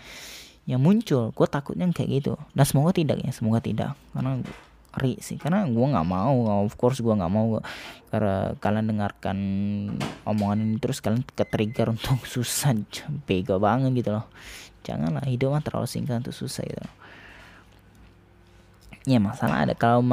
yang 0.70 0.84
muncul. 0.84 1.34
Gue 1.34 1.48
takutnya 1.50 1.90
kayak 1.90 2.22
gitu. 2.22 2.34
Dan 2.54 2.62
semoga 2.68 2.94
tidak 2.94 3.18
ya 3.24 3.32
semoga 3.34 3.58
tidak. 3.64 3.98
Karena 4.14 4.38
ri 5.00 5.18
sih 5.22 5.38
karena 5.38 5.70
gue 5.70 5.86
nggak 5.86 6.08
mau 6.10 6.66
of 6.66 6.74
course 6.74 6.98
gue 6.98 7.14
nggak 7.14 7.30
mau 7.30 7.62
karena 8.10 8.58
kalian 8.58 8.90
dengarkan 8.90 9.38
omongan 10.26 10.66
ini 10.66 10.76
terus 10.82 10.98
kalian 10.98 11.22
ke 11.22 11.46
trigger 11.46 11.90
untuk 11.94 12.26
susah 12.26 12.74
bego 13.26 13.58
banget 13.58 13.96
gitu 13.98 14.14
loh. 14.14 14.30
Janganlah 14.86 15.26
hidup 15.30 15.54
mah 15.54 15.64
terlalu 15.64 15.88
singkat 15.90 16.26
untuk 16.26 16.34
susah 16.34 16.66
gitu 16.66 16.86
ya 19.08 19.18
masalah 19.18 19.66
ada 19.66 19.74
kalau 19.74 20.06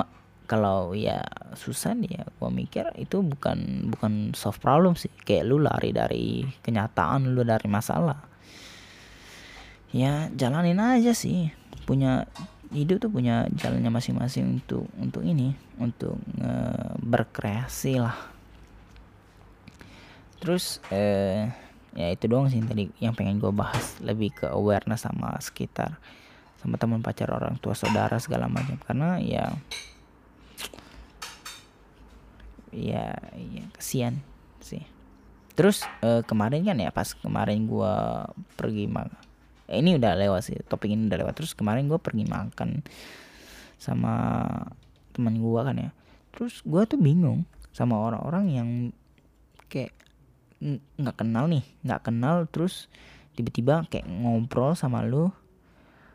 kalau 0.47 0.95
ya 0.95 1.27
susah 1.59 1.93
nih 1.99 2.23
ya 2.23 2.25
gue 2.27 2.51
mikir 2.51 2.95
itu 2.97 3.19
bukan 3.21 3.91
bukan 3.91 4.33
soft 4.33 4.63
problem 4.63 4.95
sih. 4.95 5.11
Kayak 5.27 5.45
lu 5.51 5.59
lari 5.59 5.91
dari 5.91 6.47
kenyataan 6.63 7.35
lu 7.35 7.43
dari 7.43 7.67
masalah. 7.67 8.23
Ya 9.91 10.31
jalanin 10.33 10.79
aja 10.79 11.13
sih. 11.13 11.51
Punya 11.85 12.31
hidup 12.75 12.99
tuh 12.99 13.11
punya 13.11 13.47
jalannya 13.55 13.91
masing-masing 13.91 14.59
untuk 14.63 14.87
untuk 14.99 15.23
ini 15.23 15.55
untuk 15.83 16.19
nge 16.39 16.55
berkreasi 17.03 17.99
lah. 18.03 18.17
Terus 20.39 20.79
eh 20.95 21.51
ya 21.97 22.13
itu 22.13 22.29
doang 22.29 22.47
sih 22.47 22.63
tadi 22.63 22.87
yang 23.03 23.19
pengen 23.19 23.43
gue 23.43 23.51
bahas. 23.51 23.99
Lebih 23.99 24.31
ke 24.35 24.47
awareness 24.47 25.07
sama 25.07 25.35
sekitar 25.43 25.99
sama 26.63 26.81
teman 26.81 27.05
pacar 27.05 27.31
orang 27.31 27.59
tua 27.63 27.75
saudara 27.79 28.19
segala 28.19 28.47
macam. 28.51 28.79
Karena 28.83 29.19
ya 29.23 29.55
ya, 32.73 33.17
ya 33.35 33.65
kesian 33.77 34.23
sih. 34.63 34.83
Terus 35.57 35.85
uh, 36.05 36.21
kemarin 36.25 36.65
kan 36.65 36.77
ya 36.77 36.93
pas 36.93 37.17
kemarin 37.17 37.65
gue 37.65 37.95
pergi 38.61 38.85
makan 38.89 39.25
eh, 39.67 39.83
ini 39.83 39.99
udah 39.99 40.13
lewat 40.15 40.43
sih 40.47 40.57
topik 40.67 40.93
ini 40.93 41.09
udah 41.09 41.19
lewat. 41.27 41.35
Terus 41.37 41.53
kemarin 41.57 41.89
gue 41.89 41.99
pergi 41.99 42.25
makan 42.29 42.85
sama 43.77 44.15
teman 45.17 45.41
gue 45.41 45.61
kan 45.61 45.77
ya. 45.77 45.91
Terus 46.37 46.61
gue 46.63 46.83
tuh 46.85 47.01
bingung 47.01 47.49
sama 47.73 48.01
orang-orang 48.01 48.45
yang 48.53 48.69
kayak 49.69 49.93
nggak 50.97 51.17
kenal 51.21 51.45
nih 51.45 51.65
nggak 51.85 52.09
kenal 52.09 52.49
terus 52.49 52.89
tiba-tiba 53.37 53.85
kayak 53.93 54.09
ngobrol 54.09 54.73
sama 54.73 55.05
lu 55.05 55.29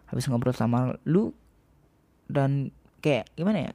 habis 0.09 0.25
ngobrol 0.25 0.57
sama 0.57 0.97
lu 1.05 1.29
dan 2.25 2.73
kayak 3.05 3.29
gimana 3.37 3.69
ya 3.69 3.71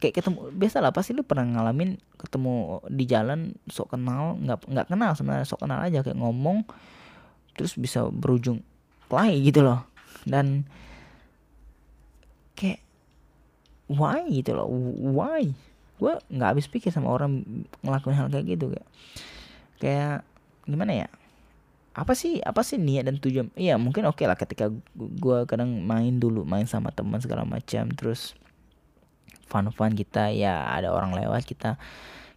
kayak 0.00 0.24
ketemu 0.24 0.48
biasa 0.56 0.80
lah 0.80 0.96
pasti 0.96 1.12
lu 1.12 1.22
pernah 1.22 1.44
ngalamin 1.44 2.00
ketemu 2.16 2.80
di 2.88 3.04
jalan 3.04 3.52
sok 3.68 3.94
kenal 3.94 4.40
nggak 4.40 4.64
nggak 4.64 4.86
kenal 4.88 5.12
sebenarnya 5.12 5.44
sok 5.44 5.68
kenal 5.68 5.78
aja 5.84 6.00
kayak 6.00 6.16
ngomong 6.16 6.64
terus 7.52 7.76
bisa 7.76 8.08
berujung 8.08 8.64
play 9.12 9.36
gitu 9.44 9.60
loh. 9.60 9.84
Dan 10.24 10.64
kayak 12.56 12.80
why 13.92 14.24
gitu 14.32 14.56
loh 14.56 14.64
why? 15.12 15.52
Gue 16.00 16.16
nggak 16.32 16.56
habis 16.56 16.70
pikir 16.72 16.88
sama 16.88 17.12
orang 17.12 17.44
ngelakuin 17.84 18.16
hal 18.16 18.32
kayak 18.32 18.56
gitu 18.56 18.72
kayak 18.72 18.88
kayak 19.82 20.16
gimana 20.64 21.04
ya? 21.04 21.08
Apa 21.92 22.16
sih 22.16 22.40
apa 22.40 22.64
sih 22.64 22.80
niat 22.80 23.04
dan 23.04 23.20
tujuan? 23.20 23.52
Iya 23.58 23.76
mungkin 23.76 24.08
oke 24.08 24.22
okay 24.22 24.26
lah 24.30 24.40
ketika 24.40 24.72
gue 24.96 25.38
kadang 25.44 25.84
main 25.84 26.16
dulu 26.16 26.48
main 26.48 26.64
sama 26.64 26.88
teman 26.88 27.20
segala 27.20 27.44
macam 27.44 27.92
terus 27.92 28.32
fun-fun 29.50 29.98
kita 29.98 30.30
ya 30.30 30.70
ada 30.70 30.94
orang 30.94 31.12
lewat 31.18 31.42
kita 31.44 31.76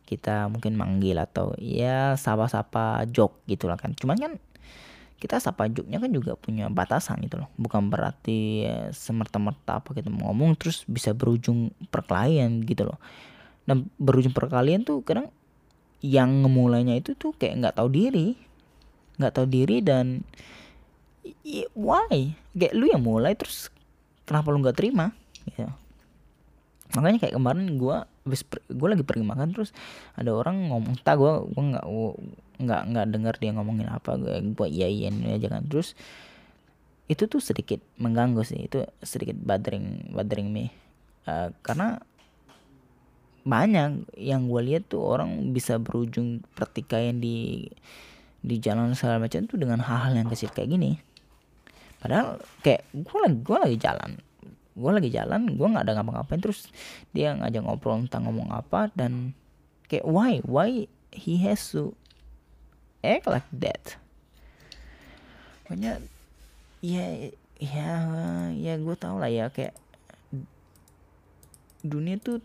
kita 0.03 0.51
mungkin 0.51 0.75
manggil 0.75 1.15
atau 1.17 1.55
ya 1.57 2.13
sapa-sapa 2.19 3.07
jok 3.09 3.47
gitu 3.47 3.71
lah 3.71 3.79
kan. 3.79 3.95
Cuman 3.95 4.17
kan 4.19 4.33
kita 5.17 5.39
sapa 5.39 5.71
joknya 5.71 6.03
kan 6.03 6.11
juga 6.11 6.35
punya 6.35 6.67
batasan 6.67 7.23
gitu 7.23 7.39
loh. 7.39 7.49
Bukan 7.55 7.87
berarti 7.87 8.67
ya, 8.67 8.77
semerta-merta 8.91 9.79
apa 9.79 9.95
mau 10.11 10.31
ngomong 10.31 10.59
terus 10.59 10.83
bisa 10.83 11.15
berujung 11.15 11.71
perkelahian 11.87 12.61
gitu 12.67 12.91
loh. 12.91 12.99
Dan 13.63 13.87
berujung 13.95 14.35
perkelahian 14.35 14.83
tuh 14.83 14.99
kadang 15.07 15.31
yang 16.03 16.43
ngemulainya 16.43 16.99
itu 16.99 17.15
tuh 17.15 17.31
kayak 17.39 17.63
nggak 17.63 17.75
tahu 17.79 17.89
diri. 17.89 18.35
Nggak 19.15 19.33
tahu 19.39 19.47
diri 19.47 19.79
dan 19.79 20.27
why? 21.71 22.35
Kayak 22.51 22.73
lu 22.75 22.91
yang 22.91 23.01
mulai 23.01 23.39
terus 23.39 23.71
kenapa 24.27 24.51
lu 24.51 24.59
nggak 24.59 24.75
terima? 24.75 25.15
Gitu 25.47 25.82
makanya 26.93 27.25
kayak 27.25 27.35
kemarin 27.35 27.77
gue 27.81 27.97
gue 28.69 28.87
lagi 28.87 29.03
pergi 29.03 29.25
makan 29.25 29.49
terus 29.51 29.73
ada 30.13 30.29
orang 30.31 30.69
ngomong 30.69 30.95
tak 31.01 31.17
gue 31.17 31.33
gue 31.49 31.63
nggak 31.73 31.85
nggak 32.63 32.81
nggak 32.93 33.05
dengar 33.09 33.35
dia 33.41 33.51
ngomongin 33.51 33.89
apa 33.89 34.15
gue 34.15 34.35
gue 34.53 34.67
iya 34.69 34.87
aja 35.09 35.47
kan. 35.49 35.65
Terus 35.65 35.97
itu 37.11 37.27
tuh 37.27 37.43
sedikit 37.43 37.83
mengganggu 37.99 38.41
sih 38.47 38.69
itu 38.69 38.85
sedikit 39.03 39.35
bothering 39.41 40.13
bothering 40.13 40.49
me. 40.53 40.71
Uh, 41.25 41.51
karena 41.65 41.99
banyak 43.43 44.07
yang 44.15 44.47
gue 44.47 44.61
lihat 44.63 44.87
tuh 44.87 45.03
orang 45.03 45.51
bisa 45.51 45.75
berujung 45.81 46.45
pertikaian 46.55 47.19
di 47.19 47.67
di 48.43 48.55
jalan 48.59 48.95
segala 48.95 49.23
macam 49.23 49.43
tuh 49.47 49.59
dengan 49.59 49.83
hal-hal 49.83 50.15
yang 50.15 50.29
kecil 50.31 50.51
kayak 50.51 50.71
gini. 50.71 50.91
Padahal 51.99 52.39
kayak 52.63 52.87
gue 52.91 53.17
lagi 53.19 53.37
gue 53.41 53.57
lagi 53.57 53.77
jalan 53.79 54.11
gue 54.73 54.91
lagi 54.91 55.09
jalan 55.13 55.53
gue 55.53 55.67
nggak 55.69 55.85
ada 55.85 55.93
ngapa-ngapain 56.01 56.41
terus 56.41 56.65
dia 57.13 57.37
ngajak 57.37 57.61
ngobrol 57.61 58.01
tentang 58.09 58.25
ngomong 58.25 58.49
apa 58.49 58.89
dan 58.97 59.37
kayak 59.93 60.09
why? 60.09 60.41
Why 60.41 60.89
he 61.13 61.37
has 61.45 61.61
to 61.77 61.93
act 63.05 63.29
like 63.29 63.45
that? 63.53 64.01
Pokoknya 65.63 66.01
ya 66.81 67.29
ya 67.61 67.91
ya 68.57 68.73
gue 68.81 68.95
tau 68.97 69.21
lah 69.21 69.29
ya 69.29 69.53
kayak 69.53 69.77
dunia 71.85 72.17
tuh 72.17 72.41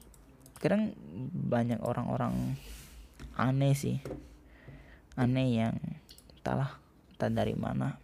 kadang 0.60 0.92
banyak 1.32 1.80
orang-orang 1.80 2.60
aneh 3.40 3.72
sih. 3.72 4.04
Aneh 5.16 5.48
yang 5.56 5.80
entahlah 6.36 6.76
entah 7.16 7.32
dari 7.32 7.56
mana. 7.56 7.96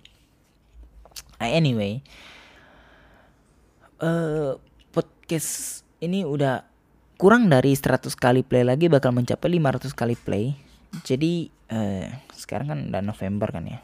Anyway 1.36 2.00
uh, 4.04 4.60
podcast 4.92 5.82
ini 6.04 6.28
udah 6.28 6.62
kurang 7.16 7.48
dari 7.48 7.72
100 7.72 8.12
kali 8.12 8.44
play 8.44 8.62
lagi 8.66 8.92
bakal 8.92 9.16
mencapai 9.16 9.48
500 9.56 9.96
kali 9.96 10.14
play. 10.20 10.44
Jadi 11.02 11.48
uh, 11.72 12.06
sekarang 12.36 12.66
kan 12.68 12.78
udah 12.92 13.02
November 13.02 13.48
kan 13.48 13.64
ya. 13.64 13.80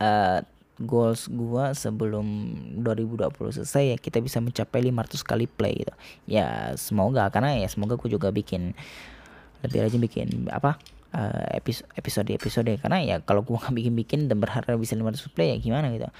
Uh, 0.00 0.40
goals 0.82 1.30
gua 1.30 1.70
sebelum 1.70 2.50
2020 2.82 3.30
selesai 3.62 3.94
ya 3.94 3.96
kita 4.00 4.18
bisa 4.18 4.42
mencapai 4.42 4.82
500 4.90 5.22
kali 5.22 5.46
play 5.46 5.84
gitu. 5.84 5.94
Ya 6.26 6.74
semoga 6.80 7.28
karena 7.30 7.60
ya 7.60 7.68
semoga 7.70 7.94
aku 7.94 8.10
juga 8.10 8.32
bikin 8.34 8.74
lebih 9.62 9.78
rajin 9.80 10.02
bikin 10.02 10.28
apa 10.52 10.76
uh, 11.14 11.46
episode 11.94 12.28
episode 12.34 12.68
karena 12.80 12.98
ya 13.00 13.16
kalau 13.22 13.46
gua 13.46 13.60
nggak 13.68 13.76
bikin 13.76 13.94
bikin 13.94 14.20
dan 14.26 14.42
berharap 14.42 14.74
bisa 14.80 14.98
500 14.98 15.30
play 15.30 15.54
ya 15.54 15.56
gimana 15.62 15.94
gitu 15.94 16.10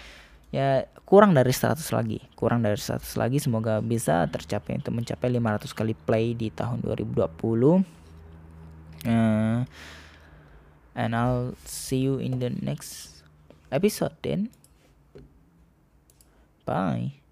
ya 0.55 0.87
kurang 1.03 1.35
dari 1.35 1.51
100 1.51 1.83
lagi. 1.91 2.23
Kurang 2.39 2.63
dari 2.63 2.79
100 2.79 3.03
lagi 3.19 3.43
semoga 3.43 3.83
bisa 3.83 4.31
tercapai 4.31 4.79
untuk 4.79 4.95
mencapai 4.95 5.27
500 5.35 5.75
kali 5.75 5.95
play 5.99 6.39
di 6.39 6.55
tahun 6.55 6.79
2020 6.87 7.83
uh, 9.11 9.67
and 10.95 11.11
I'll 11.13 11.59
see 11.67 11.99
you 11.99 12.23
in 12.23 12.39
the 12.39 12.55
next 12.55 13.27
episode 13.75 14.15
then. 14.23 14.55
Bye 16.65 17.24